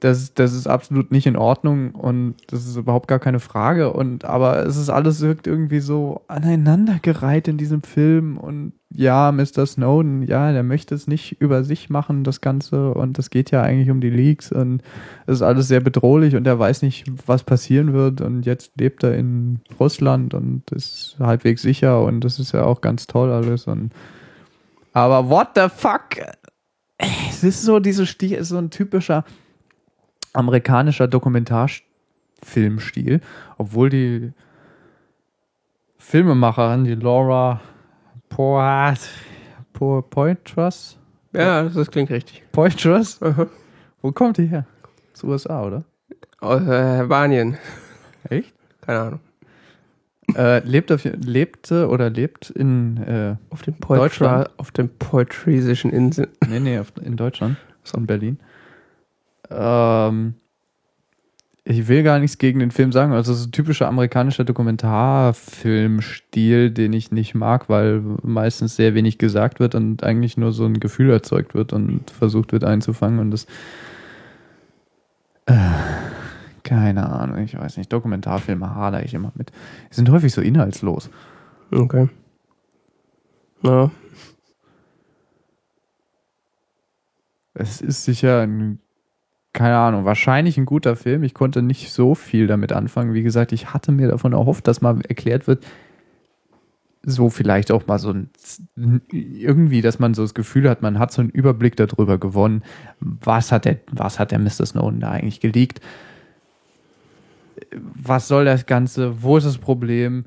[0.00, 3.92] Das, das ist absolut nicht in Ordnung und das ist überhaupt gar keine Frage.
[3.92, 8.38] Und aber es ist alles wirkt irgendwie so aneinandergereiht in diesem Film.
[8.38, 9.66] Und ja, Mr.
[9.66, 12.94] Snowden, ja, der möchte es nicht über sich machen, das Ganze.
[12.94, 14.82] Und es geht ja eigentlich um die Leaks und
[15.26, 18.22] es ist alles sehr bedrohlich und er weiß nicht, was passieren wird.
[18.22, 22.80] Und jetzt lebt er in Russland und ist halbwegs sicher und das ist ja auch
[22.80, 23.66] ganz toll alles.
[23.66, 23.92] Und
[24.92, 26.16] aber what the fuck?
[26.98, 29.24] Es ist so diese Stil, ist so ein typischer
[30.32, 33.20] amerikanischer Dokumentarfilmstil,
[33.58, 34.32] obwohl die
[35.98, 37.60] Filmemacherin, die Laura
[38.28, 39.00] Poit,
[39.72, 40.96] Po- Poitras,
[41.32, 42.42] Ja, das, klingt richtig.
[42.52, 43.20] Poitras,
[44.02, 44.66] wo kommt die her?
[45.14, 45.84] Aus USA, oder?
[46.40, 47.58] Aus äh, Albanien.
[48.28, 48.52] Echt?
[48.80, 49.20] Keine Ahnung.
[50.36, 54.50] Äh, lebt auf, lebte oder lebt in, äh, Auf den Poitra, Deutschland?
[54.58, 56.28] auf den Poitrisischen Inseln.
[56.48, 57.56] nee, nee, auf, in Deutschland,
[57.96, 58.38] in Berlin.
[59.50, 60.34] Ähm,
[61.64, 63.12] ich will gar nichts gegen den Film sagen.
[63.12, 69.18] Also, es ist ein typischer amerikanischer Dokumentarfilmstil, den ich nicht mag, weil meistens sehr wenig
[69.18, 73.18] gesagt wird und eigentlich nur so ein Gefühl erzeugt wird und versucht wird einzufangen.
[73.18, 73.46] Und das.
[75.46, 75.58] Äh,
[76.62, 77.92] keine Ahnung, ich weiß nicht.
[77.92, 79.50] Dokumentarfilme hader ich immer mit.
[79.90, 81.10] Die sind häufig so inhaltslos.
[81.72, 82.08] Okay.
[83.62, 83.90] Ja.
[87.54, 88.80] Es ist sicher ein,
[89.52, 91.24] keine Ahnung, wahrscheinlich ein guter Film.
[91.24, 93.14] Ich konnte nicht so viel damit anfangen.
[93.14, 95.64] Wie gesagt, ich hatte mir davon erhofft, dass mal erklärt wird,
[97.02, 98.30] so vielleicht auch mal so ein,
[99.10, 102.62] irgendwie, dass man so das Gefühl hat, man hat so einen Überblick darüber gewonnen,
[103.00, 104.66] was hat der, was hat der Mr.
[104.66, 105.80] Snowden da eigentlich geleakt?
[107.72, 109.22] Was soll das Ganze?
[109.22, 110.26] Wo ist das Problem?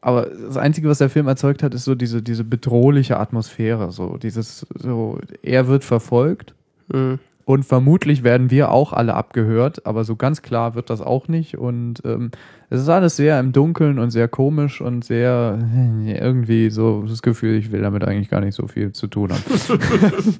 [0.00, 3.92] Aber das Einzige, was der Film erzeugt hat, ist so diese, diese bedrohliche Atmosphäre.
[3.92, 6.54] So dieses, so, er wird verfolgt
[6.92, 7.18] Mhm.
[7.44, 11.58] Und vermutlich werden wir auch alle abgehört, aber so ganz klar wird das auch nicht.
[11.58, 12.30] Und ähm,
[12.70, 15.58] es ist alles sehr im Dunkeln und sehr komisch und sehr
[16.06, 19.30] äh, irgendwie so das Gefühl, ich will damit eigentlich gar nicht so viel zu tun
[19.32, 19.42] haben.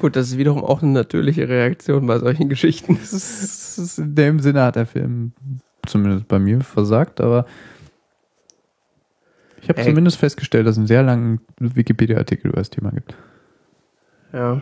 [0.00, 2.98] Gut, das ist wiederum auch eine natürliche Reaktion bei solchen Geschichten.
[3.98, 5.32] In dem Sinne hat der Film
[5.86, 7.46] zumindest bei mir versagt, aber
[9.62, 9.86] ich habe Ey.
[9.86, 13.14] zumindest festgestellt, dass es einen sehr langen Wikipedia-Artikel über das Thema gibt.
[14.32, 14.60] Ja,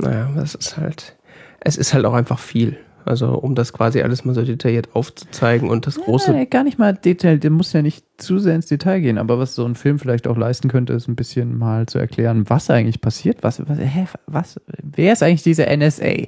[0.00, 1.16] naja, das ist halt,
[1.60, 2.76] es ist halt auch einfach viel.
[3.06, 6.78] Also, um das quasi alles mal so detailliert aufzuzeigen und das große, Ja, gar nicht
[6.78, 9.74] mal Detail, der muss ja nicht zu sehr ins Detail gehen, aber was so ein
[9.74, 13.66] Film vielleicht auch leisten könnte, ist ein bisschen mal zu erklären, was eigentlich passiert, was,
[13.66, 16.26] was, hä, was, wer ist eigentlich diese NSA?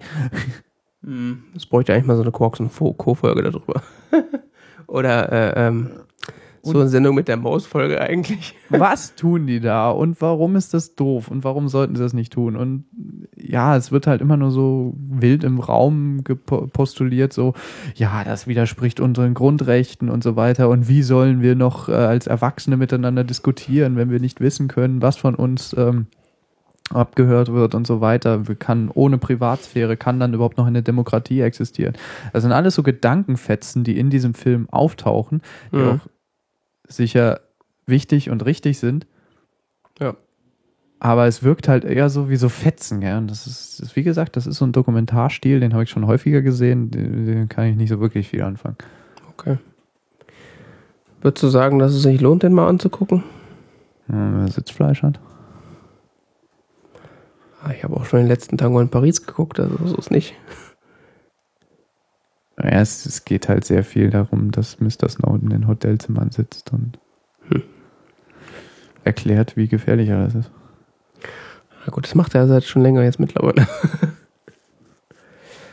[1.56, 3.82] es bräuchte eigentlich mal so eine Quarks und Co- Co-Folge darüber.
[4.86, 5.90] Oder, äh, ähm,
[6.62, 8.54] so eine Sendung mit der Maus-Folge eigentlich.
[8.68, 12.32] Was tun die da und warum ist das doof und warum sollten sie das nicht
[12.32, 12.56] tun?
[12.56, 12.84] Und
[13.36, 16.22] ja, es wird halt immer nur so wild im Raum
[16.72, 17.54] postuliert, so,
[17.96, 20.68] ja, das widerspricht unseren Grundrechten und so weiter.
[20.68, 25.02] Und wie sollen wir noch äh, als Erwachsene miteinander diskutieren, wenn wir nicht wissen können,
[25.02, 26.06] was von uns ähm,
[26.90, 28.48] abgehört wird und so weiter.
[28.48, 31.94] Wir kann ohne Privatsphäre kann dann überhaupt noch eine Demokratie existieren.
[32.32, 35.88] Das sind alles so Gedankenfetzen, die in diesem Film auftauchen, die Mhm.
[35.88, 36.00] auch
[36.94, 37.40] sicher
[37.86, 39.06] wichtig und richtig sind.
[40.00, 40.14] Ja.
[41.00, 43.18] Aber es wirkt halt eher so wie so Fetzen, ja.
[43.18, 46.06] Und das ist, ist, wie gesagt, das ist so ein Dokumentarstil, den habe ich schon
[46.06, 48.76] häufiger gesehen, den, den kann ich nicht so wirklich viel anfangen.
[49.32, 49.58] Okay.
[51.20, 53.24] Würdest du sagen, dass es sich lohnt, den mal anzugucken?
[54.08, 55.18] Ja, Wenn man Sitzfleisch hat.
[57.62, 60.10] Ah, Ich habe auch schon in den letzten mal in Paris geguckt, also so ist
[60.10, 60.34] nicht.
[62.58, 65.08] Ja, es, es geht halt sehr viel darum, dass Mr.
[65.08, 66.98] Snowden in Hotelzimmern sitzt und
[67.48, 67.62] Hm.
[69.04, 70.50] erklärt, wie gefährlich alles ist.
[71.84, 73.66] Na gut, das macht er seit schon länger jetzt mittlerweile.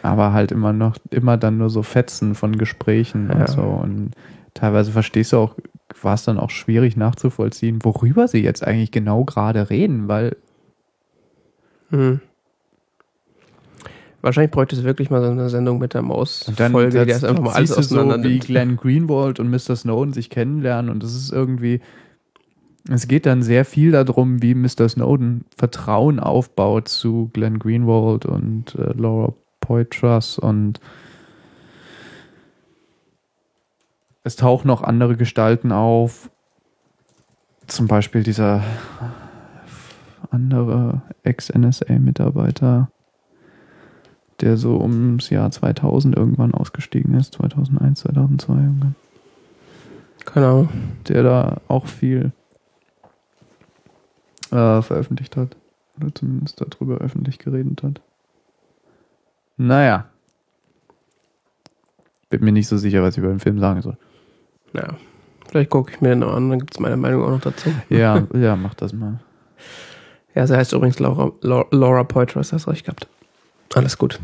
[0.02, 3.36] Aber halt immer noch, immer dann nur so Fetzen von Gesprächen Ja.
[3.36, 3.62] und so.
[3.62, 4.12] Und
[4.54, 5.56] teilweise verstehst du auch,
[6.02, 10.38] war es dann auch schwierig nachzuvollziehen, worüber sie jetzt eigentlich genau gerade reden, weil
[11.90, 12.22] Hm.
[14.22, 17.22] Wahrscheinlich bräuchte es wirklich mal so eine Sendung mit der Und dann Maus-Folge, die das-
[17.22, 18.40] das einfach mal alles du so, auseinander wie.
[18.40, 19.76] Glenn Greenwald und Mr.
[19.76, 21.80] Snowden sich kennenlernen und es ist irgendwie,
[22.90, 24.90] es geht dann sehr viel darum, wie Mr.
[24.90, 30.80] Snowden Vertrauen aufbaut zu Glenn Greenwald und äh, Laura Poitras und
[34.24, 36.30] es tauchen noch andere Gestalten auf,
[37.68, 38.64] zum Beispiel dieser
[40.32, 42.90] andere Ex-NSA-Mitarbeiter,
[44.42, 48.96] der so ums Jahr 2000 irgendwann ausgestiegen ist, 2001, 2002 irgendwann,
[50.26, 50.70] Keine Ahnung.
[51.08, 52.32] der da auch viel
[54.52, 55.56] äh, veröffentlicht hat
[56.00, 58.02] oder zumindest darüber öffentlich geredet hat.
[59.58, 60.06] Naja.
[62.30, 63.98] Bin mir nicht so sicher, was ich über den Film sagen soll.
[64.74, 64.96] Ja.
[65.48, 67.72] Vielleicht gucke ich mir den noch an, dann gibt es meine Meinung auch noch dazu.
[67.90, 69.20] Ja, ja, mach das mal.
[70.36, 73.08] Ja, sie heißt übrigens Laura, Laura, Laura Poitras, hast recht gehabt.
[73.74, 74.20] Alles gut.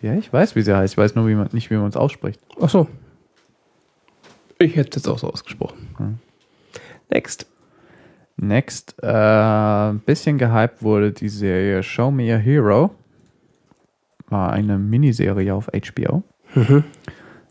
[0.00, 0.94] Ja, ich weiß, wie sie heißt.
[0.94, 2.40] Ich weiß nur wie man, nicht, wie man es ausspricht.
[2.60, 2.88] Ach so.
[4.58, 5.88] Ich hätte es jetzt auch so ausgesprochen.
[5.98, 6.18] Hm.
[7.10, 7.46] Next.
[8.36, 12.94] Next, äh, ein bisschen gehypt wurde die Serie Show Me a Hero.
[14.28, 16.22] War eine Miniserie auf HBO.
[16.54, 16.84] Mhm.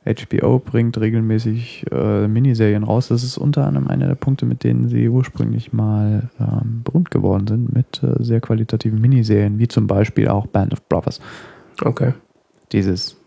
[0.05, 3.09] HBO bringt regelmäßig äh, Miniserien raus.
[3.09, 7.45] Das ist unter anderem einer der Punkte, mit denen sie ursprünglich mal ähm, berühmt geworden
[7.45, 11.21] sind, mit äh, sehr qualitativen Miniserien, wie zum Beispiel auch Band of Brothers.
[11.83, 12.13] Okay.
[12.71, 13.17] Dieses,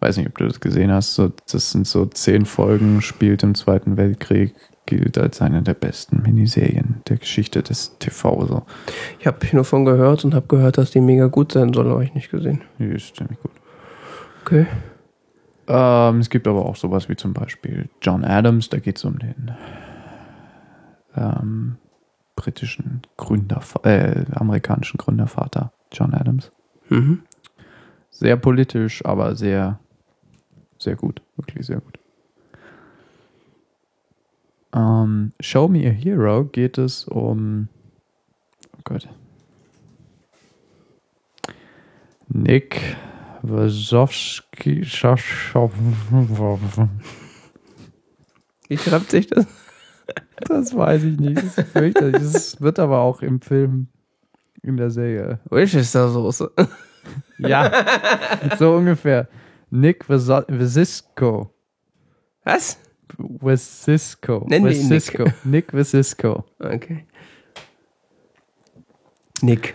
[0.00, 3.54] weiß nicht, ob du das gesehen hast, so, das sind so zehn Folgen, spielt im
[3.54, 4.54] Zweiten Weltkrieg,
[4.86, 8.46] gilt als eine der besten Miniserien der Geschichte des TV.
[8.46, 8.62] So.
[9.20, 12.02] Ich habe nur von gehört und habe gehört, dass die mega gut sein soll, aber
[12.02, 12.62] ich nicht gesehen.
[12.80, 13.52] Die ist ziemlich gut.
[14.42, 14.66] Okay.
[15.66, 19.18] Ähm, es gibt aber auch sowas wie zum Beispiel John Adams, da geht es um
[19.18, 19.52] den
[21.16, 21.76] ähm,
[22.36, 26.52] britischen Gründer, äh, amerikanischen Gründervater John Adams.
[26.88, 27.22] Mhm.
[28.10, 29.80] Sehr politisch, aber sehr,
[30.78, 31.22] sehr gut.
[31.36, 31.98] Wirklich sehr gut.
[34.74, 37.68] Ähm, Show Me a Hero geht es um.
[38.76, 39.08] Oh Gott.
[42.28, 42.96] Nick
[43.46, 44.80] Wazowski.
[48.68, 49.46] Wie schreibt sich das?
[50.36, 51.36] Das weiß ich nicht.
[51.36, 52.22] Das ist fürchterlich.
[52.22, 53.88] Das wird aber auch im Film,
[54.62, 55.40] in der Serie.
[55.50, 56.50] Worcestersoße.
[57.38, 57.70] Ja,
[58.58, 59.28] so ungefähr.
[59.70, 61.54] Nick Wazisco.
[62.44, 62.78] Was?
[63.18, 64.46] Wazisco.
[64.48, 65.18] Nennen wir ihn Nick.
[65.18, 65.24] Wazisco.
[65.44, 66.44] Nick Wazisco.
[66.58, 67.06] Okay.
[69.42, 69.74] Nick.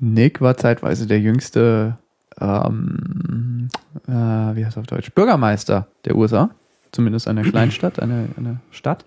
[0.00, 1.98] Nick war zeitweise der jüngste,
[2.40, 3.68] ähm,
[4.08, 6.50] äh, wie heißt er auf Deutsch, Bürgermeister der USA.
[6.90, 9.04] Zumindest einer Kleinstadt, einer eine Stadt.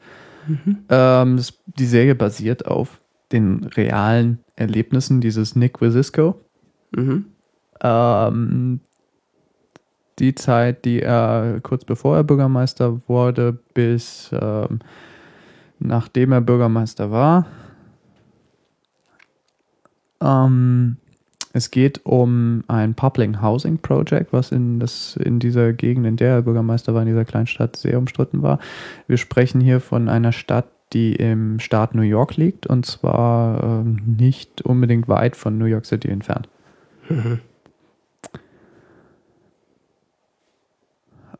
[0.90, 3.02] Ähm, das, die Serie basiert auf
[3.32, 6.40] den realen Erlebnissen dieses Nick Wazisco.
[6.92, 7.26] Mhm.
[7.82, 8.80] Ähm,
[10.20, 14.80] die Zeit, die er kurz bevor er Bürgermeister wurde, bis ähm,
[15.80, 17.48] nachdem er Bürgermeister war.
[20.24, 20.98] Ähm,
[21.56, 26.36] es geht um ein Public Housing Project, was in, das, in dieser Gegend, in der
[26.36, 28.58] er Bürgermeister war, in dieser Kleinstadt, sehr umstritten war.
[29.08, 34.02] Wir sprechen hier von einer Stadt, die im Staat New York liegt und zwar ähm,
[34.06, 36.50] nicht unbedingt weit von New York City entfernt.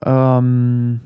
[0.06, 1.00] Ähm,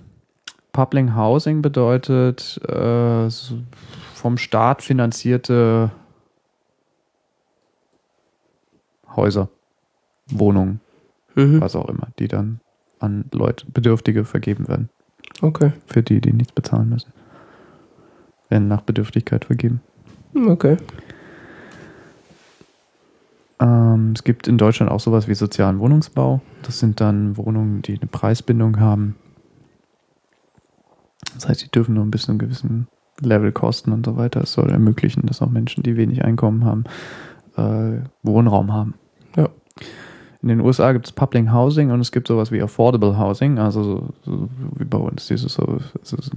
[0.72, 5.92] Public Housing bedeutet äh, vom Staat finanzierte
[9.18, 9.50] Häuser,
[10.30, 10.80] Wohnungen,
[11.36, 11.62] Mhm.
[11.62, 12.62] was auch immer, die dann
[13.00, 14.90] an Leute, Bedürftige vergeben werden.
[15.42, 15.74] Okay.
[15.86, 17.12] Für die, die nichts bezahlen müssen.
[18.50, 19.82] Werden nach Bedürftigkeit vergeben.
[20.34, 20.78] Okay.
[23.60, 26.42] Ähm, es gibt in Deutschland auch sowas wie sozialen Wohnungsbau.
[26.64, 29.16] Das sind dann Wohnungen, die eine Preisbindung haben.
[31.34, 32.88] Das heißt, die dürfen nur ein bisschen einen gewissen
[33.20, 34.42] Level kosten und so weiter.
[34.42, 36.84] Es soll ermöglichen, dass auch Menschen, die wenig Einkommen haben,
[37.58, 38.96] äh, Wohnraum haben.
[39.38, 39.50] Ja.
[40.42, 43.84] In den USA gibt es Public Housing und es gibt sowas wie Affordable Housing, also
[43.84, 45.80] so, so wie bei uns, dieses so,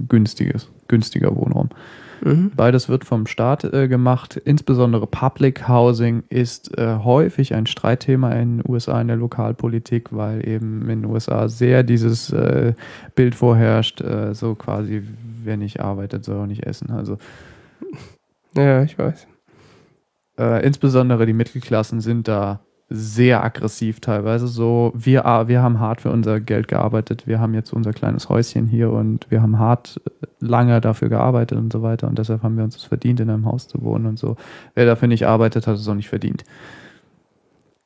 [0.09, 1.69] günstiges, günstiger Wohnraum.
[2.23, 2.51] Mhm.
[2.55, 4.37] Beides wird vom Staat äh, gemacht.
[4.37, 10.47] Insbesondere Public Housing ist äh, häufig ein Streitthema in den USA in der Lokalpolitik, weil
[10.47, 12.73] eben in den USA sehr dieses äh,
[13.15, 15.03] Bild vorherrscht, äh, so quasi,
[15.43, 16.91] wer nicht arbeitet, soll auch nicht essen.
[16.91, 17.17] Also
[18.55, 19.27] Ja, ich weiß.
[20.39, 22.61] äh, insbesondere die Mittelklassen sind da
[22.93, 24.47] sehr aggressiv teilweise.
[24.47, 28.27] So, wir, ah, wir haben hart für unser Geld gearbeitet, wir haben jetzt unser kleines
[28.27, 32.43] Häuschen hier und wir haben hart äh, lange dafür gearbeitet und so weiter und deshalb
[32.43, 34.35] haben wir uns es verdient, in einem Haus zu wohnen und so.
[34.75, 36.43] Wer dafür nicht arbeitet, hat es auch nicht verdient.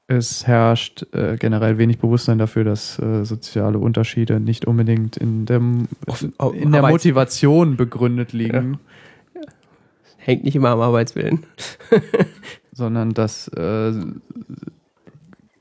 [0.08, 5.88] Es herrscht äh, generell wenig Bewusstsein dafür, dass äh, soziale Unterschiede nicht unbedingt in, dem,
[6.54, 8.80] in der Motivation begründet liegen.
[10.18, 11.46] Hängt nicht immer am Arbeitswillen.
[12.76, 13.94] sondern dass äh,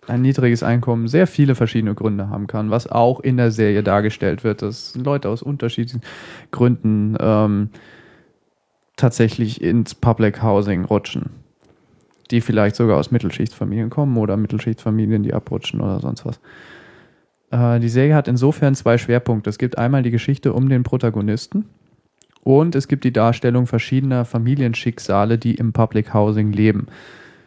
[0.07, 4.45] ein niedriges Einkommen sehr viele verschiedene Gründe haben kann, was auch in der Serie dargestellt
[4.45, 6.03] wird, dass Leute aus unterschiedlichen
[6.51, 7.71] Gründen ähm,
[8.97, 11.31] tatsächlich ins Public Housing rutschen,
[12.31, 16.41] die vielleicht sogar aus Mittelschichtsfamilien kommen oder Mittelschichtfamilien, die abrutschen oder sonst was.
[17.51, 19.51] Äh, die Serie hat insofern zwei Schwerpunkte.
[19.51, 21.67] Es gibt einmal die Geschichte um den Protagonisten,
[22.45, 26.87] und es gibt die Darstellung verschiedener Familienschicksale, die im Public Housing leben.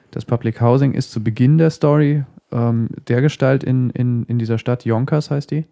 [0.10, 4.58] Das Public Housing ist zu Beginn der Story ähm, der Gestalt in, in, in dieser
[4.58, 5.66] Stadt, Yonkers heißt die,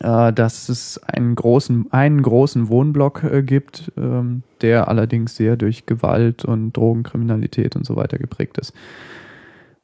[0.00, 5.86] äh, dass es einen großen, einen großen Wohnblock äh, gibt, ähm, der allerdings sehr durch
[5.86, 8.72] Gewalt und Drogenkriminalität und so weiter geprägt ist.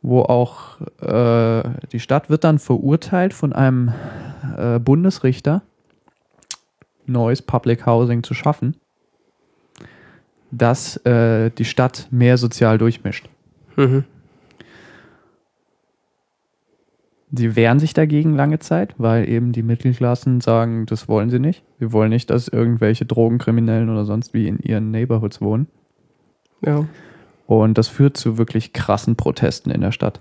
[0.03, 1.63] Wo auch äh,
[1.93, 3.93] die Stadt wird dann verurteilt von einem
[4.57, 5.63] äh, Bundesrichter,
[7.07, 8.77] neues Public Housing zu schaffen,
[10.51, 13.29] das äh, die Stadt mehr sozial durchmischt.
[13.77, 14.05] Mhm.
[17.33, 21.63] Sie wehren sich dagegen lange Zeit, weil eben die Mittelklassen sagen, das wollen sie nicht.
[21.79, 25.69] Wir wollen nicht, dass irgendwelche Drogenkriminellen oder sonst wie in ihren Neighborhoods wohnen.
[26.65, 26.87] Ja.
[27.47, 30.21] Und das führt zu wirklich krassen Protesten in der Stadt.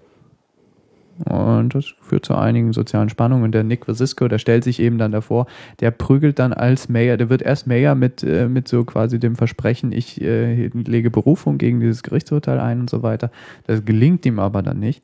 [1.25, 3.43] Und das führt zu einigen sozialen Spannungen.
[3.43, 5.47] Und der Nick Vasisco, der stellt sich eben dann davor,
[5.79, 9.35] der prügelt dann als Mayor, der wird erst Mayor mit, äh, mit so quasi dem
[9.35, 13.31] Versprechen, ich äh, lege Berufung gegen dieses Gerichtsurteil ein und so weiter.
[13.67, 15.03] Das gelingt ihm aber dann nicht.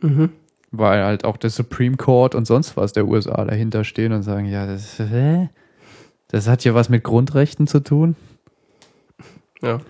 [0.00, 0.30] Mhm.
[0.70, 4.46] Weil halt auch der Supreme Court und sonst was der USA dahinter stehen und sagen,
[4.46, 5.48] ja, das, hä?
[6.28, 8.16] das hat ja was mit Grundrechten zu tun.
[9.62, 9.80] Ja.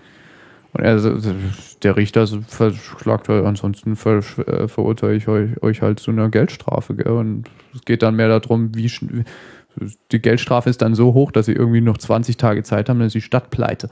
[0.73, 0.99] Und er,
[1.83, 6.95] der Richter verschlagt halt, ansonsten ver, äh, verurteile ich euch, euch halt zu einer Geldstrafe.
[6.95, 7.11] Gell?
[7.11, 8.89] Und es geht dann mehr darum, wie
[10.11, 13.07] die Geldstrafe ist dann so hoch, dass sie irgendwie noch 20 Tage Zeit haben, dann
[13.07, 13.89] ist die Stadt pleite.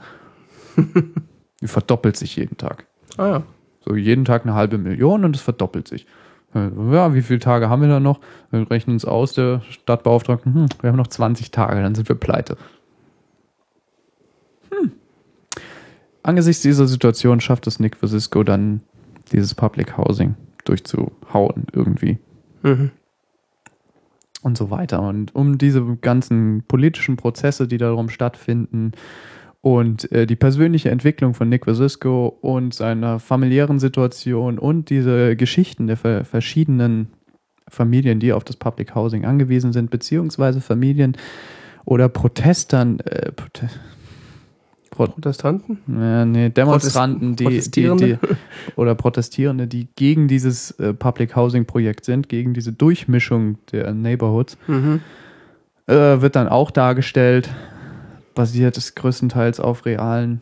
[1.60, 2.86] die verdoppelt sich jeden Tag.
[3.16, 3.42] Ah ja.
[3.84, 6.06] So jeden Tag eine halbe Million und es verdoppelt sich.
[6.54, 8.20] Äh, Ja, wie viele Tage haben wir da noch?
[8.50, 12.16] Wir rechnen uns aus, der Stadtbeauftragte, hm, wir haben noch 20 Tage, dann sind wir
[12.16, 12.56] pleite.
[14.70, 14.92] Hm.
[16.22, 18.80] Angesichts dieser Situation schafft es Nick Vasisco dann,
[19.32, 20.34] dieses Public Housing
[20.64, 22.18] durchzuhauen irgendwie
[22.62, 22.90] Mhm.
[24.42, 25.00] und so weiter.
[25.02, 28.92] Und um diese ganzen politischen Prozesse, die darum stattfinden
[29.60, 35.86] und äh, die persönliche Entwicklung von Nick Vasisco und seiner familiären Situation und diese Geschichten
[35.86, 37.08] der ver verschiedenen
[37.68, 41.16] Familien, die auf das Public Housing angewiesen sind, beziehungsweise Familien
[41.84, 43.68] oder Protestern, äh, Prote
[44.90, 45.78] Pro Protestanten?
[45.86, 48.18] ja, nee, Demonstranten, die, die, Protestierende?
[48.22, 48.28] die
[48.76, 54.56] oder Protestierende, die gegen dieses äh, Public Housing Projekt sind, gegen diese Durchmischung der Neighborhoods,
[54.66, 55.00] Mhm.
[55.86, 57.50] äh, wird dann auch dargestellt.
[58.38, 60.40] Basiert es größtenteils auf realen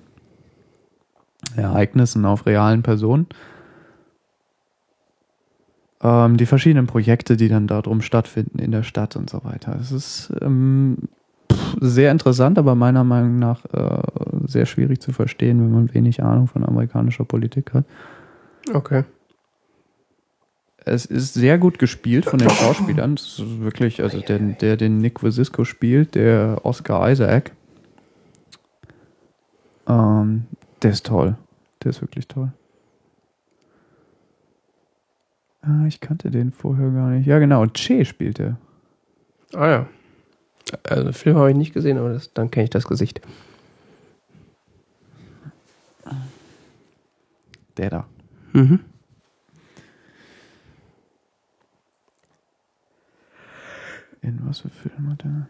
[1.56, 3.27] Ereignissen, auf realen Personen.
[6.02, 9.78] Ähm, die verschiedenen Projekte, die dann darum stattfinden in der Stadt und so weiter.
[9.81, 11.09] Es ist ähm,
[11.51, 14.02] pff, sehr interessant, aber meiner Meinung nach äh,
[14.44, 17.86] sehr schwierig zu verstehen, wenn man wenig Ahnung von amerikanischer Politik hat.
[18.74, 19.05] Okay.
[20.85, 23.14] Es ist sehr gut gespielt von den Schauspielern.
[23.14, 27.52] Es ist wirklich, also der, der den Nick Vasisco spielt, der Oscar Isaac,
[29.87, 30.47] ähm,
[30.83, 31.37] der ist toll.
[31.83, 32.53] Der ist wirklich toll.
[35.63, 37.27] Ah, ich kannte den vorher gar nicht.
[37.27, 37.67] Ja, genau.
[37.67, 38.57] Che spielt er.
[39.53, 39.87] Ah ja.
[40.85, 43.21] Also den Film habe ich nicht gesehen, aber das, dann kenne ich das Gesicht.
[47.77, 48.07] Der da.
[48.53, 48.81] Mhm.
[54.23, 55.47] In was für Film hat er?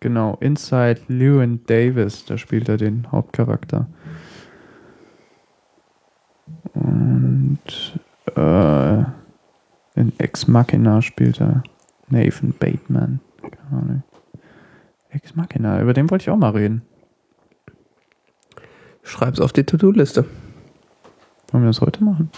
[0.00, 3.86] Genau, Inside Llewyn Davis, da spielt er den Hauptcharakter.
[6.72, 7.60] Und
[8.34, 8.98] äh,
[9.94, 11.62] in Ex Machina spielt er
[12.08, 13.20] Nathan Bateman.
[13.42, 14.02] Keine Ahnung.
[15.10, 16.82] Ex Machina, über den wollte ich auch mal reden.
[19.02, 20.24] Schreib's auf die To-Do-Liste.
[21.50, 22.30] Wollen wir das heute machen?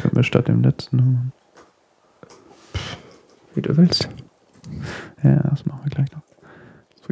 [0.00, 1.32] Können wir statt dem letzten machen.
[3.54, 4.08] Wie du willst.
[5.24, 6.29] Ja, das machen wir gleich noch.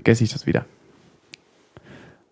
[0.08, 0.64] Vergesse ich das wieder.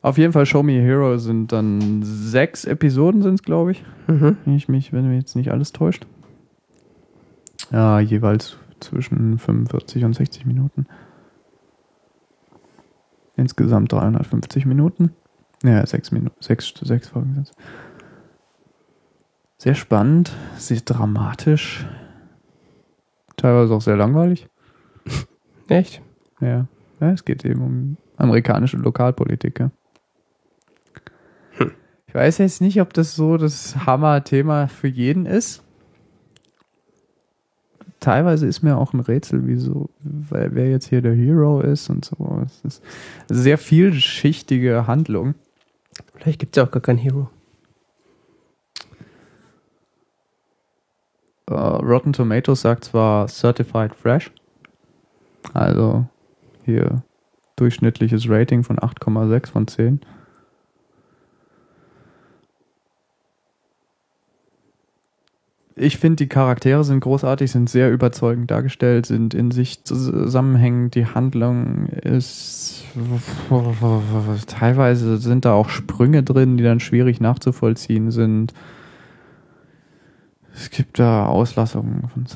[0.00, 3.84] Auf jeden Fall Show Me a Hero sind dann sechs Episoden sind es, glaube ich.
[4.06, 4.38] Mhm.
[4.46, 6.06] Wenn ich mich, wenn mir jetzt nicht alles täuscht.
[7.70, 10.86] Ja, jeweils zwischen 45 und 60 Minuten.
[13.36, 15.10] Insgesamt 350 Minuten.
[15.62, 17.52] Ja, sechs Minuten, sechs, sechs Folgen sind
[19.58, 21.84] Sehr spannend, sehr dramatisch.
[23.36, 24.48] Teilweise auch sehr langweilig.
[25.68, 26.00] Echt?
[26.40, 26.68] Ja.
[27.00, 29.60] Ja, es geht eben um amerikanische Lokalpolitik.
[29.60, 29.70] Ja.
[32.06, 35.62] Ich weiß jetzt nicht, ob das so das Hammer-Thema für jeden ist.
[38.00, 42.42] Teilweise ist mir auch ein Rätsel, wieso, wer jetzt hier der Hero ist und so.
[42.44, 42.82] Es ist
[43.28, 45.34] eine sehr vielschichtige Handlung.
[46.14, 47.28] Vielleicht gibt es ja auch gar keinen Hero.
[51.48, 54.30] Äh, Rotten Tomatoes sagt zwar Certified Fresh,
[55.54, 56.06] also
[56.66, 57.02] hier
[57.56, 60.00] durchschnittliches Rating von 8,6 von 10.
[65.78, 70.94] Ich finde, die Charaktere sind großartig, sind sehr überzeugend dargestellt, sind in sich zusammenhängend.
[70.94, 72.82] Die Handlung ist.
[74.46, 78.54] Teilweise sind da auch Sprünge drin, die dann schwierig nachzuvollziehen sind.
[80.54, 82.26] Es gibt da Auslassungen von.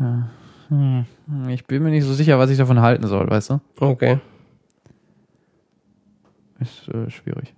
[0.00, 0.30] Ja.
[0.70, 1.04] Hm.
[1.48, 3.60] Ich bin mir nicht so sicher, was ich davon halten soll, weißt du?
[3.78, 4.18] Okay.
[6.60, 7.54] Ist äh, schwierig.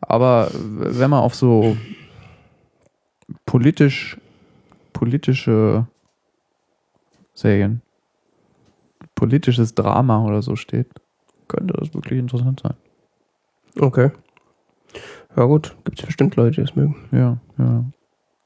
[0.00, 1.76] Aber wenn man auf so
[3.46, 4.18] politisch
[4.92, 5.86] politische
[7.32, 7.82] Serien,
[9.14, 10.88] politisches Drama oder so steht,
[11.48, 12.74] könnte das wirklich interessant sein.
[13.78, 14.10] Okay.
[15.36, 16.96] Ja gut, gibt es bestimmt Leute, die das mögen.
[17.10, 17.84] Ja, ja.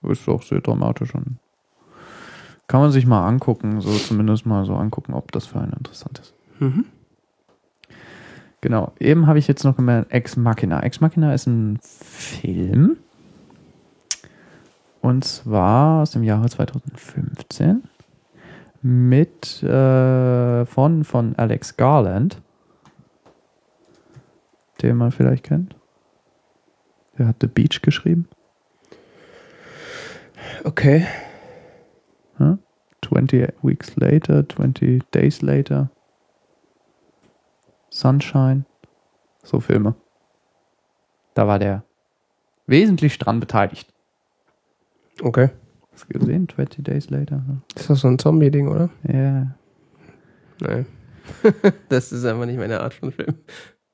[0.08, 1.38] Ist auch sehr dramatisch und
[2.68, 6.18] kann man sich mal angucken, so zumindest mal so angucken, ob das für einen interessant
[6.18, 6.34] ist.
[6.60, 6.84] Mhm.
[8.60, 8.92] Genau.
[9.00, 10.82] Eben habe ich jetzt noch gemerkt, Ex Machina.
[10.82, 12.98] Ex Machina ist ein Film.
[15.00, 17.84] Und zwar aus dem Jahre 2015
[18.82, 22.42] mit äh, von, von Alex Garland,
[24.82, 25.74] den man vielleicht kennt.
[27.16, 28.28] Der hat The Beach geschrieben.
[30.64, 31.06] Okay.
[33.10, 33.28] Hm?
[33.28, 35.90] 20 Weeks Later, 20 Days Later,
[37.90, 38.64] Sunshine,
[39.42, 39.94] so Filme.
[41.34, 41.84] Da war der
[42.66, 43.92] wesentlich dran beteiligt.
[45.22, 45.50] Okay.
[45.92, 46.48] Hast du gesehen?
[46.48, 47.42] 20 Days Later.
[47.74, 48.90] Ist das so ein Zombie-Ding, oder?
[49.04, 49.54] Ja.
[50.60, 50.86] Nein.
[51.88, 53.34] das ist einfach nicht meine Art von Film.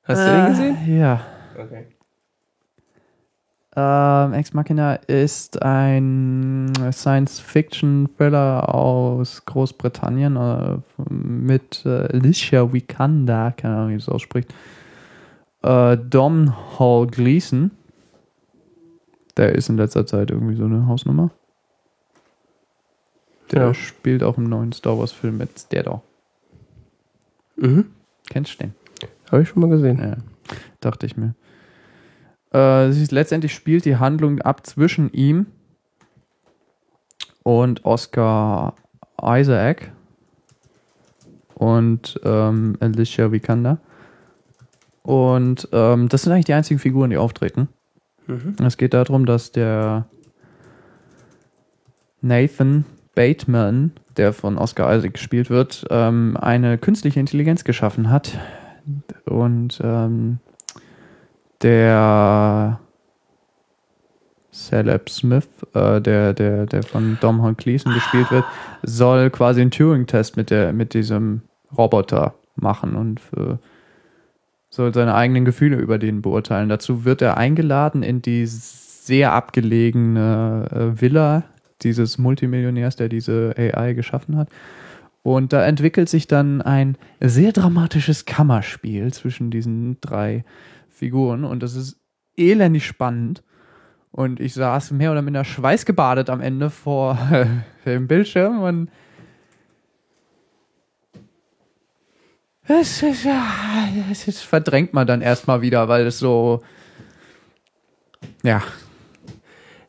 [0.03, 0.97] Hast du den gesehen?
[0.97, 1.21] Ja.
[1.57, 1.87] Okay.
[3.77, 10.77] Ähm, Ex Machina ist ein Science-Fiction-Thriller aus Großbritannien äh,
[11.11, 14.53] mit äh, Alicia Vikander, keine Ahnung, wie das ausspricht.
[15.61, 17.71] Äh, Dom Hall Gleason.
[19.35, 21.31] Der ist in letzter Zeit irgendwie so eine Hausnummer.
[23.51, 23.73] Der Ja.
[23.73, 26.01] spielt auch im neuen Star Wars-Film mit der da.
[27.57, 27.87] Mhm.
[28.29, 28.73] Kennst du den?
[29.29, 29.99] Habe ich schon mal gesehen.
[29.99, 30.15] Ja,
[30.79, 31.35] dachte ich mir.
[32.55, 35.47] Äh, letztendlich spielt die Handlung ab zwischen ihm
[37.43, 38.75] und Oscar
[39.21, 39.91] Isaac
[41.53, 43.79] und ähm, Alicia Vikander.
[45.03, 47.67] Und ähm, das sind eigentlich die einzigen Figuren, die auftreten.
[48.27, 48.55] Mhm.
[48.65, 50.05] Es geht darum, dass der
[52.21, 58.39] Nathan Bateman, der von Oscar Isaac gespielt wird, ähm, eine künstliche Intelligenz geschaffen hat.
[59.25, 60.39] Und ähm,
[61.61, 62.79] der
[64.69, 68.45] Caleb Smith, äh, der, der, der von Dom Hall Gleason gespielt wird,
[68.83, 71.41] soll quasi einen Turing-Test mit, mit diesem
[71.77, 73.57] Roboter machen und äh,
[74.69, 76.69] soll seine eigenen Gefühle über den beurteilen.
[76.69, 81.43] Dazu wird er eingeladen in die sehr abgelegene äh, Villa
[81.81, 84.49] dieses Multimillionärs, der diese AI geschaffen hat.
[85.23, 90.43] Und da entwickelt sich dann ein sehr dramatisches Kammerspiel zwischen diesen drei
[90.95, 91.99] Figuren und das ist
[92.37, 93.43] elendig spannend.
[94.11, 97.17] Und ich saß mehr oder minder schweißgebadet am Ende vor
[97.85, 98.89] dem Bildschirm und
[102.67, 103.43] das, ist, ja,
[104.09, 106.63] ist, verdrängt man dann erstmal wieder, weil es so
[108.41, 108.63] ja,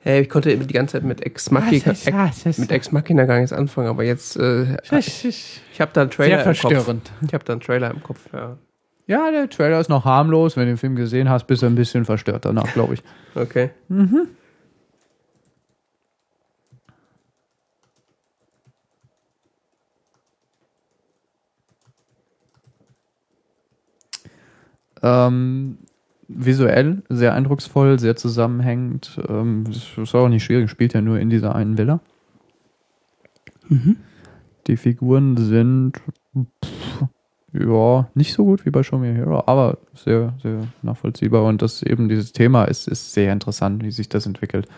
[0.07, 3.53] Hey, ich konnte die ganze Zeit mit Ex Machina, Ex, mit Ex Machina gar nichts
[3.53, 6.61] anfangen, aber jetzt, äh, ich habe da einen Trailer sehr im Kopf.
[6.61, 7.13] verstörend.
[7.27, 8.57] Ich habe da einen Trailer im Kopf, ja.
[9.07, 10.57] Ja, der Trailer ist noch harmlos.
[10.57, 13.03] Wenn du den Film gesehen hast, bist du ein bisschen verstört danach, glaube ich.
[13.35, 13.71] Okay.
[25.03, 25.79] Ähm,
[26.29, 29.21] visuell sehr eindrucksvoll, sehr zusammenhängend.
[29.29, 32.01] Ähm, das ist auch nicht schwierig, spielt ja nur in dieser einen Villa.
[34.67, 35.97] Die Figuren sind
[36.65, 37.05] pff,
[37.61, 41.45] ja nicht so gut wie bei Show Me a Hero, aber sehr, sehr nachvollziehbar.
[41.45, 44.69] Und das eben dieses Thema ist, ist sehr interessant, wie sich das entwickelt.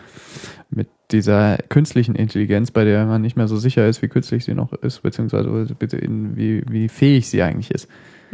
[0.69, 4.53] Mit dieser künstlichen Intelligenz, bei der man nicht mehr so sicher ist, wie künstlich sie
[4.53, 7.87] noch ist, beziehungsweise wie, wie fähig sie eigentlich ist.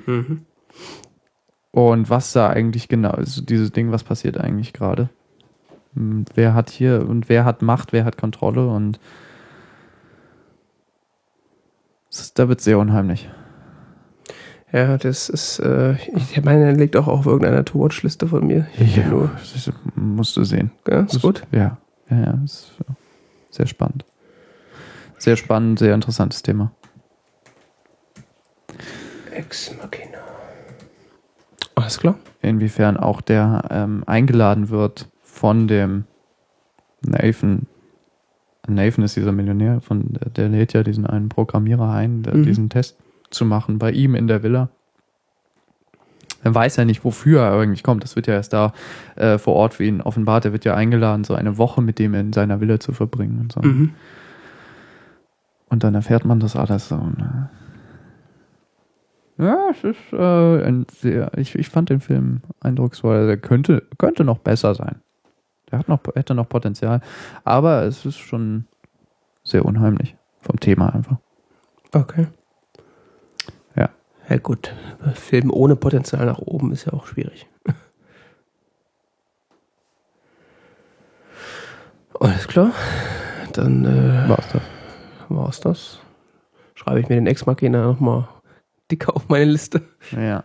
[0.05, 0.41] Mhm.
[1.71, 5.09] Und was da eigentlich genau ist, dieses Ding, was passiert eigentlich gerade?
[5.93, 8.99] Hm, Wer hat hier und wer hat Macht, wer hat Kontrolle und
[12.35, 13.29] da wird sehr unheimlich.
[14.75, 18.67] Ja, das ist, äh, ich meine, der liegt auch auf irgendeiner To-Watch-Liste von mir.
[18.77, 20.69] Ich Ja, nur, das musst du sehen.
[20.85, 21.43] ja, ist gut.
[21.53, 21.77] Ja,
[22.09, 22.73] ja, ja, ist
[23.51, 24.03] sehr spannend.
[25.17, 26.73] Sehr spannend, sehr interessantes Thema.
[29.31, 30.17] Ex Machina.
[31.75, 32.15] Alles klar.
[32.41, 36.03] Inwiefern auch der ähm, eingeladen wird von dem
[37.01, 37.67] Nathan.
[38.67, 42.43] Nathan ist dieser Millionär, von der, der lädt ja diesen einen Programmierer ein, der, Mhm.
[42.43, 42.97] diesen Test
[43.29, 44.69] zu machen bei ihm in der Villa.
[46.43, 48.03] Er weiß ja nicht, wofür er eigentlich kommt.
[48.03, 48.71] Das wird ja erst da
[49.15, 50.45] äh, vor Ort für ihn offenbart.
[50.45, 53.51] Er wird ja eingeladen, so eine Woche mit dem in seiner Villa zu verbringen und
[53.51, 53.61] so.
[53.61, 53.95] Mhm.
[55.69, 56.97] Und dann erfährt man das alles so.
[56.97, 57.49] Ne?
[59.37, 61.31] Ja, es ist äh, ein sehr.
[61.35, 63.25] Ich, ich fand den Film eindrucksvoll.
[63.25, 65.01] Der könnte, könnte noch besser sein.
[65.71, 67.01] Der hat noch, hätte noch Potenzial.
[67.43, 68.65] Aber es ist schon
[69.43, 70.15] sehr unheimlich.
[70.41, 71.17] Vom Thema einfach.
[71.91, 72.27] Okay.
[74.29, 74.37] Ja.
[74.37, 74.73] Gut.
[75.13, 77.47] Film ohne Potenzial nach oben ist ja auch schwierig.
[82.19, 82.71] Alles klar.
[83.53, 84.61] Dann äh, War's das.
[85.29, 85.99] war's das.
[86.73, 88.27] Schreibe ich mir den Ex Machina nochmal
[88.91, 89.81] dicker auf meine Liste.
[90.11, 90.43] Ja.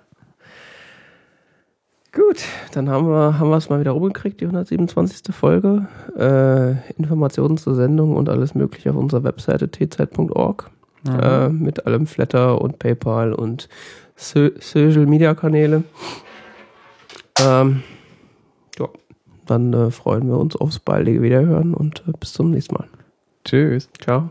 [2.12, 5.32] Gut, dann haben wir haben wir es mal wieder rumgekriegt, die 127.
[5.32, 5.86] Folge.
[6.16, 10.70] Äh, Informationen zur Sendung und alles mögliche auf unserer Webseite tzeit.org.
[11.08, 13.68] Äh, mit allem Flatter und PayPal und
[14.16, 15.84] so Social Media Kanäle.
[17.40, 17.82] Ähm,
[18.78, 18.88] ja,
[19.46, 22.88] dann äh, freuen wir uns aufs baldige Wiederhören und äh, bis zum nächsten Mal.
[23.44, 23.88] Tschüss.
[23.98, 24.30] Ciao.